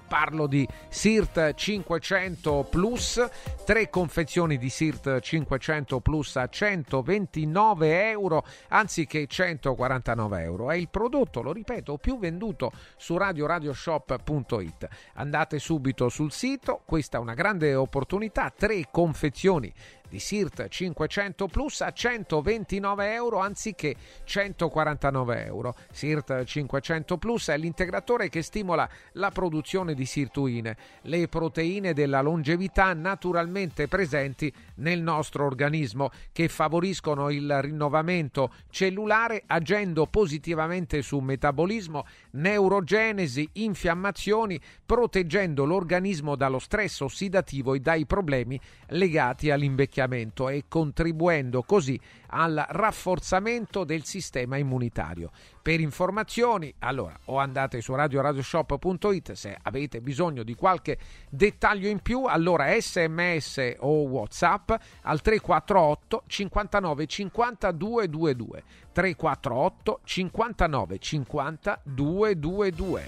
[0.08, 3.28] Parlo di SIRT 500 Plus,
[3.64, 10.70] tre confezioni di SIRT 500 Plus a 129 euro anziché 149 euro.
[10.70, 14.88] È il prodotto, lo ripeto, più venduto su radioradioshop.it.
[15.14, 19.70] Andate subito sul sito, questa è una grande opportunità, tre confezioni
[20.08, 23.94] di SIRT 500 Plus a 129 euro anziché
[24.24, 25.74] 149 euro.
[25.90, 32.92] SIRT 500 Plus è l'integratore che stimola la produzione di sirtuine, le proteine della longevità
[32.94, 43.48] naturalmente presenti nel nostro organismo che favoriscono il rinnovamento cellulare agendo positivamente su metabolismo, neurogenesi,
[43.54, 48.58] infiammazioni, proteggendo l'organismo dallo stress ossidativo e dai problemi
[48.88, 55.30] legati all'invecchiamento invecchiamento e contribuendo così al rafforzamento del sistema immunitario.
[55.60, 60.98] Per informazioni, allora, o andate su radioradioshop.it se avete bisogno di qualche
[61.28, 64.70] dettaglio in più, allora sms o whatsapp
[65.02, 68.62] al 348 59 50 222
[68.92, 73.06] 348 59 50 222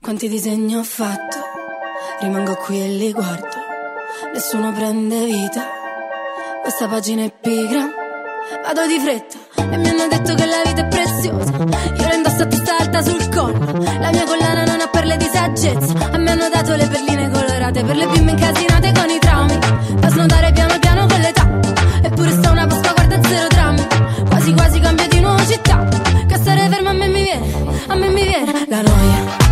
[0.00, 1.38] Quanti disegni ho fatto,
[2.20, 3.56] rimango qui e li guardo,
[4.34, 5.83] nessuno prende vita,
[6.64, 7.86] questa pagina è pigra,
[8.64, 9.36] vado di fretta
[9.70, 13.02] e mi hanno detto che la vita è preziosa, io la indosso a testa alta
[13.02, 16.86] sul collo, la mia collana non ha perle di saggezza, a me hanno dato le
[16.86, 19.58] perline colorate per le bimbe incasinate con i traumi,
[20.00, 21.60] da snodare piano piano con l'età,
[22.00, 23.86] eppure sta una Pasqua guarda zero drammi,
[24.26, 25.86] quasi quasi cambio di nuovo città,
[26.26, 27.52] che stare fermo a me mi viene,
[27.88, 29.43] a me mi viene la noia.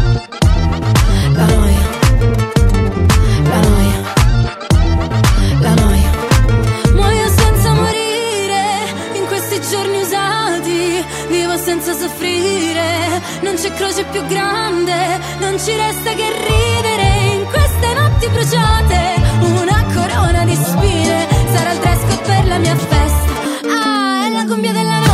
[11.73, 14.93] Senza soffrire, non c'è croce più grande,
[15.39, 19.15] non ci resta che ridere in queste notti bruciate.
[19.41, 23.33] Una corona di spine sarà il dress per la mia festa.
[23.71, 25.12] Ah, è la cumbia della noia.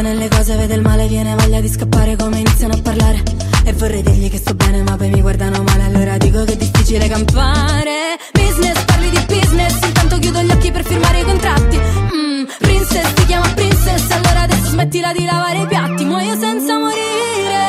[0.00, 3.22] Gente nelle cose vede il male, viene voglia di scappare come iniziano a parlare.
[3.64, 6.56] E vorrei dirgli che sto bene, ma poi mi guardano male, allora dico che è
[6.56, 8.16] difficile campare.
[8.32, 11.78] Business, parli di business, intanto chiudo gli occhi per firmare i contratti.
[12.14, 16.04] Mm, princess, ti chiama princess, allora adesso smettila di lavare i piatti.
[16.04, 17.62] Muoio senza morire,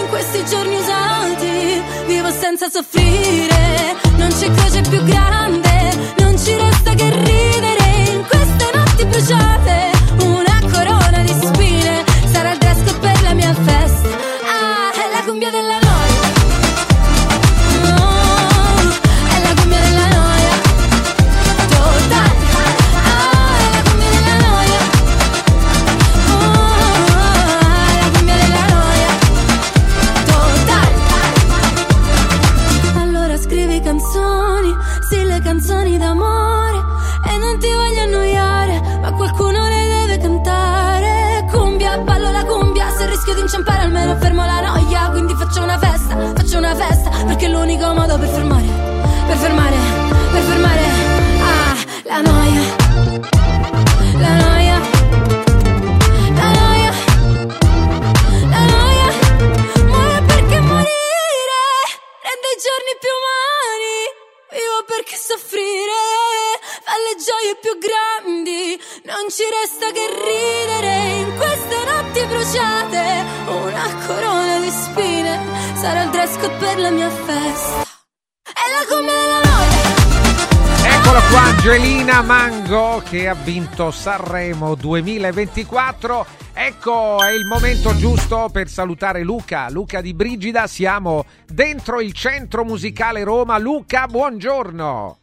[0.00, 3.96] in questi giorni usati, vivo senza soffrire.
[4.16, 9.95] Non c'è croce più grande, non ci resta che ridere in queste notti bruciate.
[33.96, 34.76] Canzoni,
[35.08, 36.84] sì le canzoni d'amore.
[37.28, 41.46] E non ti voglio annoiare, ma qualcuno le deve cantare.
[41.50, 45.08] Cumbia, ballo la cumbia, se rischio di inciampare almeno fermo la noia.
[45.10, 48.66] Quindi faccio una festa, faccio una festa Perché è l'unico modo per fermare,
[49.26, 49.76] per fermare,
[50.32, 50.82] per fermare
[51.40, 52.60] Ah, la noia.
[54.18, 54.65] La noia
[64.86, 65.92] perché soffrire
[66.82, 68.80] fa le gioie più grandi.
[69.04, 73.24] Non ci resta che ridere in queste notti bruciate.
[73.46, 75.40] Una corona di spine
[75.74, 77.82] sarà il dress code per la mia festa.
[78.42, 79.55] È la come noia.
[81.06, 86.26] Eccola qua Angelina Mango che ha vinto Sanremo 2024.
[86.52, 90.66] Ecco, è il momento giusto per salutare Luca, Luca di Brigida.
[90.66, 93.56] Siamo dentro il centro musicale Roma.
[93.56, 95.18] Luca, buongiorno.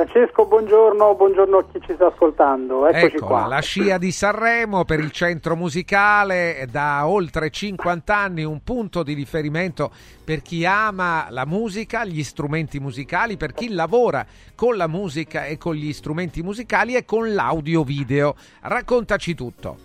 [0.00, 2.86] Francesco, buongiorno, buongiorno a chi ci sta ascoltando.
[2.86, 3.46] Eccoci Ecco, qua.
[3.46, 9.14] la scia di Sanremo per il centro musicale da oltre 50 anni, un punto di
[9.14, 9.90] riferimento
[10.22, 14.22] per chi ama la musica, gli strumenti musicali, per chi lavora
[14.54, 18.34] con la musica e con gli strumenti musicali e con l'audio video.
[18.64, 19.76] Raccontaci tutto.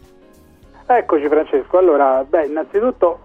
[0.88, 3.22] Eccoci Francesco, allora, beh, innanzitutto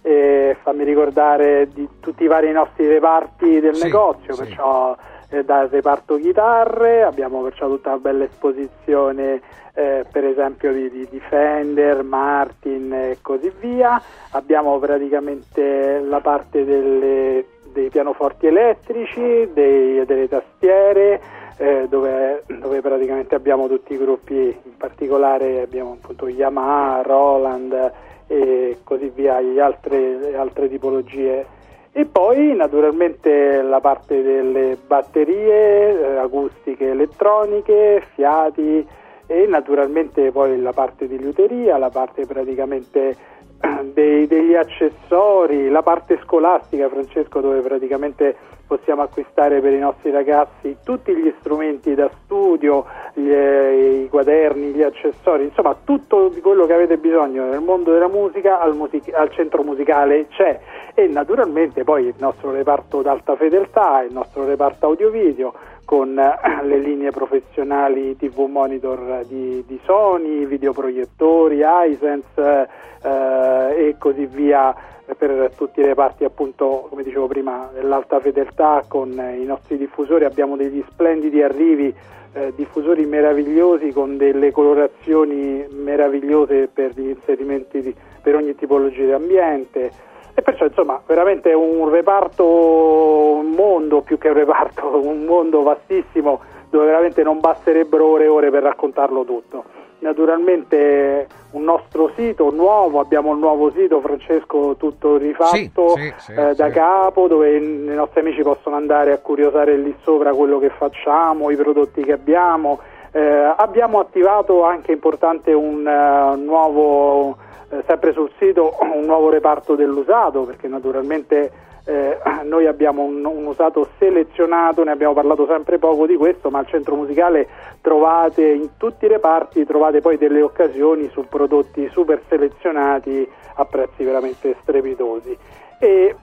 [0.00, 4.42] eh, fammi ricordare di tutti i vari nostri reparti del Sì, negozio, sì.
[4.44, 4.96] perciò
[5.30, 9.40] eh, dal reparto chitarre abbiamo perciò tutta una bella esposizione
[9.74, 17.44] eh, per esempio di, di- Fender, Martin e così via, abbiamo praticamente la parte delle-
[17.72, 21.20] dei pianoforti elettrici, dei- delle tastiere,
[21.56, 27.92] eh, dove, dove praticamente abbiamo tutti i gruppi, in particolare abbiamo appunto Yamaha, Roland
[28.26, 31.46] e così via, altre, altre tipologie.
[31.92, 38.86] E poi naturalmente la parte delle batterie, eh, acustiche elettroniche, fiati
[39.26, 43.16] e naturalmente poi la parte di liuteria, la parte praticamente
[43.92, 48.36] dei- degli accessori, la parte scolastica Francesco dove praticamente
[48.70, 54.70] possiamo acquistare per i nostri ragazzi tutti gli strumenti da studio, gli, eh, i quaderni,
[54.70, 59.32] gli accessori, insomma tutto quello che avete bisogno nel mondo della musica al, music- al
[59.32, 60.60] centro musicale c'è.
[60.94, 65.52] E naturalmente poi il nostro reparto d'alta fedeltà, il nostro reparto audio-video
[65.84, 72.68] con eh, le linee professionali TV monitor di, di Sony, videoproiettori, Hisense
[73.02, 74.72] eh, e così via
[75.16, 80.56] per tutti i reparti appunto come dicevo prima dell'alta fedeltà con i nostri diffusori abbiamo
[80.56, 81.94] degli splendidi arrivi
[82.32, 89.12] eh, diffusori meravigliosi con delle colorazioni meravigliose per gli inserimenti di, per ogni tipologia di
[89.12, 89.90] ambiente
[90.34, 96.40] e perciò insomma veramente un reparto, un mondo più che un reparto, un mondo vastissimo
[96.70, 99.64] dove veramente non basterebbero ore e ore per raccontarlo tutto.
[100.00, 106.32] Naturalmente un nostro sito nuovo, abbiamo un nuovo sito Francesco tutto rifatto Sì, sì, sì,
[106.32, 106.72] eh, da sì.
[106.72, 111.56] capo dove i nostri amici possono andare a curiosare lì sopra quello che facciamo, i
[111.56, 112.80] prodotti che abbiamo.
[113.12, 117.36] Eh, abbiamo attivato anche importante un eh, nuovo,
[117.70, 121.50] eh, sempre sul sito, un nuovo reparto dell'usato perché naturalmente
[121.84, 126.58] eh, noi abbiamo un, un usato selezionato, ne abbiamo parlato sempre poco di questo, ma
[126.58, 127.48] al centro musicale
[127.80, 134.04] trovate in tutti i reparti trovate poi delle occasioni su prodotti super selezionati a prezzi
[134.04, 135.36] veramente strepitosi.
[135.78, 136.16] E,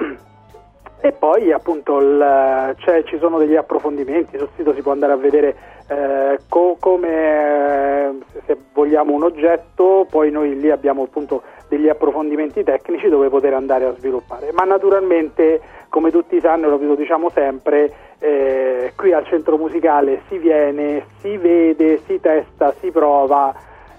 [1.00, 5.18] e poi appunto il- c'è- ci sono degli approfondimenti, sul sito si può andare a
[5.18, 5.56] vedere
[5.90, 8.12] eh, co- come eh,
[8.46, 13.86] se vogliamo un oggetto, poi noi lì abbiamo appunto degli approfondimenti tecnici dove poter andare
[13.86, 14.52] a sviluppare.
[14.52, 21.06] Ma naturalmente, come tutti sanno, lo diciamo sempre, eh, qui al centro musicale si viene,
[21.22, 23.54] si vede, si testa, si prova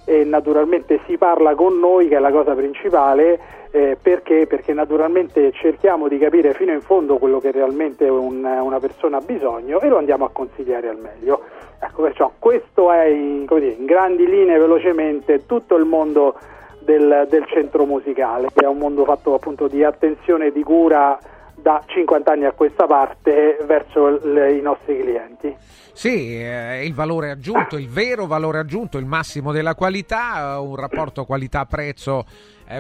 [0.09, 3.39] e naturalmente si parla con noi che è la cosa principale
[3.71, 4.47] eh, perché?
[4.47, 9.21] Perché naturalmente cerchiamo di capire fino in fondo quello che realmente un- una persona ha
[9.21, 11.43] bisogno e lo andiamo a consigliare al meglio.
[11.79, 16.37] Ecco, perciò questo è in, dire, in grandi linee velocemente tutto il mondo
[16.79, 21.19] del, del centro musicale, che è un mondo fatto appunto di attenzione e di cura
[21.61, 25.55] da 50 anni a questa parte verso il- i nostri clienti.
[25.93, 30.77] Sì, eh, il valore aggiunto, il vero valore aggiunto, il massimo della qualità, eh, un
[30.77, 32.25] rapporto qualità-prezzo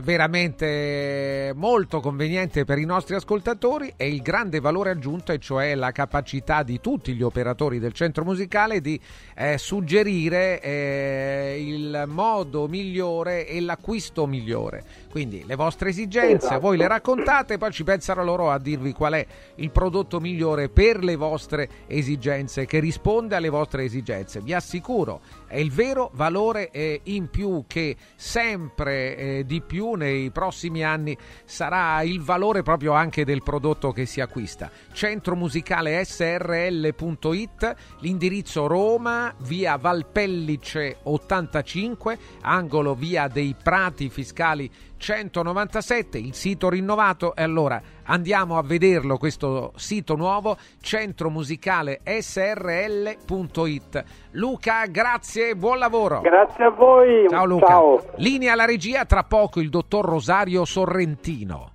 [0.02, 5.93] veramente molto conveniente per i nostri ascoltatori e il grande valore aggiunto, e cioè la
[5.93, 9.01] capacità di tutti gli operatori del centro musicale di
[9.35, 14.85] eh, suggerire eh, il modo migliore e l'acquisto migliore.
[15.10, 16.60] Quindi le vostre esigenze, Esatto.
[16.60, 21.02] voi le raccontate, poi ci pensano loro a dirvi qual è il prodotto migliore per
[21.02, 24.40] le vostre esigenze, che risponde alle vostre esigenze.
[24.40, 30.30] Vi assicuro, è il vero valore eh, in più che sempre eh, di più nei
[30.30, 34.70] prossimi anni sarà il valore proprio anche del prodotto che si acquista.
[34.92, 46.34] Centro musicale srl.it, l'indirizzo Roma, via Valpellice 85, angolo via dei Prati Fiscali 197, il
[46.34, 55.54] sito rinnovato e allora andiamo a vederlo questo sito nuovo centro musicale srl.it Luca grazie
[55.54, 57.26] buon lavoro Grazie a voi.
[57.28, 58.04] ciao Luca Ciao.
[58.16, 61.72] linea alla regia tra poco il dottor Rosario Sorrentino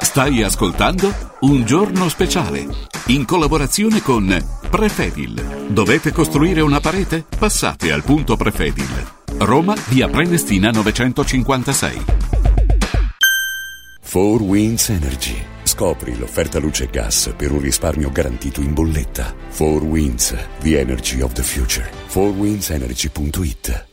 [0.00, 1.10] Stai ascoltando
[1.40, 2.66] Un giorno speciale
[3.06, 4.34] in collaborazione con
[4.70, 5.66] Prefedil.
[5.68, 7.24] Dovete costruire una parete?
[7.38, 8.86] Passate al punto Prefedil.
[9.38, 12.43] Roma, via Prenestina 956.
[14.04, 15.42] 4 Winds Energy.
[15.64, 19.34] Scopri l'offerta luce e gas per un risparmio garantito in bolletta.
[19.56, 21.90] 4 Winds, the energy of the future.
[22.08, 23.86] 4windsenergy.it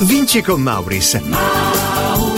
[0.00, 2.37] Vinci con Mauris.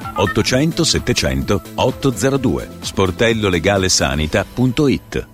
[0.15, 5.27] 800 700 802 sportellolegalesanita.it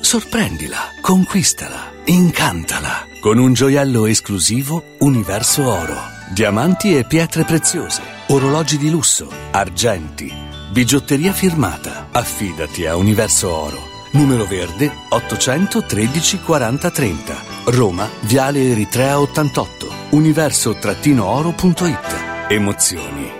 [0.00, 5.96] Sorprendila, conquistala, incantala con un gioiello esclusivo Universo Oro.
[6.32, 10.32] Diamanti e pietre preziose, orologi di lusso, argenti,
[10.72, 12.06] bigiotteria firmata.
[12.12, 13.88] Affidati a Universo Oro.
[14.12, 17.34] Numero verde 813 40 30.
[17.66, 19.88] Roma, Viale Eritrea 88.
[20.10, 22.16] Universo-oro.it.
[22.48, 23.39] Emozioni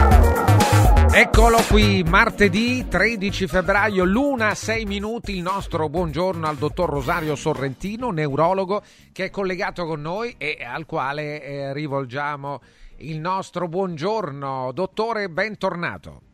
[1.13, 8.11] Eccolo qui, martedì 13 febbraio, l'una 6 minuti, il nostro buongiorno al dottor Rosario Sorrentino,
[8.11, 8.81] neurologo,
[9.11, 12.61] che è collegato con noi e al quale eh, rivolgiamo
[12.99, 14.71] il nostro buongiorno.
[14.71, 16.30] Dottore, bentornato.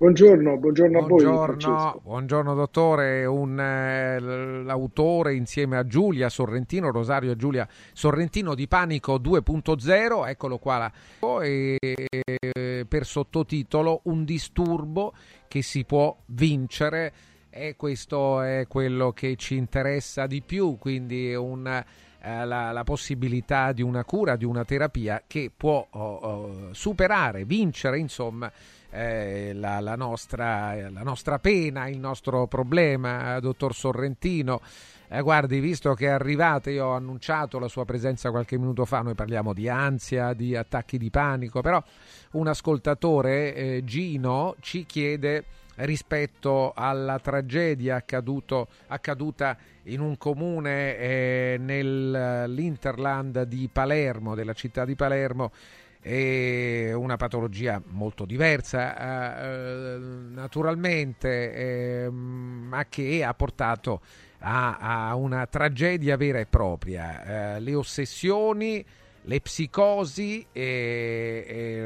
[0.00, 1.24] Buongiorno, buongiorno a voi.
[1.24, 8.68] Buongiorno, buongiorno dottore, un, eh, l'autore insieme a Giulia Sorrentino, Rosario e Giulia Sorrentino di
[8.68, 10.92] Panico 2.0, eccolo qua, la-
[11.42, 15.14] e, eh, per sottotitolo Un disturbo
[15.48, 17.12] che si può vincere
[17.50, 23.72] e questo è quello che ci interessa di più, quindi un, eh, la, la possibilità
[23.72, 28.48] di una cura, di una terapia che può oh, oh, superare, vincere, insomma,
[28.90, 34.60] eh, la, la nostra, la nostra pena, il nostro problema, eh, dottor Sorrentino.
[35.10, 39.00] Eh, guardi, visto che è arrivata, io ho annunciato la sua presenza qualche minuto fa,
[39.00, 41.82] noi parliamo di ansia, di attacchi di panico, però
[42.32, 45.44] un ascoltatore, eh, Gino, ci chiede
[45.76, 54.94] rispetto alla tragedia accaduto, accaduta in un comune eh, nell'Interland di Palermo, della città di
[54.94, 55.52] Palermo,
[56.08, 64.00] è una patologia molto diversa eh, naturalmente, eh, ma che ha portato
[64.38, 67.56] a, a, una tragedia vera e propria.
[67.56, 68.82] Eh, le ossessioni,
[69.20, 71.82] le psicosi e, e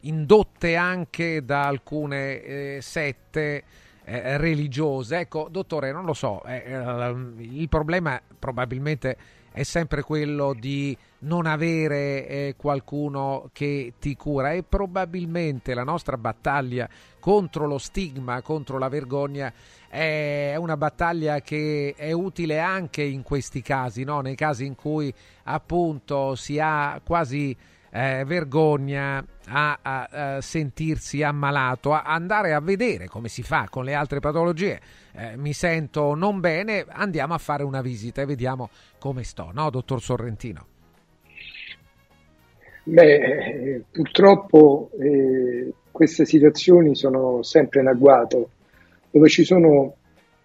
[0.00, 3.64] indotte anche da alcune eh, sette
[4.04, 5.18] eh, religiose.
[5.18, 9.16] Ecco, dottore, non lo so, eh, eh, il problema probabilmente
[9.56, 16.16] è sempre quello di non avere eh, qualcuno che ti cura e probabilmente la nostra
[16.16, 16.88] battaglia
[17.18, 19.52] contro lo stigma, contro la vergogna
[19.88, 24.20] è una battaglia che è utile anche in questi casi, no?
[24.20, 25.12] nei casi in cui
[25.44, 27.56] appunto si ha quasi
[27.90, 33.84] eh, vergogna a, a, a, sentirsi ammalato, a andare a vedere come si fa con
[33.84, 34.80] le altre patologie.
[35.12, 38.68] Eh, mi sento non bene, andiamo a fare una visita e vediamo
[38.98, 40.75] come sto, no, dottor Sorrentino?
[42.88, 48.50] Beh, purtroppo eh, queste situazioni sono sempre in agguato,
[49.10, 49.96] dove ci sono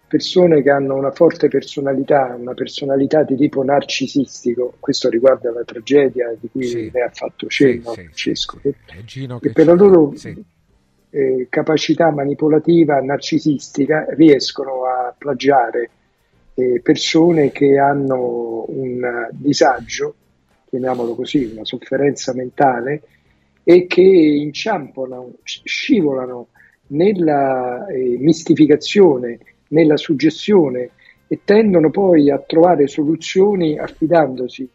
[0.08, 6.34] persone che hanno una forte personalità, una personalità di tipo narcisistico, questo riguarda la tragedia
[6.38, 6.90] di cui sì.
[6.92, 8.74] ne ha fatto cenno sì, Francesco, sì.
[8.84, 10.12] che, che per la loro
[11.10, 15.90] eh, capacità manipolativa narcisistica riescono a plagiare
[16.54, 20.14] eh, persone che hanno un disagio,
[20.72, 23.02] chiamiamolo così, una sofferenza mentale
[23.62, 26.48] e che inciampano, scivolano
[26.88, 29.38] nella eh, mistificazione
[29.68, 30.90] nella suggestione
[31.26, 34.66] e tendono poi a trovare soluzioni affidandosi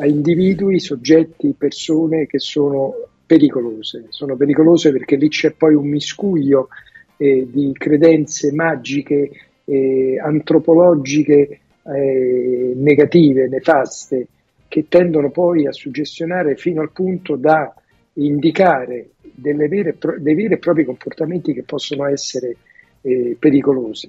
[0.00, 2.94] a individui, soggetti, persone che sono
[3.24, 4.06] pericolose.
[4.08, 6.68] Sono pericolose perché lì c'è poi un miscuglio
[7.16, 9.30] eh, di credenze magiche,
[9.64, 14.26] eh, antropologiche eh, negative, nefaste,
[14.68, 17.74] che tendono poi a suggestionare fino al punto da
[18.14, 22.56] indicare vere, dei veri e propri comportamenti che possono essere
[23.02, 24.08] eh, pericolosi.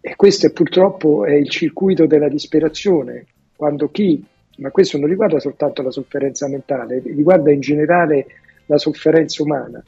[0.00, 3.26] E questo è, purtroppo è il circuito della disperazione,
[3.56, 4.24] quando chi,
[4.58, 8.26] ma questo non riguarda soltanto la sofferenza mentale, riguarda in generale
[8.66, 9.82] la sofferenza umana,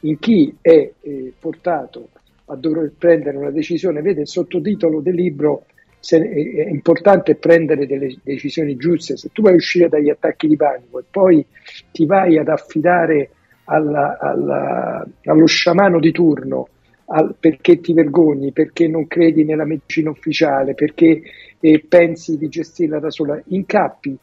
[0.00, 2.10] in chi è eh, portato
[2.46, 5.66] a dover prendere una decisione, vede il sottotitolo del libro,
[6.00, 10.56] se, è, importante prendere delle decisioni giuste, se tu vai a uscire dagli attacchi di
[10.56, 11.44] panico e poi
[11.90, 13.30] ti vai ad affidare
[13.64, 16.68] alla, alla, allo sciamano di turno,
[17.06, 21.22] al, perché ti vergogni, perché non credi nella medicina ufficiale, perché
[21.60, 24.16] eh, pensi di gestirla da sola, incappi,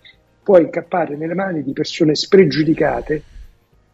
[0.43, 3.22] puoi incappare nelle mani di persone spregiudicate,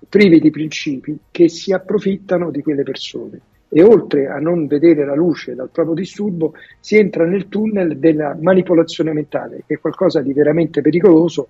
[0.07, 3.39] prive di principi, che si approfittano di quelle persone.
[3.73, 8.37] E oltre a non vedere la luce dal proprio disturbo, si entra nel tunnel della
[8.37, 11.47] manipolazione mentale, che è qualcosa di veramente pericoloso,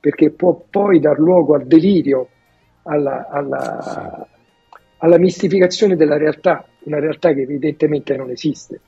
[0.00, 2.28] perché può poi dar luogo al delirio,
[2.84, 4.26] alla, alla,
[4.96, 8.80] alla mistificazione della realtà, una realtà che evidentemente non esiste.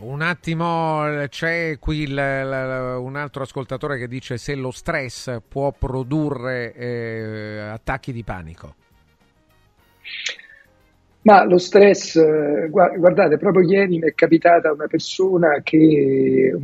[0.00, 5.72] Un attimo, c'è qui il, il, un altro ascoltatore che dice se lo stress può
[5.72, 8.74] produrre eh, attacchi di panico.
[11.22, 12.18] Ma lo stress,
[12.68, 16.56] guardate, proprio ieri mi è capitata una persona che,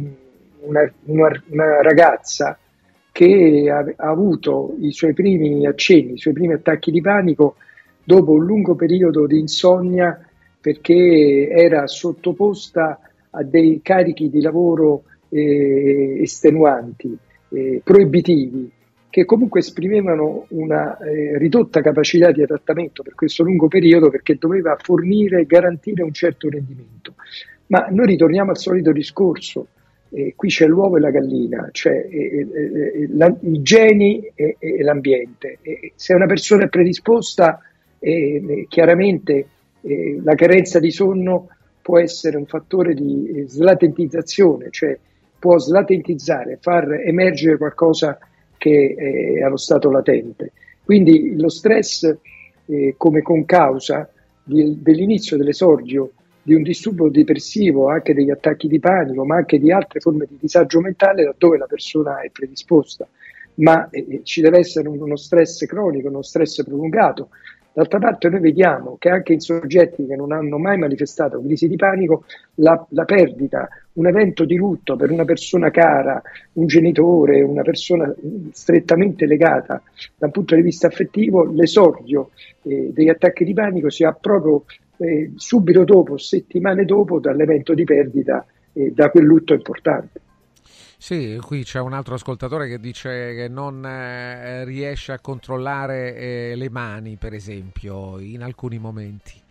[0.61, 2.59] una, una, una ragazza
[3.13, 7.57] che ha, ha, avuto i suoi primi accenni, i suoi primi attacchi di panico
[8.03, 10.19] dopo un lungo periodo di insonnia
[10.59, 12.99] perché era sottoposta
[13.31, 17.17] a dei carichi di lavoro eh, estenuanti,
[17.51, 18.71] eh, proibitivi,
[19.17, 24.77] che comunque esprimevano una eh, ridotta capacità di adattamento per questo lungo periodo perché doveva
[24.79, 27.15] fornire e garantire un certo rendimento.
[27.69, 29.69] Ma noi ritorniamo al solito discorso,
[30.11, 34.83] eh, qui c'è l'uovo e la gallina, cioè eh, eh, la, i geni e, e
[34.83, 35.61] l'ambiente.
[35.95, 37.59] se una persona è predisposta
[38.69, 39.47] chiaramente
[39.81, 41.49] eh, la carenza di sonno
[41.81, 44.95] può essere un fattore di eh, slatentizzazione, cioè
[45.39, 48.19] può slatentizzare, far emergere qualcosa
[48.67, 50.53] che è allo stato latente.
[50.85, 52.17] Quindi lo stress
[52.67, 54.11] eh, come concausa
[54.43, 56.11] di, dell'inizio dell'esordio
[56.43, 60.37] di un disturbo depressivo, anche degli attacchi di panico, ma anche di altre forme di
[60.41, 63.07] disagio mentale laddove la persona è predisposta.
[63.55, 67.31] Ma eh, ci deve essere uno stress cronico, uno stress prolungato,
[67.77, 71.77] D'altra parte noi vediamo che anche in soggetti che non hanno mai manifestato crisi di
[71.77, 72.25] panico,
[72.55, 76.23] la, la, perdita, un evento di lutto per una persona cara,
[76.55, 78.11] un genitore, una persona
[78.53, 79.83] strettamente legata
[80.17, 82.31] dal punto di vista affettivo, l'esordio
[82.63, 84.65] eh, degli attacchi di panico si ha proprio
[84.97, 88.43] eh, subito dopo, settimane dopo, dall'evento di perdita
[88.73, 90.21] eh, da quel lutto importante.
[90.99, 96.55] Sì, qui c'è un altro ascoltatore che dice che non eh, riesce a controllare eh,
[96.57, 99.45] le mani, per esempio, in alcuni momenti.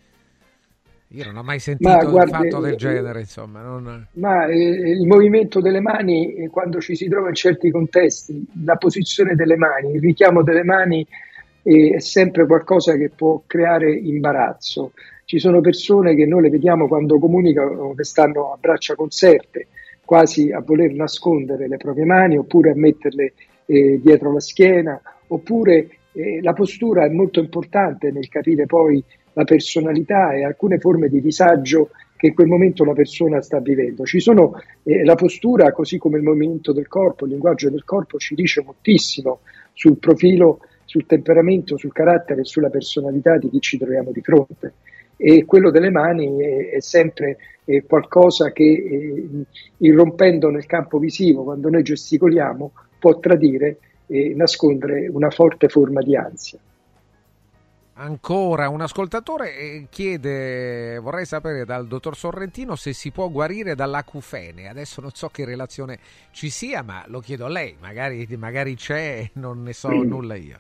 [1.10, 3.62] Io non ho mai sentito un fatto del eh, genere, insomma.
[3.62, 4.08] Non...
[4.14, 9.36] Ma eh, il movimento delle mani, quando ci si trova in certi contesti, la posizione
[9.36, 11.06] delle mani, il richiamo delle mani
[11.62, 14.92] è sempre qualcosa che può creare imbarazzo.
[15.26, 19.68] Ci sono persone che noi le vediamo quando comunicano che stanno a braccia conserte,
[20.06, 23.34] quasi a voler nascondere le proprie mani oppure a metterle
[23.66, 29.04] eh, dietro la schiena, oppure eh, la postura è molto importante nel capire poi
[29.34, 34.06] la personalità e alcune forme di disagio che in quel momento la persona sta vivendo.
[34.06, 34.54] Ci sono
[34.84, 38.64] eh, la postura, così come il movimento del corpo, il linguaggio del corpo ci dice
[38.64, 39.40] moltissimo
[39.74, 44.74] sul profilo, sul temperamento, sul carattere e sulla personalità di chi ci troviamo di fronte.
[45.18, 49.46] E quello delle mani è, è sempre è qualcosa che, eh,
[49.78, 56.16] irrompendo nel campo visivo, quando noi gesticoliamo, può tradire e nascondere una forte forma di
[56.16, 56.60] ansia.
[57.98, 64.68] Ancora un ascoltatore eh, chiede, vorrei sapere dal dottor Sorrentino se si può guarire dall'acufene.
[64.68, 66.00] Adesso non so che relazione
[66.32, 70.08] ci sia, ma lo chiedo a lei, magari, magari c'è e non ne so mm.
[70.08, 70.58] nulla io.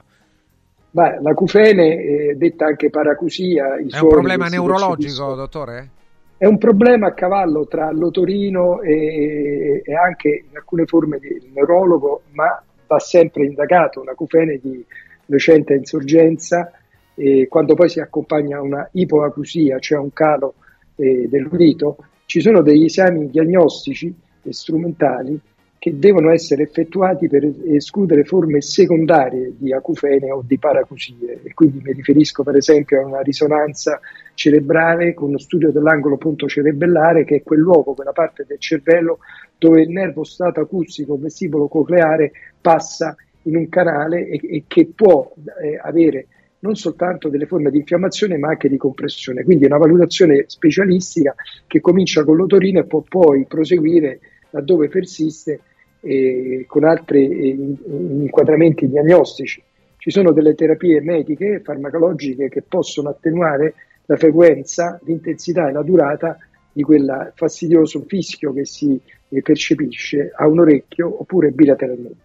[0.92, 5.90] Beh, l'acufene, eh, detta anche paracusia, è un problema neurologico, dottore?
[6.38, 12.24] È un problema a cavallo tra l'otorino e, e anche in alcune forme di neurologo,
[12.32, 14.02] ma va sempre indagato.
[14.02, 14.86] Un'acufene di
[15.28, 16.72] recente insorgenza
[17.16, 20.56] e quando poi si accompagna a una ipoacusia, cioè un calo
[20.98, 24.14] eh, dell'udito, ci sono degli esami diagnostici
[24.44, 25.40] e strumentali
[25.86, 31.42] che devono essere effettuati per escludere forme secondarie di acufene o di paracusie.
[31.44, 34.00] E quindi mi riferisco per esempio a una risonanza
[34.34, 39.20] cerebrale con uno studio dell'angolo punto cerebellare, che è quel luogo, quella parte del cervello
[39.60, 45.36] dove il nervo stato acustico vestibolo cocleare passa in un canale e, e che può
[45.62, 46.26] eh, avere
[46.62, 49.44] non soltanto delle forme di infiammazione ma anche di compressione.
[49.44, 51.36] Quindi è una valutazione specialistica
[51.68, 55.60] che comincia con l'otorino e può poi proseguire laddove persiste
[56.06, 59.62] eh, con altri eh, inquadramenti diagnostici.
[59.98, 63.74] Ci sono delle terapie mediche e farmacologiche che possono attenuare
[64.06, 66.38] la frequenza, l'intensità e la durata
[66.72, 69.00] di quel fastidioso fischio che si
[69.30, 72.25] eh, percepisce a un orecchio oppure bilateralmente.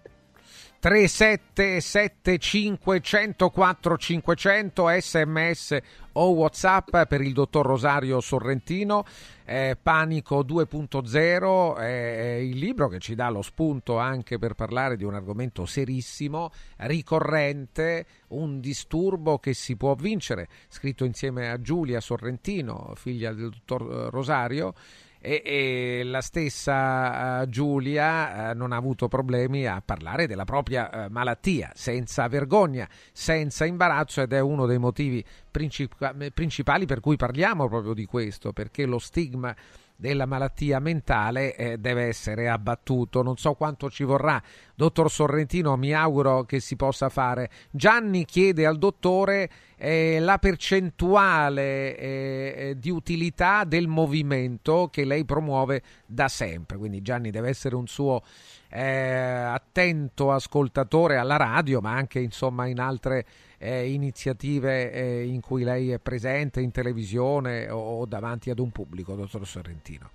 [0.80, 5.78] 3775 104 500 sms
[6.12, 9.04] o whatsapp per il dottor Rosario Sorrentino
[9.44, 15.04] eh, Panico 2.0 è il libro che ci dà lo spunto anche per parlare di
[15.04, 22.94] un argomento serissimo ricorrente un disturbo che si può vincere scritto insieme a Giulia Sorrentino
[22.94, 24.72] figlia del dottor eh, Rosario
[25.20, 30.90] e, e la stessa uh, Giulia uh, non ha avuto problemi a parlare della propria
[30.90, 37.16] uh, malattia senza vergogna, senza imbarazzo ed è uno dei motivi princip- principali per cui
[37.16, 39.54] parliamo proprio di questo, perché lo stigma
[40.00, 43.22] della malattia mentale eh, deve essere abbattuto.
[43.22, 44.42] Non so quanto ci vorrà.
[44.74, 47.50] Dottor Sorrentino, mi auguro che si possa fare.
[47.70, 55.26] Gianni chiede al dottore eh, la percentuale eh, eh di utilità del movimento che lei
[55.26, 56.78] promuove da sempre.
[56.78, 58.22] Quindi Gianni deve essere un suo
[58.70, 63.26] eh, attento ascoltatore alla radio, ma anche insomma in altre
[63.62, 68.70] eh, iniziative eh, in cui lei è presente in televisione o, o davanti ad un
[68.70, 70.10] pubblico, dottor Sorrentino?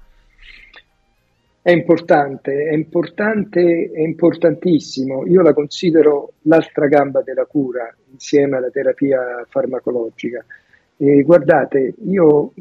[1.61, 5.25] È importante, è importante, è importantissimo.
[5.25, 10.45] Io la considero l'altra gamba della cura insieme alla terapia farmacologica.
[10.97, 12.53] E guardate, io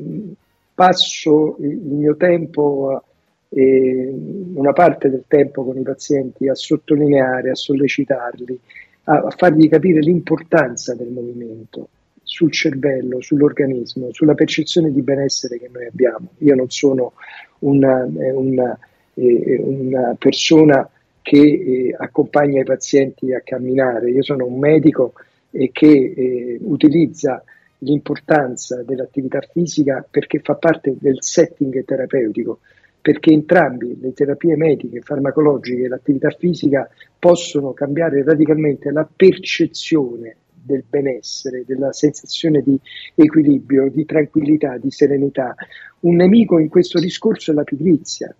[0.74, 3.02] passo il mio tempo,
[3.50, 4.14] eh,
[4.54, 8.58] una parte del tempo con i pazienti a sottolineare, a sollecitarli,
[9.04, 11.88] a fargli capire l'importanza del movimento
[12.22, 16.28] sul cervello, sull'organismo, sulla percezione di benessere che noi abbiamo.
[16.38, 17.12] Io non sono
[17.60, 18.78] una, eh, una,
[19.14, 20.88] eh, una persona
[21.20, 25.12] che eh, accompagna i pazienti a camminare, io sono un medico
[25.50, 25.86] eh, che
[26.16, 27.42] eh, utilizza
[27.78, 32.60] l'importanza dell'attività fisica perché fa parte del setting terapeutico
[33.04, 40.84] perché entrambi, le terapie mediche, farmacologiche e l'attività fisica, possono cambiare radicalmente la percezione del
[40.88, 42.80] benessere, della sensazione di
[43.14, 45.54] equilibrio, di tranquillità, di serenità.
[46.00, 48.34] Un nemico in questo discorso è la pigrizia.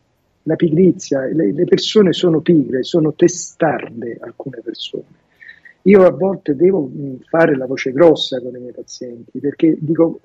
[0.45, 5.05] La pigrizia, le, le persone sono pigre, sono testarde alcune persone.
[5.83, 6.91] Io a volte devo
[7.29, 10.21] fare la voce grossa con i miei pazienti perché dico,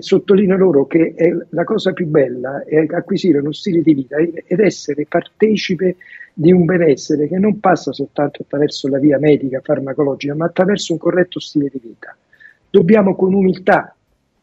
[0.00, 1.14] sottolineo loro che
[1.50, 5.96] la cosa più bella è acquisire uno stile di vita ed essere partecipe
[6.34, 10.98] di un benessere che non passa soltanto attraverso la via medica, farmacologica, ma attraverso un
[10.98, 12.16] corretto stile di vita.
[12.70, 13.94] Dobbiamo con umiltà,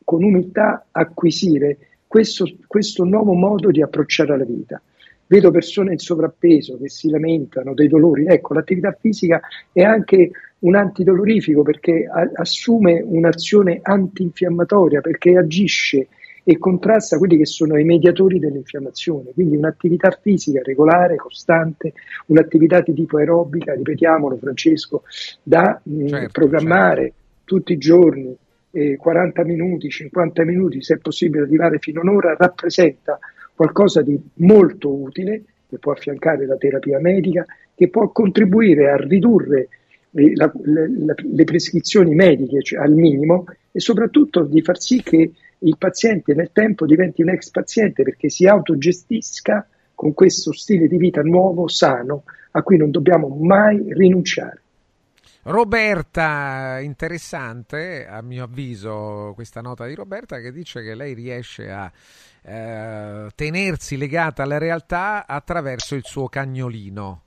[0.04, 4.82] con umiltà acquisire questo, questo nuovo modo di approcciare la vita.
[5.28, 8.26] Vedo persone in sovrappeso che si lamentano dei dolori.
[8.28, 9.40] Ecco, l'attività fisica
[9.72, 10.32] è anche
[10.66, 16.08] un antidolorifico perché a- assume un'azione antinfiammatoria, perché agisce
[16.48, 21.94] e contrasta quelli che sono i mediatori dell'infiammazione, quindi un'attività fisica regolare, costante,
[22.28, 25.04] un'attività di tipo aerobica, ripetiamolo Francesco,
[25.42, 27.16] da mh, Certo, programmare certo.
[27.46, 28.36] tutti i giorni,
[28.72, 33.18] eh, 40 minuti, 50 minuti, se è possibile arrivare fino a un'ora, rappresenta
[33.56, 37.44] qualcosa di molto utile che può affiancare la terapia medica,
[37.74, 39.68] che può contribuire a ridurre
[40.34, 45.76] la- le- le prescrizioni mediche cioè, al minimo e soprattutto di far sì che il
[45.78, 51.22] paziente nel tempo diventi un ex paziente perché si autogestisca con questo stile di vita
[51.22, 54.62] nuovo, sano, a cui non dobbiamo mai rinunciare.
[55.44, 61.92] Roberta, interessante a mio avviso questa nota di Roberta che dice che lei riesce a
[62.42, 67.25] eh, tenersi legata alla realtà attraverso il suo cagnolino.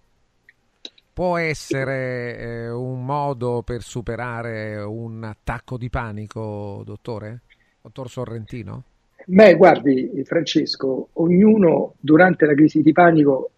[1.19, 7.41] Può essere eh, un modo per superare un attacco di panico, dottore?
[7.83, 8.85] Dottor Sorrentino?
[9.27, 13.51] Beh, guardi Francesco, ognuno durante la crisi di panico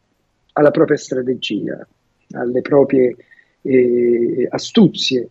[0.55, 1.87] ha la propria strategia,
[2.31, 3.15] ha le proprie
[3.61, 5.28] eh, astuzie,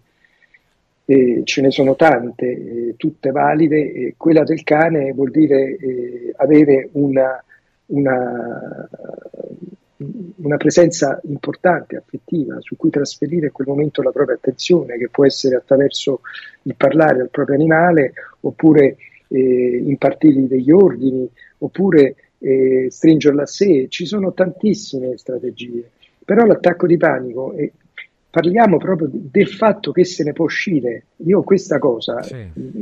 [1.05, 6.89] eh, ce ne sono tante, eh, tutte valide, quella del cane vuol dire eh, avere
[6.91, 7.43] una,
[7.87, 8.87] una,
[10.37, 15.25] una presenza importante, affettiva, su cui trasferire in quel momento la propria attenzione, che può
[15.25, 16.21] essere attraverso
[16.63, 18.95] il parlare al proprio animale, oppure
[19.27, 23.87] eh, impartirgli degli ordini, oppure eh, stringerla a sé.
[23.89, 25.89] Ci sono tantissime strategie,
[26.23, 27.73] però l'attacco di panico, e
[28.29, 31.05] parliamo proprio del fatto che se ne può uscire.
[31.25, 32.19] Io questa cosa,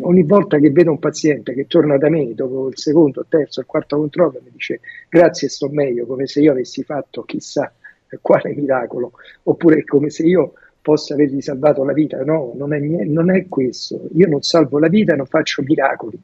[0.02, 3.62] ogni volta che vedo un paziente che torna da me dopo il secondo, il terzo,
[3.62, 7.72] il quarto controllo, mi dice grazie, sto meglio, come se io avessi fatto chissà
[8.22, 9.12] quale miracolo,
[9.44, 12.24] oppure come se io possa avergli salvato la vita.
[12.24, 14.08] No, non è, non è questo.
[14.14, 16.18] Io non salvo la vita, non faccio miracoli.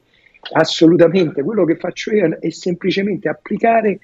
[0.53, 3.99] Assolutamente, quello che faccio io è semplicemente applicare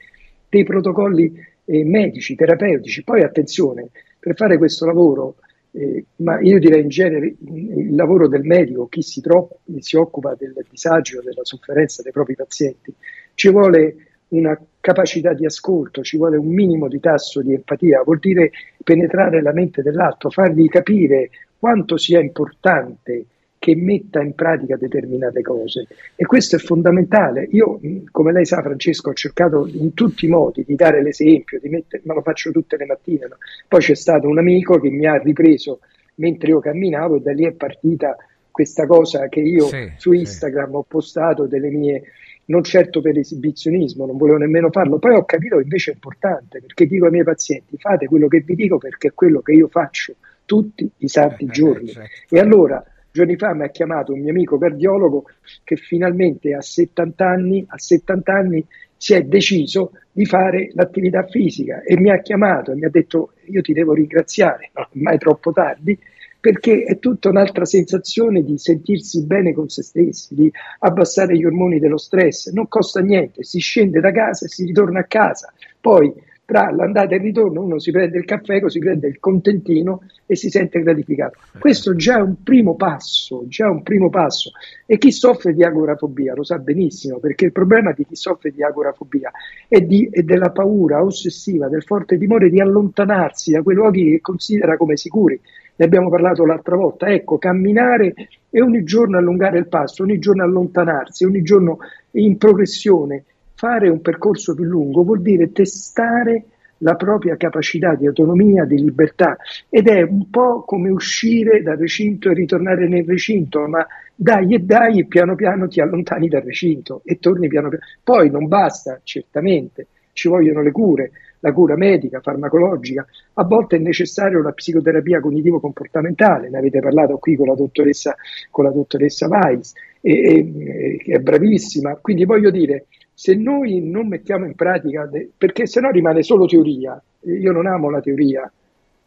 [0.50, 1.34] dei protocolli
[1.66, 3.04] eh, medici, terapeutici.
[3.04, 3.90] Poi attenzione,
[4.30, 5.38] per fare questo lavoro,
[5.72, 10.36] eh, ma io direi in genere il lavoro del medico, chi si, tro- si occupa
[10.38, 12.94] del disagio, della sofferenza dei propri pazienti,
[13.34, 13.96] ci vuole
[14.30, 18.52] una capacità di ascolto, ci vuole un minimo di tasso di empatia, vuol dire
[18.84, 23.26] penetrare la mente dell'altro, fargli capire quanto sia importante
[23.60, 27.48] che metta in pratica determinate cose e questo è fondamentale.
[27.52, 27.80] Io,
[28.10, 32.02] come lei sa, Francesco, ho cercato in tutti i modi di dare l'esempio, di mettere,
[32.06, 33.28] ma lo faccio tutte le mattine.
[33.28, 33.38] no?
[33.68, 35.82] Poi c'è stato un amico che mi ha ripreso
[36.16, 38.16] mentre io camminavo e da lì è partita
[38.50, 42.04] questa cosa che io Sì, su Instagram ho postato delle mie
[42.46, 46.60] non certo per esibizionismo, non volevo nemmeno farlo, poi ho capito che invece è importante
[46.62, 49.68] perché dico ai miei pazienti fate quello che vi dico perché è quello che io
[49.68, 50.16] faccio
[50.46, 51.94] tutti i santi giorni.
[52.28, 55.26] E allora giorni fa mi ha chiamato un mio amico cardiologo
[55.64, 58.66] che finalmente a 70 anni, a 70 anni
[58.96, 63.34] si è deciso di fare l'attività fisica e mi ha chiamato e mi ha detto
[63.46, 65.98] io ti devo ringraziare, no, mai troppo tardi,
[66.40, 71.80] perché è tutta un'altra sensazione di sentirsi bene con se stessi, di abbassare gli ormoni
[71.80, 76.14] dello stress, non costa niente, si scende da casa e si ritorna a casa, poi
[76.50, 80.36] tra l'andata e il ritorno uno si prende il caffè, così prende il contentino e
[80.36, 81.38] si sente gratificato.
[81.60, 84.50] Questo già è un primo passo, già un primo passo.
[84.88, 88.64] E chi soffre di agorafobia lo sa benissimo, perché il problema di chi soffre di
[88.64, 89.30] agorafobia
[89.68, 94.20] è, di, è della paura ossessiva, del forte timore di allontanarsi da quei luoghi che
[94.20, 95.40] considera come sicuri.
[95.76, 97.14] Ne abbiamo parlato l'altra volta.
[97.14, 98.16] Ecco, camminare
[98.50, 101.78] e ogni giorno allungare il passo, ogni giorno allontanarsi, ogni giorno
[102.14, 103.26] in progressione.
[103.60, 106.46] Fare un percorso più lungo vuol dire testare
[106.78, 109.36] la propria capacità di autonomia, di libertà
[109.68, 114.60] ed è un po' come uscire dal recinto e ritornare nel recinto, ma dai e
[114.60, 117.84] dai piano piano ti allontani dal recinto e torni piano piano.
[118.02, 121.12] Poi non basta, certamente, ci vogliono le cure,
[121.42, 127.36] la cura medica, farmacologica, a volte è necessaria una psicoterapia cognitivo-comportamentale, ne avete parlato qui
[127.36, 128.16] con la dottoressa,
[128.52, 132.86] con la dottoressa Weiss, e, e- che è bravissima, quindi voglio dire,
[133.20, 137.68] se noi non mettiamo in pratica, de- perché se no rimane solo teoria, io non
[137.68, 138.50] amo la teoria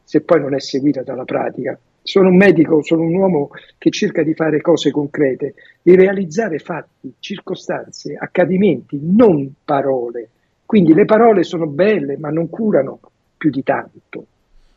[0.05, 1.79] se poi non è seguita dalla pratica.
[2.03, 3.49] Sono un medico, sono un uomo
[3.79, 10.29] che cerca di fare cose concrete, di realizzare fatti, circostanze, accadimenti, non parole.
[10.67, 13.01] Quindi le parole sono belle, ma non curano
[13.39, 14.27] più di tanto.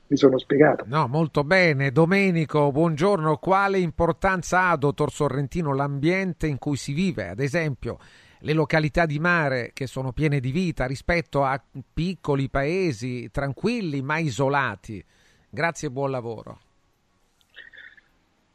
[0.07, 0.85] Mi sono spiegato.
[0.87, 1.91] No, molto bene.
[1.91, 3.35] Domenico, buongiorno.
[3.35, 7.27] Quale importanza ha, dottor Sorrentino, l'ambiente in cui si vive?
[7.27, 7.97] Ad esempio,
[8.45, 11.59] le località di mare che sono piene di vita rispetto a
[11.93, 15.03] piccoli paesi tranquilli ma isolati.
[15.49, 16.59] Grazie e buon lavoro.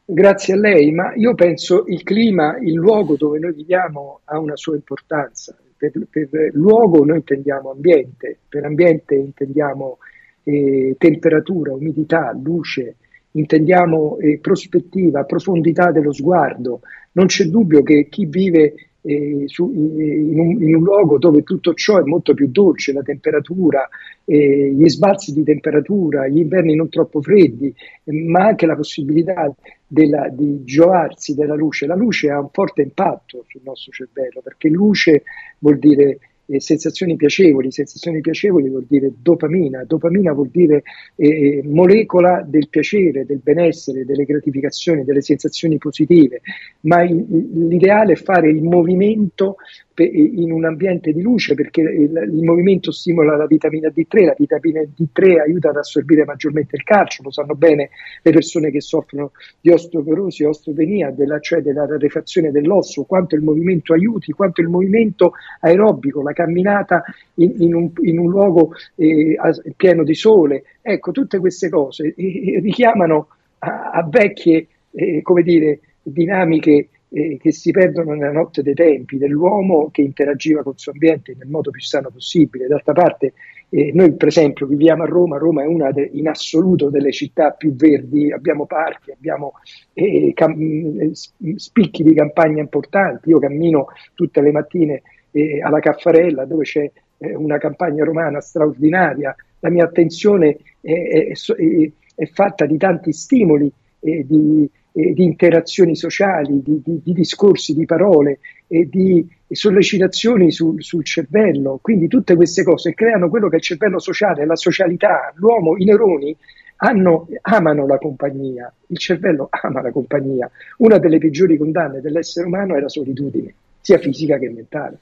[0.05, 4.57] Grazie a lei, ma io penso il clima, il luogo dove noi viviamo ha una
[4.57, 5.57] sua importanza.
[5.77, 9.99] Per, per luogo noi intendiamo ambiente, per ambiente intendiamo
[10.45, 12.97] eh, temperatura, umidità, luce,
[13.33, 16.83] intendiamo eh, prospettiva, profondità dello sguardo.
[17.13, 21.75] Non c'è dubbio che chi vive eh, su, in, un, in, un, luogo dove tutto
[21.75, 23.89] ciò è molto più dolce, la temperatura,
[24.25, 27.75] eh, gli sbalzi di temperatura, gli inverni non troppo freddi,
[28.05, 29.55] ma anche la possibilità
[29.87, 31.87] della, di giovarsi della luce.
[31.87, 35.23] La luce ha un forte impatto sul nostro cervello perché luce
[35.59, 36.19] vuol dire
[36.51, 40.83] eh, sensazioni piacevoli, sensazioni piacevoli vuol dire dopamina, dopamina vuol dire
[41.17, 46.41] eh, molecola del piacere, del benessere, delle gratificazioni, delle sensazioni positive,
[46.81, 47.25] ma il,
[47.69, 49.57] l'ideale è fare il movimento
[50.05, 54.81] in un ambiente di luce perché il, il, movimento stimola la vitamina D3, la vitamina
[54.81, 57.91] D3 aiuta ad assorbire maggiormente il calcio, lo sanno bene
[58.23, 63.93] le persone che soffrono di osteoporosi, osteopenia, della, cioè della rarefazione dell'osso, quanto il movimento
[63.93, 67.03] aiuti, quanto il movimento aerobico, la camminata
[67.35, 69.37] in, in, un, in un, luogo eh,
[69.77, 73.29] pieno di sole, ecco tutte queste cose eh, richiamano
[73.59, 79.19] a, a vecchie, eh, come dire, dinamiche eh, che si perdono nella notte dei tempi,
[79.19, 82.67] dell'uomo che interagiva con il suo ambiente nel modo più sano possibile.
[82.67, 83.33] D'altra parte,
[83.69, 87.51] eh, noi per esempio viviamo a Roma, Roma è una de, in assoluto delle città
[87.51, 89.55] più verdi, abbiamo parchi, abbiamo
[89.93, 91.11] eh, cam- eh,
[91.57, 97.35] spicchi di campagna importanti, io cammino tutte le mattine eh, alla Caffarella dove c'è eh,
[97.35, 103.71] una campagna romana straordinaria, la mia attenzione è, è, è, è fatta di tanti stimoli,
[104.01, 110.83] di, eh, di interazioni sociali, di, di, di, discorsi, di parole e di sollecitazioni sul,
[110.83, 111.79] sul, cervello.
[111.83, 115.33] Quindi tutte queste cose creano quello che è il cervello sociale, la socialità.
[115.37, 116.37] L'uomo, i neuroni
[116.77, 120.51] hanno, amano la compagnia, il cervello ama la compagnia.
[120.79, 124.99] Una delle peggiori condanne dell'essere umano è la solitudine, sia fisica che mentale.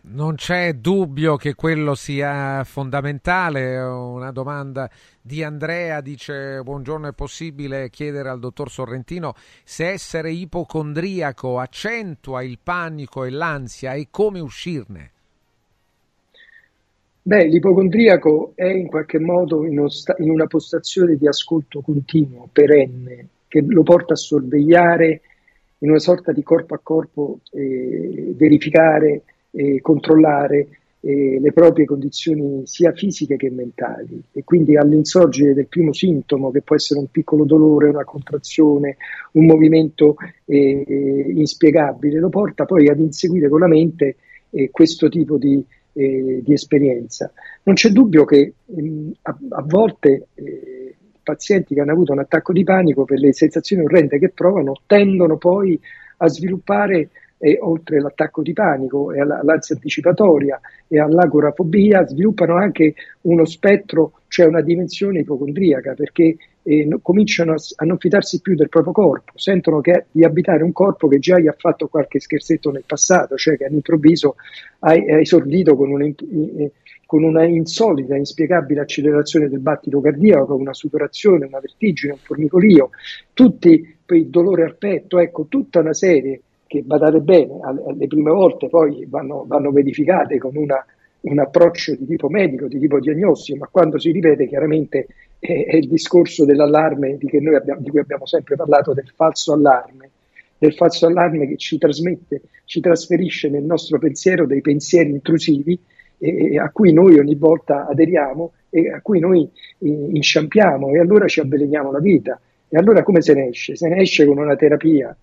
[0.00, 3.76] Non c'è dubbio che quello sia fondamentale.
[3.78, 4.88] Una domanda
[5.20, 9.34] di Andrea dice: Buongiorno, è possibile chiedere al dottor Sorrentino
[9.64, 15.10] se essere ipocondriaco accentua il panico e l'ansia e come uscirne?
[17.20, 19.84] Beh, l'ipocondriaco è in qualche modo in,
[20.18, 25.20] in una postazione di ascolto continuo, perenne, che lo porta a sorvegliare
[25.78, 29.24] in una sorta di corpo a corpo, eh, verificare
[29.58, 30.68] eh, controllare
[31.00, 36.62] eh, le proprie condizioni sia fisiche che mentali e quindi all'insorgere del primo sintomo che
[36.62, 38.96] può essere un piccolo dolore, una contrazione,
[39.32, 44.16] un movimento eh, inspiegabile, lo porta poi ad inseguire con la mente
[44.50, 47.32] eh, questo tipo di, eh, di, esperienza.
[47.64, 52.20] Non c'è dubbio che mh, mm, a, a, volte eh, pazienti che hanno avuto un
[52.20, 55.78] attacco di panico per le sensazioni orrende che provano tendono poi
[56.18, 63.44] a sviluppare e oltre all'attacco di panico e all'ansia anticipatoria e all'agorafobia sviluppano anche uno
[63.44, 68.68] spettro, cioè una dimensione ipocondriaca perché eh, no, cominciano a, a, non fidarsi più del
[68.68, 72.70] proprio corpo, sentono che, di abitare un corpo che già gli ha fatto qualche scherzetto
[72.70, 74.34] nel passato, cioè che all'improvviso
[74.80, 76.72] ha, esordito con una, eh,
[77.06, 82.90] con una insolita, inspiegabile accelerazione del battito cardiaco, una sudorazione, una vertigine, un formicolio,
[83.32, 87.58] tutti il dolore al petto, ecco, tutta una serie che badate bene,
[87.96, 90.84] le prime volte poi vanno, vanno verificate con una,
[91.22, 95.06] un approccio di tipo medico, di tipo diagnostico, ma quando si ripete chiaramente
[95.38, 100.10] è, è il discorso dell'allarme di, abbiamo, di cui abbiamo sempre parlato, del falso allarme,
[100.58, 105.80] del falso allarme che ci trasmette, ci trasferisce nel nostro pensiero dei pensieri intrusivi
[106.18, 111.26] eh, a cui noi ogni volta aderiamo e a cui noi eh, inciampiamo e allora
[111.26, 112.38] ci avveleniamo la vita.
[112.68, 113.74] E allora come se ne esce?
[113.74, 115.16] Se ne esce con una terapia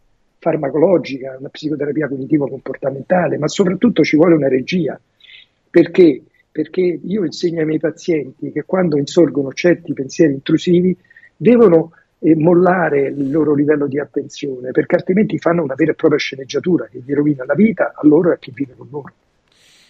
[0.46, 5.00] farmacologica, una psicoterapia cognitivo-comportamentale, ma soprattutto ci vuole una regia.
[5.72, 6.22] Perché?
[6.52, 10.96] Perché io insegno ai miei pazienti che quando insorgono certi pensieri intrusivi
[11.36, 16.20] devono eh, mollare il loro livello di attenzione, perché altrimenti fanno una vera e propria
[16.20, 19.14] sceneggiatura che gli rovina la vita a loro e a chi vive con loro.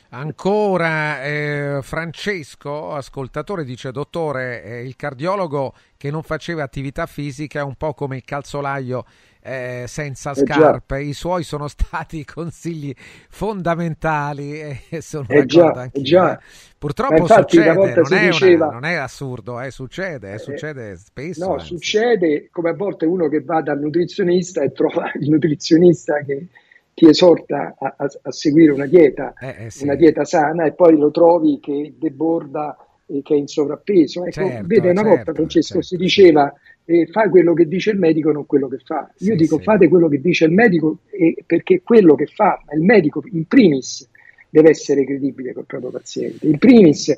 [0.10, 7.64] Ancora eh, Francesco, ascoltatore, dice dottore, eh, il cardiologo che non faceva attività fisica è
[7.64, 9.04] un po' come il calzolaio
[9.46, 11.02] eh, senza eh scarpe.
[11.02, 12.94] I suoi sono stati consigli
[13.30, 16.40] fondamentali e sono eh d'accordo anche già.
[16.78, 21.46] Purtroppo infatti, succede, non è, diceva, una, non è, assurdo, eh, succede, eh, succede spesso.
[21.46, 21.68] No, anzi.
[21.68, 26.48] succede come a volte uno che va dal nutrizionista e trova il nutrizionista che
[26.94, 29.84] ti esorta a, a, a seguire una dieta, eh, sì.
[29.84, 34.22] una dieta sana e poi lo trovi che deborda e che è in sovrappeso.
[34.22, 35.88] Ecco, certo, vede, una certo, volta Francesco certo.
[35.88, 36.54] si diceva
[36.86, 39.10] eh, fai quello che dice il medico, non quello che fa.
[39.20, 39.64] Io Sì, dico sì.
[39.64, 44.08] fate quello che dice il medico eh, perché quello che fa, il medico in primis
[44.50, 46.48] deve essere credibile col proprio paziente.
[46.48, 47.14] In primis,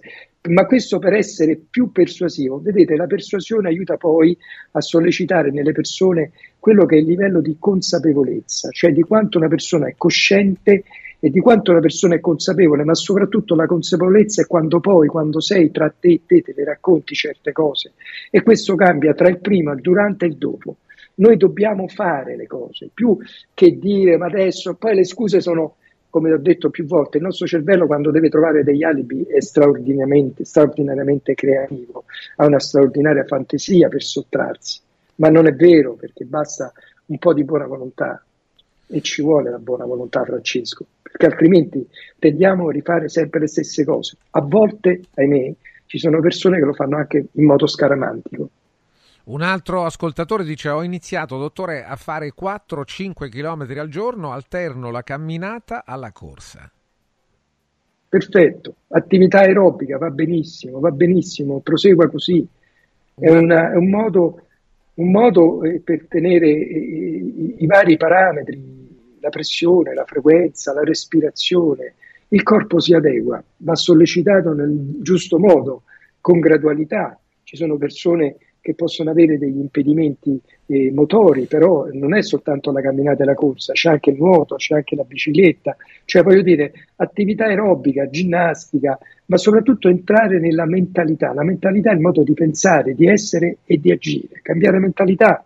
[0.50, 4.36] ma questo per essere più persuasivo, vedete, la persuasione aiuta poi
[4.72, 9.48] a sollecitare nelle persone quello che è il livello di consapevolezza, cioè di quanto una
[9.48, 10.84] persona è cosciente
[11.28, 15.42] e di quanto una persona è consapevole, ma soprattutto la consapevolezza è quando poi, quando
[15.42, 17.92] sei tra te e te, te le racconti certe cose.
[18.32, 20.78] E questo cambia tra il prima, il durante e il dopo.
[21.16, 23.18] Noi dobbiamo fare le cose, più
[23.54, 25.76] che dire ma adesso, poi le scuse sono,
[26.10, 30.46] come ho detto più volte, il nostro cervello quando deve trovare degli alibi è straordinariamente,
[30.46, 32.06] straordinariamente creativo,
[32.38, 34.80] ha una straordinaria fantasia per sottrarsi,
[35.16, 36.72] ma non è vero perché basta
[37.08, 38.22] un po' di buona volontà
[38.88, 41.86] e ci vuole la buona volontà, Francesco, perché altrimenti
[42.18, 44.18] tendiamo a rifare sempre le stesse cose.
[44.32, 45.54] A volte, ahimè,
[45.86, 48.50] ci sono persone che lo fanno anche in modo scaramantico.
[49.26, 55.02] Un altro ascoltatore dice: Ho iniziato, dottore, a fare 4-5 km al giorno, alterno la
[55.04, 56.72] camminata alla corsa.
[58.10, 62.48] Perfetto, attività aerobica va benissimo, va benissimo, prosegua così.
[63.14, 64.42] È, una- è un modo,
[64.94, 68.77] un modo, eh, per tenere eh, i, i vari parametri,
[69.28, 71.96] la pressione, la frequenza, la respirazione.
[72.30, 75.84] Il corpo si adegua, va sollecitato nel giusto modo,
[76.20, 77.20] con gradualità.
[77.44, 82.82] Ci sono persone che possono avere degli impedimenti eh, motori, però non è soltanto la
[82.82, 86.74] camminata e la corsa, c'è anche il nuoto, c'è anche la bicicletta, cioè voglio dire
[86.98, 91.32] attività aerobica, ginnastica, ma soprattutto entrare nella mentalità.
[91.34, 94.42] La mentalità è il modo di pensare, di essere e di agire.
[94.42, 95.46] Cambiare mentalità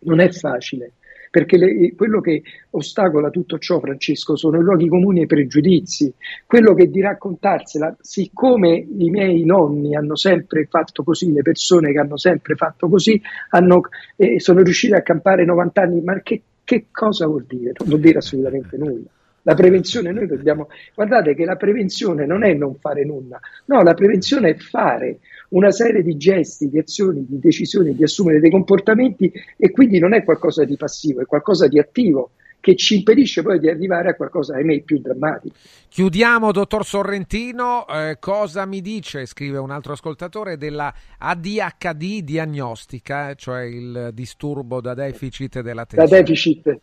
[0.00, 0.92] non è facile,
[1.36, 6.10] perché le- quello che ostacola tutto ciò, Francesco, sono i luoghi comuni e i pregiudizi,
[6.46, 11.98] quello che di raccontarsela, siccome i miei nonni hanno sempre fatto così, le persone che
[11.98, 13.82] hanno sempre fatto così, hanno,
[14.16, 17.72] eh, sono riusciti a campare 90 anni, ma che, che cosa vuol dire?
[17.80, 19.10] Non vuol dire assolutamente nulla.
[19.42, 23.92] La prevenzione, noi dobbiamo, guardate che la prevenzione non è non fare nulla, no, la
[23.92, 25.18] prevenzione è fare
[25.50, 30.14] una serie di gesti, di azioni, di decisioni, di assumere dei comportamenti e quindi non
[30.14, 32.30] è qualcosa di passivo, è qualcosa di attivo
[32.66, 35.54] che ci impedisce poi di arrivare a qualcosa, ahimè, più drammatico.
[35.88, 37.86] Chiudiamo, dottor Sorrentino.
[37.86, 44.94] Eh, cosa mi dice, scrive un altro ascoltatore, della ADHD diagnostica, cioè il disturbo da
[44.94, 46.22] deficit La dell'attenzione?
[46.22, 46.80] deficit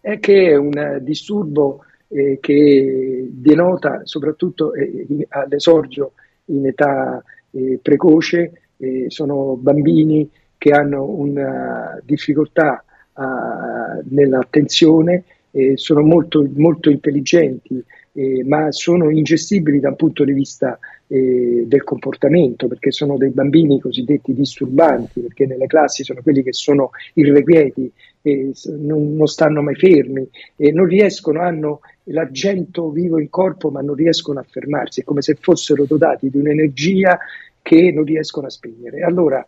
[0.00, 6.12] è che è un disturbo eh, che denota soprattutto eh, all'esordio
[6.46, 16.02] in età eh, precoce, eh, sono bambini che hanno una difficoltà ah, nell'attenzione, eh, sono
[16.02, 17.82] molto, molto intelligenti,
[18.44, 24.34] ma sono ingestibili da un punto di vista del comportamento, perché sono dei bambini cosiddetti
[24.34, 27.90] disturbanti, perché nelle classi sono quelli che sono irrequieti,
[28.22, 33.70] e s- non, non stanno mai fermi, e non riescono, hanno l'argento vivo in corpo,
[33.70, 37.18] ma non riescono a fermarsi, è come se fossero dotati di un'energia
[37.62, 39.02] che non riescono a spegnere.
[39.02, 39.44] Allora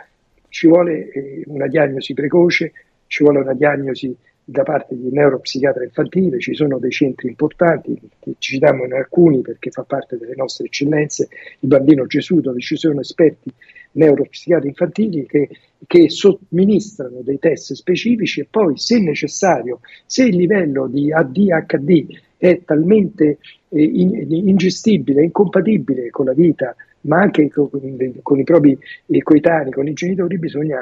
[0.48, 2.72] ci vuole eh, una diagnosi precoce,
[3.06, 8.34] ci vuole una diagnosi da parte di neuropsichiatra infantile, ci sono dei centri importanti, che
[8.38, 11.28] ci citiamo in alcuni perché fa parte delle nostre eccellenze,
[11.60, 13.52] il Bambino Gesù, dove ci sono esperti
[13.92, 15.48] neuropsichiatri infantili che,
[15.86, 22.06] che somministrano dei test specifici e poi, se necessario, se il livello di ADHD
[22.36, 27.68] è talmente eh, in- ingestibile, incompatibile con la vita, ma anche con,
[28.22, 30.80] con i propri eh, coetanei, con i genitori, bisogna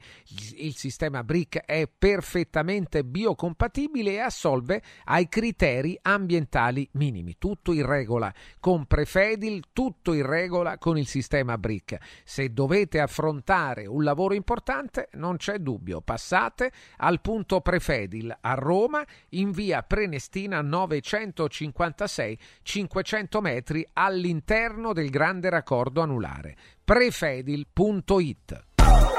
[0.56, 7.36] Il sistema Brick è perfettamente biocompatibile e assolve ai criteri ambientali minimi.
[7.38, 11.98] Tutto in regola con Prefedil, tutto in regola con il sistema Brick.
[12.24, 19.04] Se dovete affrontare un lavoro importante, non c'è dubbio, passate al punto Prefedil a Roma
[19.30, 26.56] in via Prenestina 956 500 metri all'interno del grande raccordo anulare.
[26.84, 28.64] Prefedil.it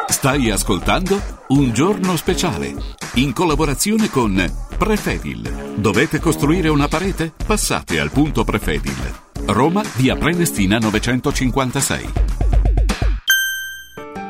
[0.08, 2.74] Stai ascoltando Un giorno speciale
[3.16, 4.44] in collaborazione con
[4.78, 5.76] Prefedil.
[5.76, 7.34] Dovete costruire una parete?
[7.46, 9.24] Passate al punto Prefedil.
[9.48, 12.14] Roma, via Prenestina 956.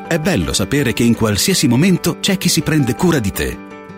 [0.08, 3.65] È bello sapere che in qualsiasi momento c'è chi si prende cura di te.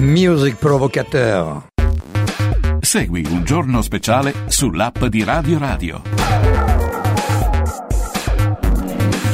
[0.00, 1.66] Music Provocateur.
[2.78, 6.02] Segui un giorno speciale sull'app di Radio Radio.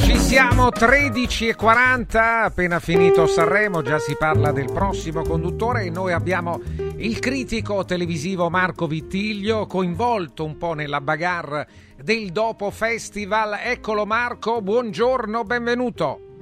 [0.01, 6.59] Ci siamo 13.40, appena finito Sanremo, già si parla del prossimo conduttore e noi abbiamo
[6.97, 11.69] il critico televisivo Marco Vittiglio coinvolto un po' nella bagarre
[12.03, 13.59] del dopo festival.
[13.63, 16.34] Eccolo Marco, buongiorno, benvenuto.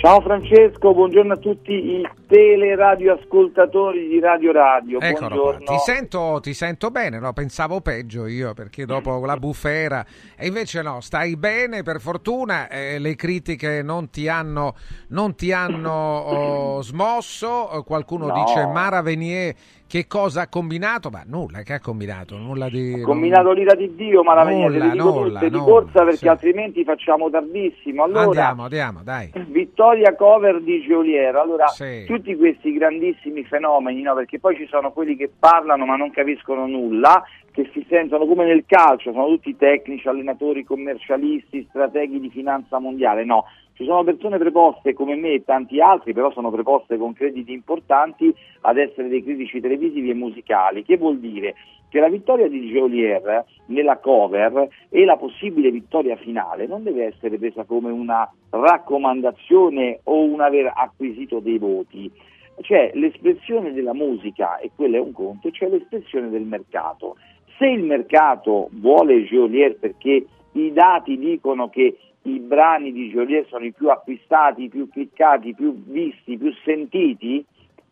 [0.00, 4.98] Ciao Francesco, buongiorno a tutti i teleradioascoltatori di Radio Radio.
[4.98, 7.34] Ti sento, ti sento bene, no?
[7.34, 10.02] pensavo peggio io perché dopo la bufera
[10.38, 14.74] e invece no, stai bene per fortuna, eh, le critiche non ti hanno,
[15.08, 18.42] non ti hanno oh, smosso, qualcuno No.
[18.42, 19.54] dice Mara Venier
[19.90, 21.10] che cosa ha combinato?
[21.10, 22.36] Ma nulla, che ha combinato?
[22.36, 23.00] Nulla di...
[23.00, 26.28] Combinato l'ira di Dio, ma la Nulla, nulla, di corsa perché sì.
[26.28, 28.04] altrimenti facciamo tardissimo.
[28.04, 29.32] Allora, Andiamo, andiamo, dai.
[29.48, 31.34] Vittoria Cover di Geolier.
[31.34, 32.04] Allora, Sì.
[32.06, 34.14] tutti questi grandissimi fenomeni, no?
[34.14, 38.44] perché poi ci sono quelli che parlano ma non capiscono nulla, che si sentono come
[38.44, 43.24] nel calcio, sono tutti tecnici, allenatori, commercialisti, strateghi di finanza mondiale.
[43.24, 43.44] No,
[43.80, 48.30] ci sono persone preposte come me e tanti altri, però sono preposte con crediti importanti
[48.60, 50.84] ad essere dei critici televisivi e musicali.
[50.84, 51.54] Che vuol dire?
[51.88, 57.38] Che la vittoria di Geolier nella cover e la possibile vittoria finale non deve essere
[57.38, 62.12] presa come una raccomandazione o un aver acquisito dei voti.
[62.60, 67.16] C'è l'espressione della musica e quello è un conto, c'è l'espressione del mercato.
[67.56, 73.64] Se il mercato vuole Geolier perché i dati dicono che i brani di Geolier sono
[73.64, 77.44] i più acquistati, i più cliccati, i più visti, i più sentiti,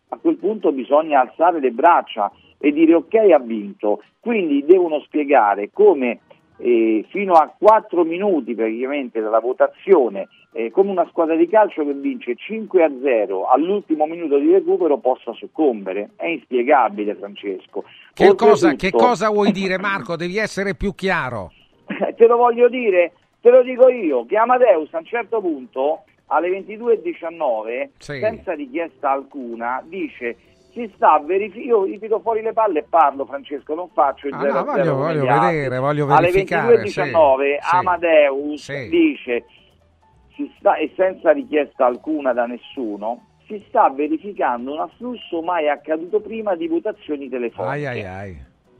[0.08, 4.02] a quel punto bisogna alzare le braccia e dire ok ha vinto.
[4.20, 6.20] Quindi devono spiegare come
[6.58, 11.94] eh, fino a 4 minuti praticamente dalla votazione, eh, come una squadra di calcio che
[11.94, 16.10] vince 5 a 0 all'ultimo minuto di recupero possa soccombere.
[16.16, 17.84] È inspiegabile Francesco.
[18.12, 20.16] Che cosa, che cosa vuoi dire Marco?
[20.16, 21.52] Devi essere più chiaro.
[22.16, 26.48] te lo voglio dire, te lo dico io, che Amadeus a un certo punto alle
[26.50, 28.18] 22.19 Sì.
[28.20, 30.36] senza richiesta alcuna dice
[30.72, 34.34] si sta verificando, io gli tiro fuori le palle e parlo Francesco, non faccio il
[34.34, 37.76] Ah, 0 no, voglio- voglio vedere, voglio Alle verificare, 22.19 sì, sì.
[37.76, 38.88] Amadeus Sì.
[38.88, 39.44] dice
[40.34, 46.20] si sta, e senza richiesta alcuna da nessuno si sta verificando un afflusso mai accaduto
[46.20, 47.86] prima di votazioni telefoniche.
[47.86, 48.36] Ai ai ai.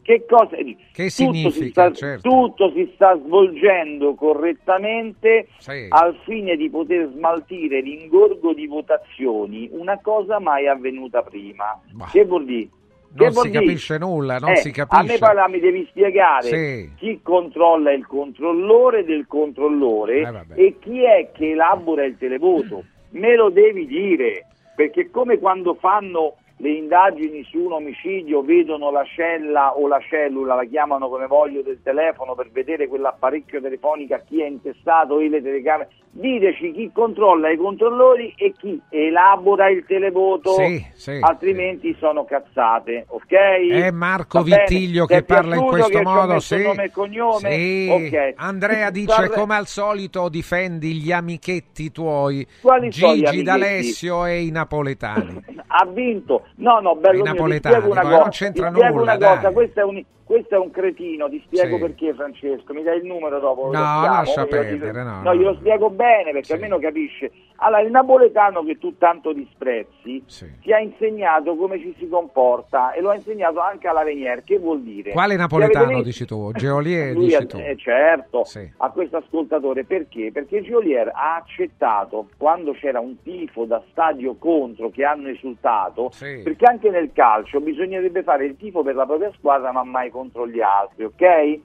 [0.09, 0.57] Che cosa?
[0.57, 2.31] Che tutto significa, Si sta, certo.
[2.31, 5.85] Tutto si sta svolgendo correttamente Sì.
[5.91, 11.79] al fine di poter smaltire l'ingorgo di votazioni, una cosa mai avvenuta prima.
[12.11, 12.69] Che vuol dire?
[13.15, 13.65] Che Non si dire?
[13.65, 15.19] capisce nulla, non Eh, si A me capisce.
[15.19, 16.91] poi mi devi spiegare Sì.
[16.97, 22.83] chi controlla il controllore del controllore Eh, e chi è che elabora il televoto.
[23.11, 29.05] Me lo devi dire, perché come quando fanno le indagini su un omicidio, vedono la
[29.05, 34.23] cella o la cellula, la chiamano come voglio del telefono per vedere quell'apparecchio telefonico a
[34.27, 35.91] chi è intestato e le telecamere.
[36.11, 43.05] Diteci chi controlla i controllori e chi elabora il televoto, Sì, sì, altrimenti sono cazzate,
[43.09, 43.33] ok?
[43.33, 44.43] È Marco?
[44.43, 46.63] Vittiglio che parla in questo modo, sì.
[46.63, 47.53] nome e cognome?
[47.53, 47.89] Sì.
[47.89, 48.33] Ok.
[48.37, 53.43] Andrea dice Sanre- come al solito difendi gli amichetti tuoi, Quali Gigi amichetti?
[53.43, 55.41] D'Alessio e i napoletani.
[55.69, 56.47] ha vinto.
[56.57, 58.23] No, no, bello mio, ti napoletani, spiego una poi cosa.
[58.23, 59.53] non c'entra ti spiego nulla, una cosa, dai.
[59.53, 61.81] questo è un questo è un cretino, ti spiego Sì.
[61.81, 63.65] perché Francesco, mi dai il numero dopo?
[63.65, 67.33] No, lascia perdere, no, no, glielo spiego bene perché almeno capisce.
[67.61, 70.23] Allora, il napoletano che tu tanto disprezzi
[70.61, 74.59] ti ha insegnato come ci si comporta e lo ha insegnato anche alla Venier, che
[74.59, 75.11] vuol dire?
[75.13, 76.53] Quale napoletano dici tu?
[76.55, 77.57] Geolier lui dici ha- tu?
[77.57, 78.71] eh, certo, Sì.
[78.77, 80.31] a questo ascoltatore perché?
[80.31, 86.43] Perché Giolier ha accettato quando c'era un tifo da stadio contro che hanno esultato, Sì.
[86.45, 90.17] perché anche nel calcio bisognerebbe fare il tifo per la propria squadra ma mai contro
[90.47, 91.59] gli altri, ok?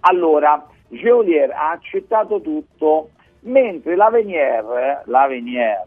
[0.00, 5.86] Allora, Geolier ha accettato tutto, mentre la Venier, la Venier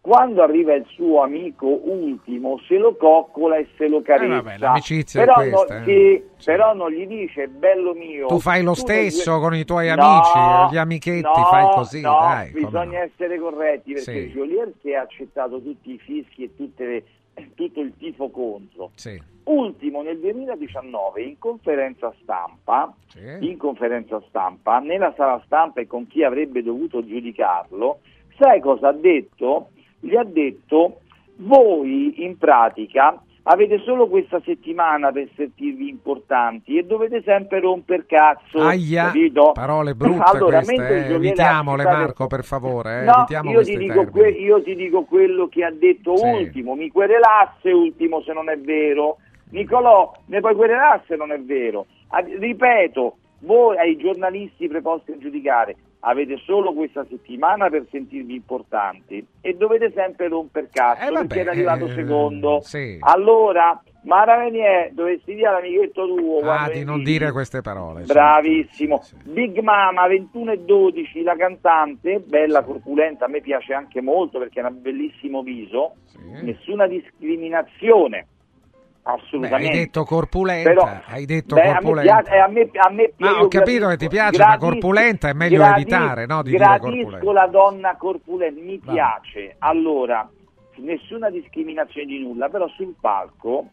[0.00, 4.24] quando arriva il suo amico ultimo se lo coccola e se lo carezza.
[4.34, 6.24] Eh, vabbè, l'amicizia è però, questa, non, eh.
[6.36, 8.26] sì, però non gli dice bello mio.
[8.26, 11.70] Tu fai lo tu stesso due- con i tuoi No, amici, gli amichetti, no, fai
[11.74, 12.50] così, no, dai.
[12.50, 14.30] bisogna essere corretti perché Sì.
[14.34, 17.04] Jolier che ha accettato tutti i fischi e tutte le-
[17.54, 18.90] tutto il tifo contro.
[18.94, 19.20] Sì.
[19.44, 23.20] Ultimo nel 2019 in conferenza stampa, Sì.
[23.40, 28.00] in conferenza stampa, nella sala stampa e con chi avrebbe dovuto giudicarlo,
[28.38, 29.70] sai cosa ha detto?
[30.00, 31.00] Gli ha detto
[31.36, 38.60] voi in pratica avete solo questa settimana per sentirvi importanti e dovete sempre romper cazzo,
[38.60, 39.52] Aia, capito?
[39.52, 41.14] parole brutte Allora, queste, eh.
[41.14, 45.48] Evitiamole ci sta- Marco per favore, eh, No, io ti, que- io ti dico quello
[45.48, 46.26] che ha detto Sì.
[46.26, 49.18] ultimo, mi querelasse ultimo se non è vero,
[49.50, 55.18] Nicolò ne puoi querelare se non è vero, Ah, ripeto, voi ai giornalisti preposti a
[55.18, 55.74] giudicare
[56.04, 61.40] avete solo questa settimana per sentirvi importanti e dovete sempre romper cazzo Eh, vabbè, perché
[61.40, 62.60] era arrivato secondo.
[62.62, 62.96] sì.
[63.00, 68.02] Allora, Mara Venier, dovresti dire all'amichetto tuo Ah, di non dire queste parole.
[68.04, 68.12] sì.
[68.12, 69.00] Bravissimo.
[69.24, 74.60] Big Mama 21 e 12, la cantante, bella corpulenta, a me piace anche molto perché
[74.60, 75.94] ha un bellissimo viso.
[76.42, 78.26] Nessuna discriminazione.
[79.04, 79.68] Beh, Assolutamente.
[79.70, 82.22] hai detto corpulenta, Però- hai detto Beh, a me corpulenta.
[82.22, 84.70] piace- eh, a me, a me Ma io ho capito che ti piace, ma gradisco-
[84.70, 87.32] corpulenta è meglio gradis- evitare, no, di dire Gradisco corpulenta.
[87.32, 88.92] la donna corpulenta, mi Va.
[88.92, 89.56] piace.
[89.58, 90.26] Allora,
[90.76, 93.68] nessuna discriminazione di nulla, però sul palco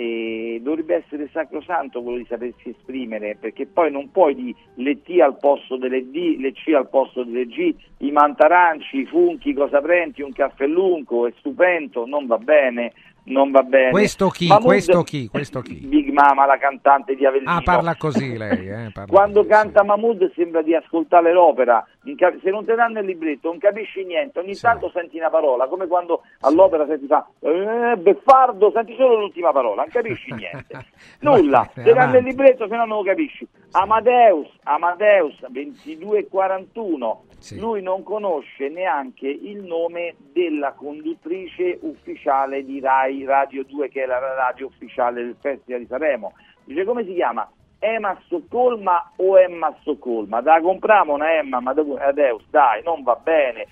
[0.00, 5.18] eh, dovrebbe essere sacrosanto quello di sapersi esprimere, perché poi non puoi di le T
[5.20, 9.80] al posto delle D, le C al posto delle G, i mantaranci, i funchi, cosa
[9.80, 12.92] prendi, un caffè lungo, è stupendo, non va bene,
[13.28, 13.90] non va bene.
[13.90, 14.46] Questo chi?
[14.46, 15.28] Mahmood- Questo chi?
[15.28, 15.74] Questo chi?
[15.74, 17.50] Big Mama, la cantante di Avellino.
[17.50, 18.90] Ah, parla così lei, eh?
[18.92, 23.48] parla Quando così, canta Mahmood sembra di ascoltare l'opera, se non ti danno il libretto
[23.48, 28.70] non capisci niente, ogni tanto senti una parola, come quando all'opera senti fa eh, Beffardo,
[28.72, 30.86] senti solo l'ultima parola, non capisci niente.
[31.20, 33.46] Nulla, ti danno il libretto se no non lo capisci.
[33.72, 37.24] Amadeus, Amadeus 2241,
[37.58, 44.06] lui non conosce neanche il nome della conduttrice ufficiale di Rai Radio 2 che è
[44.06, 46.32] la radio ufficiale del Festival di Sanremo.
[46.64, 47.50] Dice come si chiama?
[47.78, 50.40] Emma Stoccolma o Emma Stoccolma?
[50.40, 53.66] Da compriamo una Emma Amadeus, dai, non va bene.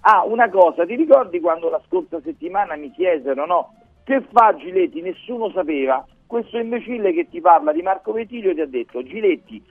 [0.00, 3.74] Ah, una cosa, ti ricordi quando la scorsa settimana mi chiesero, no?
[4.04, 5.00] Che fa Giletti?
[5.00, 6.04] Nessuno sapeva.
[6.26, 9.62] Questo imbecille che ti parla di Marco Vetilio ti ha detto, Giletti,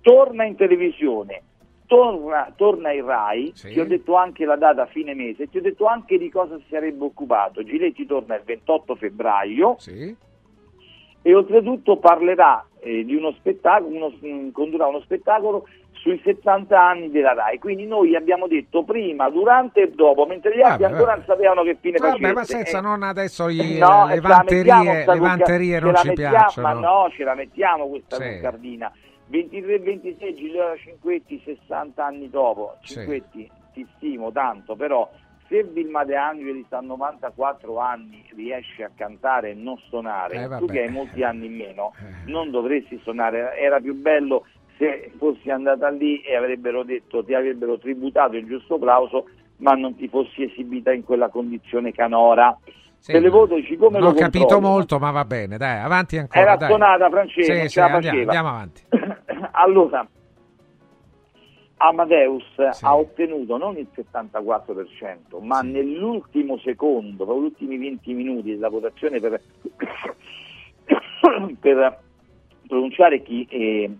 [0.00, 1.42] torna in televisione,
[1.88, 5.62] torna, torna in Rai, ti ho detto anche la data a fine mese, ti ho
[5.62, 7.64] detto anche di cosa si sarebbe occupato.
[7.64, 9.76] Giletti torna il 28 febbraio
[11.22, 17.10] e oltretutto parlerà eh, di uno spettacolo, uno, mh, condurrà uno spettacolo sui 70 anni
[17.10, 17.58] della RAI.
[17.58, 21.62] Quindi noi abbiamo detto prima, durante e dopo, mentre gli altri Vabbè, ancora non sapevano
[21.64, 22.32] che fine Vabbè, facesse.
[22.34, 26.66] ma senza Eh, non adesso gli, no, le vanterie, le vanterie non ci mettiamo- piacciono.
[26.68, 28.34] Ma no, ce la mettiamo questa Sì.
[28.34, 28.92] cuccardina.
[29.30, 32.76] 23-26 Giuliano Cinquetti, 60 anni dopo.
[32.82, 32.94] Sì.
[32.94, 35.08] Cinquetti, ti stimo tanto, però
[35.48, 40.66] se Vilma De Angelis a 94 anni riesce a cantare e non suonare, Eh, tu
[40.66, 41.92] che hai molti anni in meno,
[42.26, 43.56] non dovresti suonare.
[43.56, 44.44] Era più bello
[44.76, 49.26] se fossi andata lì e avrebbero detto, ti avrebbero tributato il giusto applauso,
[49.56, 52.56] ma non ti fossi esibita in quella condizione canora.
[53.06, 56.40] Le voto dici come Non ho capito molto, ma va bene, dai, avanti ancora.
[56.40, 56.68] Era dai.
[56.68, 58.82] suonata francese, non Sì, sì, andiamo, andiamo avanti.
[59.60, 60.06] Allora,
[61.78, 62.44] Amadeus
[62.80, 69.18] ha ottenuto non il 74%, ma nell'ultimo secondo, per gli ultimi 20 minuti della votazione
[69.18, 69.40] per,
[71.60, 72.00] per
[72.68, 73.90] pronunciare chi è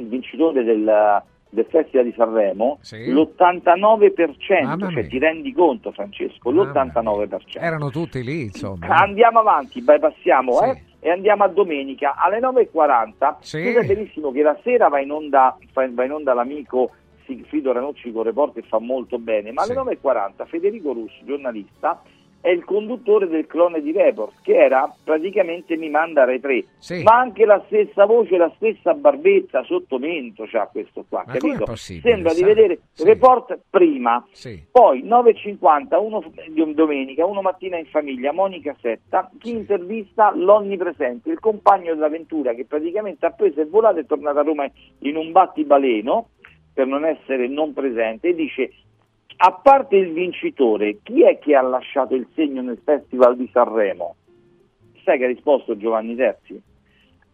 [0.00, 3.12] il vincitore del, del Festival di Sanremo, Sì.
[3.12, 7.60] l'89%, Mamma cioè ti rendi conto Francesco, l'89%.
[7.60, 8.86] Erano tutti lì, insomma.
[8.88, 13.36] Andiamo avanti, bypassiamo eh, e andiamo a domenica alle 9.40.
[13.40, 13.62] Sì.
[13.62, 16.90] Tu sai benissimo che la sera va in onda, va in onda l'amico
[17.24, 22.00] Sigfrido Ranucci con Report e fa molto bene, ma alle 9.40 Federico Russo, giornalista,
[22.46, 27.02] è il conduttore del clone di Report, che era praticamente mi manda Rai 3, Sì.
[27.02, 31.74] ma anche la stessa voce, la stessa barbetta sotto mento c'ha questo qua, Ma capito?
[31.74, 32.46] Sembra di sa?
[32.46, 33.02] vedere Sì.
[33.02, 34.62] Report prima, Sì.
[34.70, 41.40] poi 9.50, uno di domenica, uno mattina in famiglia, Monica Setta, chi intervista l'onnipresente, il
[41.40, 45.32] compagno dell'avventura che praticamente ha preso e volato e è tornato a Roma in un
[45.32, 46.28] battibaleno
[46.72, 48.70] per non essere non presente e dice
[49.36, 54.16] a parte il vincitore, chi è che ha lasciato il segno nel Festival di Sanremo?
[55.04, 56.60] Sai che ha risposto Giovanni Terzi?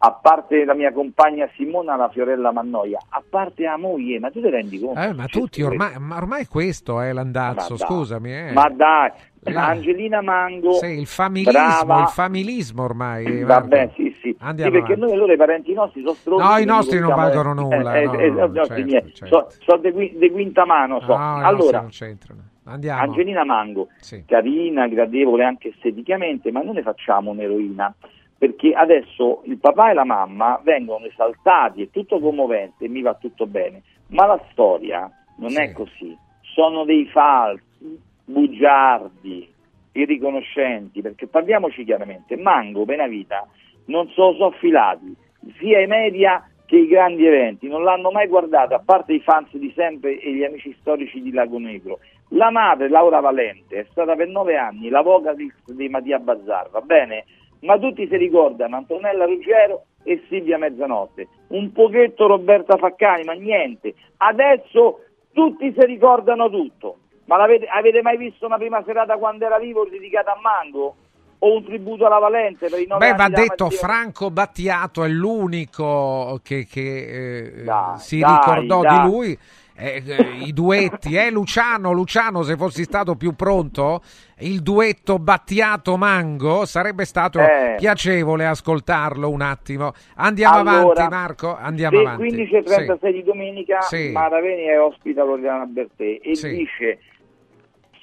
[0.05, 4.41] A parte la mia compagna Simona La Fiorella Mannoia, a parte la moglie, ma tu
[4.41, 5.01] ti rendi conto?
[5.01, 8.33] Eh, ma tutti ormai, ma ormai questo è l'andazzo, Ma scusami.
[8.33, 8.53] Eh.
[8.53, 9.13] Ma dai,
[9.45, 11.53] La- Angelina Mango, Sì, il familismo,
[11.85, 12.01] brava.
[12.03, 13.25] il familismo ormai.
[13.41, 14.37] eh, Vabbè, sì, sì.
[14.39, 16.45] Andiamo Sì, perché noi allora i parenti nostri sono stronzi.
[16.47, 19.13] No, i nostri non valgono nulla, Eh, no, eh, no, eh, no, certo, niente.
[19.13, 19.51] certo.
[19.51, 21.15] So, so de, qui- de quinta mano, so.
[21.17, 22.41] Allora, non c'entrano.
[22.65, 23.03] Andiamo.
[23.03, 24.23] Angelina Mango, Sì.
[24.25, 27.93] carina, gradevole anche esteticamente, ma non ne facciamo un'eroina.
[28.39, 33.47] Perché adesso il papà e la mamma vengono esaltati, è tutto commovente, mi va tutto
[33.47, 36.17] bene, ma la storia non è così.
[36.55, 39.51] Sono dei falsi, bugiardi,
[39.93, 43.47] irriconoscenti, perché parliamoci chiaramente, Mango, Benavita,
[43.87, 45.15] non sono filati,
[45.59, 49.55] sia i media che i grandi eventi, non l'hanno mai guardato, a parte i fans
[49.57, 51.99] di sempre e gli amici storici di Lago Negro.
[52.29, 56.81] La madre, Laura Valente, è stata per nove anni la vocalis di Mattia Bazzar, va
[56.81, 57.27] bene?
[57.61, 63.95] Ma tutti si ricordano Antonella Ruggero e Silvia Mezzanotte, un pochetto Roberta Faccani, ma niente.
[64.17, 65.01] Adesso
[65.33, 66.97] tutti si ricordano tutto.
[67.27, 70.97] Ma l'avete, avete mai visto una prima serata quando era vivo dedicata a Mango?
[71.45, 75.09] O un tributo alla Valente per i nove Beh, va detto, Mattia- Franco Battiato è
[75.09, 79.01] l'unico che, che, eh, Dai, si dai, ricordò dai.
[79.01, 79.39] di lui.
[79.75, 84.03] Eh, eh, I duetti, eh, Luciano, Luciano, se fossi stato più pronto,
[84.41, 87.75] il duetto Battiato-Mango sarebbe stato Eh.
[87.79, 89.93] piacevole ascoltarlo un attimo.
[90.17, 91.57] Andiamo Allora, avanti, Marco.
[91.57, 92.23] Andiamo avanti.
[92.23, 93.13] 15.36 Sì.
[93.13, 94.11] di domenica Sì.
[94.13, 96.49] Maraveni è ospita Loriana Bertè e Sì.
[96.51, 96.99] dice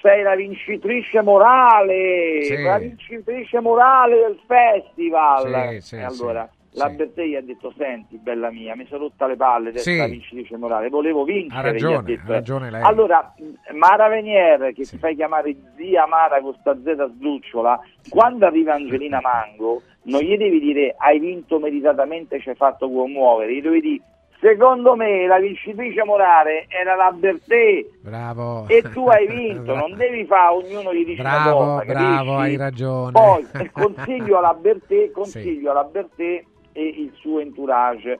[0.01, 2.61] sei la vincitrice morale, Sì.
[2.61, 5.69] la vincitrice morale del festival.
[5.73, 9.35] Sì, sì, e allora la gli ha detto senti bella mia, mi sono rotta le
[9.35, 11.59] palle di essere la vincitrice morale, volevo vincere.
[11.67, 12.31] Ha ragione, detto.
[12.31, 12.81] ha ragione lei.
[12.83, 13.33] Allora,
[13.73, 17.79] Mara Venier, che si fa chiamare zia Mara con sta Z sdrucciola,
[18.09, 23.53] quando arriva Angelina Mango, non gli devi dire hai vinto meritatamente, ci hai fatto commuovere,
[23.53, 24.01] gli devi dire
[24.39, 28.67] secondo me la vincitrice morale era la Bertè Bravo.
[28.67, 32.49] e tu hai vinto, non devi fare ognuno gli dice una Bravo, cosa, bravo, capisci?
[32.51, 33.11] hai ragione.
[33.11, 38.19] Poi consiglio alla Bertè, consiglio alla Bertè e il suo entourage.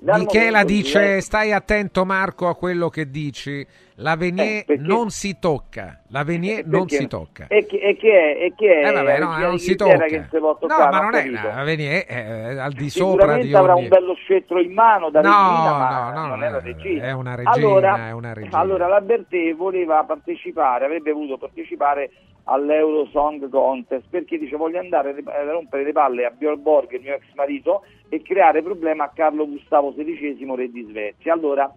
[0.00, 3.66] Dal Michela dice: lei- Stai attento, Marco, a quello che dici.
[4.00, 6.02] La Venier Eh, perché- non si tocca.
[6.10, 7.46] La Venier non Perché- si tocca.
[7.48, 8.44] E che, e che è?
[8.44, 8.88] E che è?
[8.88, 10.04] Eh, vabbè, no, regina non si tocca.
[10.04, 13.72] che si può No, ma non è la Venier è al di sopra di avrà
[13.74, 13.82] ogni.
[13.82, 17.04] un bello scettro in mano da No, regina, no, no, non no, è la regina.
[17.04, 18.56] è una regina, allora, è una regina.
[18.58, 22.10] Allora la Bertè voleva partecipare, avrebbe voluto partecipare
[22.50, 27.02] all'Euro Song Contest perché dice voglio andare a rompere le palle a Björn Borg, il
[27.02, 31.32] mio ex marito, e creare problema a Carlo Gustavo XVI, re di Svezia.
[31.32, 31.72] Allora,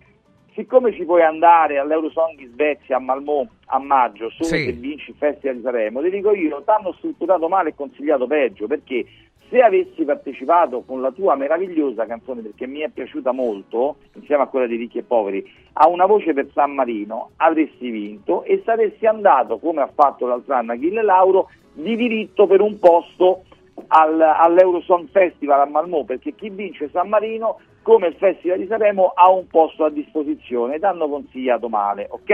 [0.54, 4.66] siccome ci puoi andare all'Eurosong in Svezia a Malmò a maggio solo Sì.
[4.66, 8.28] se vinci il Festival di Sanremo, ti dico io, ti hanno strutturato male e consigliato
[8.28, 9.06] peggio perché
[9.52, 14.48] se avessi partecipato con la tua meravigliosa canzone, perché mi è piaciuta molto, insieme a
[14.48, 19.06] quella di Ricchi e Poveri, a una voce per San Marino, avresti vinto e saresti
[19.06, 23.44] andato, come ha fatto l'altro anno Achille Lauro, di diritto per un posto
[23.88, 29.12] al, all'Eurosong Festival a Malmò, perché chi vince San Marino, come il Festival di Sanremo,
[29.14, 32.32] ha un posto a disposizione, ti hanno consigliato male, ok?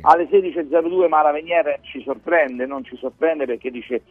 [0.00, 4.02] Alle 16.02 Mara Veniere ci sorprende, non ci sorprende perché dice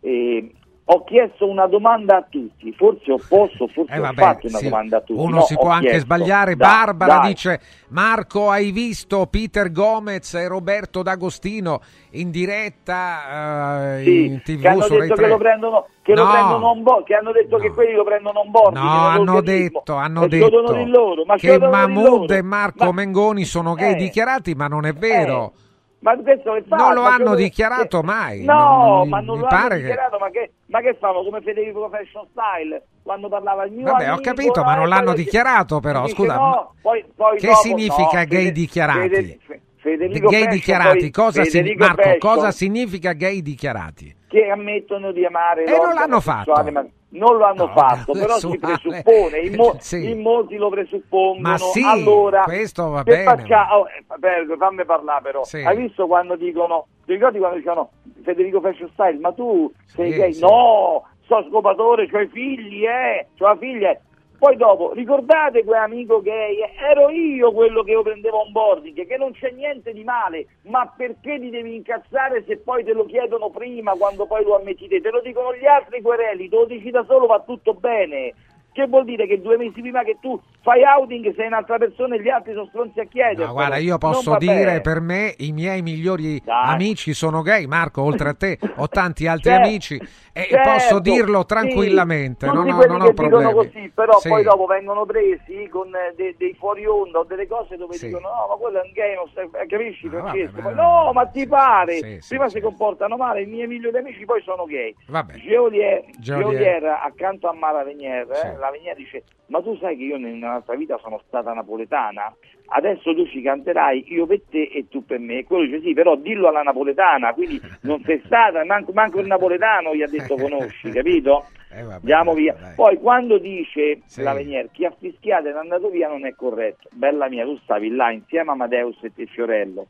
[0.00, 0.50] eh,
[0.88, 4.58] ho chiesto una domanda a tutti, forse ho posto, forse Eh, ho vabbè, fatto una
[4.58, 5.20] sì, domanda a tutti.
[5.20, 6.54] Uno No, si ho può anche sbagliare.
[6.54, 7.28] Dai, Barbara dai.
[7.32, 11.80] dice: Marco, hai visto Peter Gomez e Roberto D'Agostino
[12.12, 15.28] in diretta eh, Sì, in tv che hanno su detto che 3?
[15.28, 16.30] lo prendono, che lo No.
[16.30, 18.76] prendono on board, che hanno detto che quelli lo prendono on board.
[18.76, 20.48] No, che hanno detto, hanno lo detto
[20.86, 22.26] loro, ma che lo loro.
[22.28, 23.96] e Marco Ma- Mengoni sono gay Eh.
[23.96, 25.52] dichiarati, ma non è vero.
[25.98, 26.76] Ma questo che fa?
[26.76, 28.44] Non lo Ma hanno che- dichiarato che- mai.
[28.44, 28.54] No,
[28.98, 31.40] Non- ma non mi lo pare hanno che- dichiarato, ma che, ma che fanno come
[31.42, 35.14] Federico Fashion Style quando parlava il mio Vabbè, ho amico, capito, ma no, non l'hanno
[35.14, 36.34] dichiarato però, dice, scusa.
[36.36, 39.08] no, poi- poi che dopo- significa no, gay dichiarati?
[39.08, 39.38] Fede-
[39.76, 44.14] Federico gay dichiarati, poi cosa si- Marco, cosa significa gay dichiarati?
[44.28, 46.52] che ammettono di amare E non l'hanno fatto.
[46.72, 46.84] ma
[47.16, 50.10] non lo hanno fatto, però si presuppone, in, mo- Sì.
[50.10, 51.48] in molti lo presuppongono.
[51.48, 55.44] Ma sì, allora, questo va bene, faccia- oh, eh, fammi parlare però.
[55.44, 55.62] Sì.
[55.64, 57.90] Hai visto quando dicono, ti ricordi quando dicevano
[58.22, 60.38] Federico Fashion Style, ma tu sei Sì, gay?
[60.38, 64.00] No, sono scopatore, ho i figli, eh, ho la figlia.
[64.38, 66.58] Poi dopo, ricordate quell'amico gay?
[66.90, 70.86] Ero io quello che lo prendevo on boarding, che non c'è niente di male, ma
[70.94, 75.00] perché ti devi incazzare se poi te lo chiedono prima, quando poi lo ammetti te?
[75.10, 78.34] Lo dicono gli altri quereli, te lo dici da solo, va tutto bene.
[78.72, 82.20] Che vuol dire che due mesi prima che tu fai outing sei un'altra persona e
[82.20, 83.46] gli altri sono stronzi a chiedere?
[83.46, 86.74] No, guarda, io posso dire per me i miei migliori Dai.
[86.74, 90.00] amici sono gay, Marco, oltre a te ho tanti altri Certo, amici
[90.36, 93.52] e certo, posso dirlo sì, tranquillamente, non tutti ho, non ho problemi.
[93.54, 94.28] così, però Sì.
[94.28, 98.06] poi dopo vengono presi con eh, de- dei fuori onda o delle cose dove Sì.
[98.08, 100.56] dicono no, ma quello è un gay, non stai- eh, capisci vabbè, Francesco?
[100.56, 101.92] ma- Poi, no, ma ti pare?
[101.94, 104.94] Sì, sì, Prima si comportano male, i miei migliori amici poi sono gay.
[105.06, 105.34] Vabbè.
[105.36, 106.50] Geolier, Geolier.
[106.50, 110.24] Geolier, accanto a Mara Venier, eh, la Venier dice ma tu sai che io in
[110.24, 112.34] un'altra vita sono stata napoletana?
[112.68, 115.38] Adesso tu ci canterai io per te e tu per me.
[115.38, 119.26] E quello dice sì, però dillo alla napoletana, quindi non sei stata, manco, manco il
[119.26, 121.46] napoletano gli ha detto conosci, capito?
[121.72, 122.54] Eh, vabbè, Andiamo via.
[122.54, 122.74] dai.
[122.74, 124.22] Poi quando dice Sì.
[124.22, 126.88] la Venier chi ha fischiato ed è andato via non è corretto.
[126.92, 129.86] Bella mia, tu stavi là insieme a Amadeus e te Fiorello.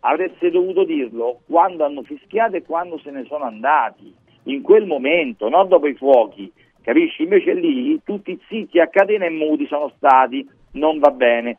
[0.00, 4.14] Avreste dovuto dirlo quando hanno fischiato e quando se ne sono andati.
[4.44, 6.50] In quel momento, non dopo i fuochi.
[6.82, 7.22] Capisci?
[7.22, 11.58] Invece lì tutti zitti a catena e muti sono stati, non va bene.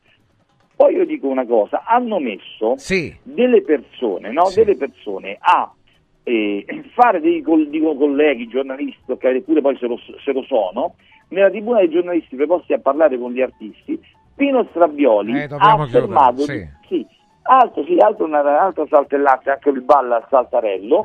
[0.80, 2.78] Poi io dico una cosa, hanno messo
[3.24, 4.50] delle persone, no?
[4.56, 5.70] delle persone a
[6.24, 10.96] eh, fare dei col- dico colleghi, giornalisti, che eppure poi se lo, se lo sono,
[11.32, 14.00] nella tribuna dei giornalisti preposti a parlare con gli artisti,
[14.34, 16.66] Pino Strabioli Eh, ha affermato sì.
[16.88, 17.06] sì,
[17.42, 21.04] altro, sì, altro, una- altro saltellazzo, anche il balla al saltarello,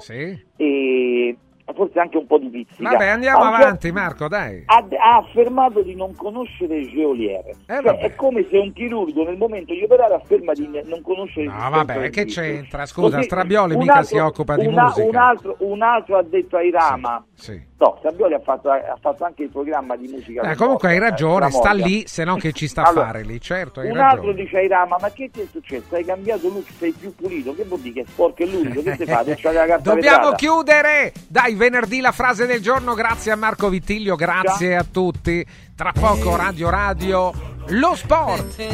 [0.56, 1.36] e
[1.74, 2.90] forse anche un po' di pizzica.
[2.90, 4.62] Vabbè, andiamo Anche- avanti Marco, dai.
[4.66, 7.42] ha, ha affermato di non conoscere Geolier.
[7.66, 7.98] Cioè, Eh, vabbè.
[8.00, 12.10] è come se un chirurgo nel momento di operare afferma di non conoscere No, vabbè,
[12.10, 12.84] che c'entra?
[12.86, 15.06] Scusa, Così, Strabioli mica altro- si occupa di una- musica.
[15.08, 17.24] Un altro, un altro ha detto ai Rama.
[17.34, 17.72] Sì.
[17.84, 20.40] No, Strabioli ha fatto, ha fatto anche il programma di musica.
[20.40, 23.06] Eh, comunque hai Morgan, ragione, eh, sta lì, se no che ci sta Allora, a
[23.08, 24.42] fare lì, certo, hai un altro ragione.
[24.42, 25.94] dice ai Rama, ma che ti è successo?
[25.94, 27.54] Hai cambiato look, sei più pulito.
[27.54, 28.82] Che vuol dire che è sporco e lucido?
[28.82, 29.38] Che ti fate?
[29.42, 30.34] La Dobbiamo vetrata?
[30.36, 31.12] chiudere!
[31.28, 35.44] Dai, venerdì la frase del giorno, grazie a Marco Vittiglio, grazie a tutti.
[35.76, 37.32] Tra poco Radio Radio,
[37.66, 38.64] lo sport.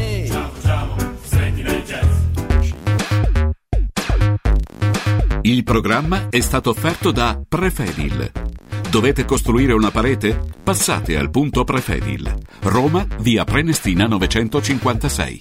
[5.43, 8.31] Il programma è stato offerto da Prefedil.
[8.91, 10.37] Dovete costruire una parete?
[10.65, 12.35] Passate al punto Prefedil.
[12.63, 15.41] Roma, via Prenestina 956.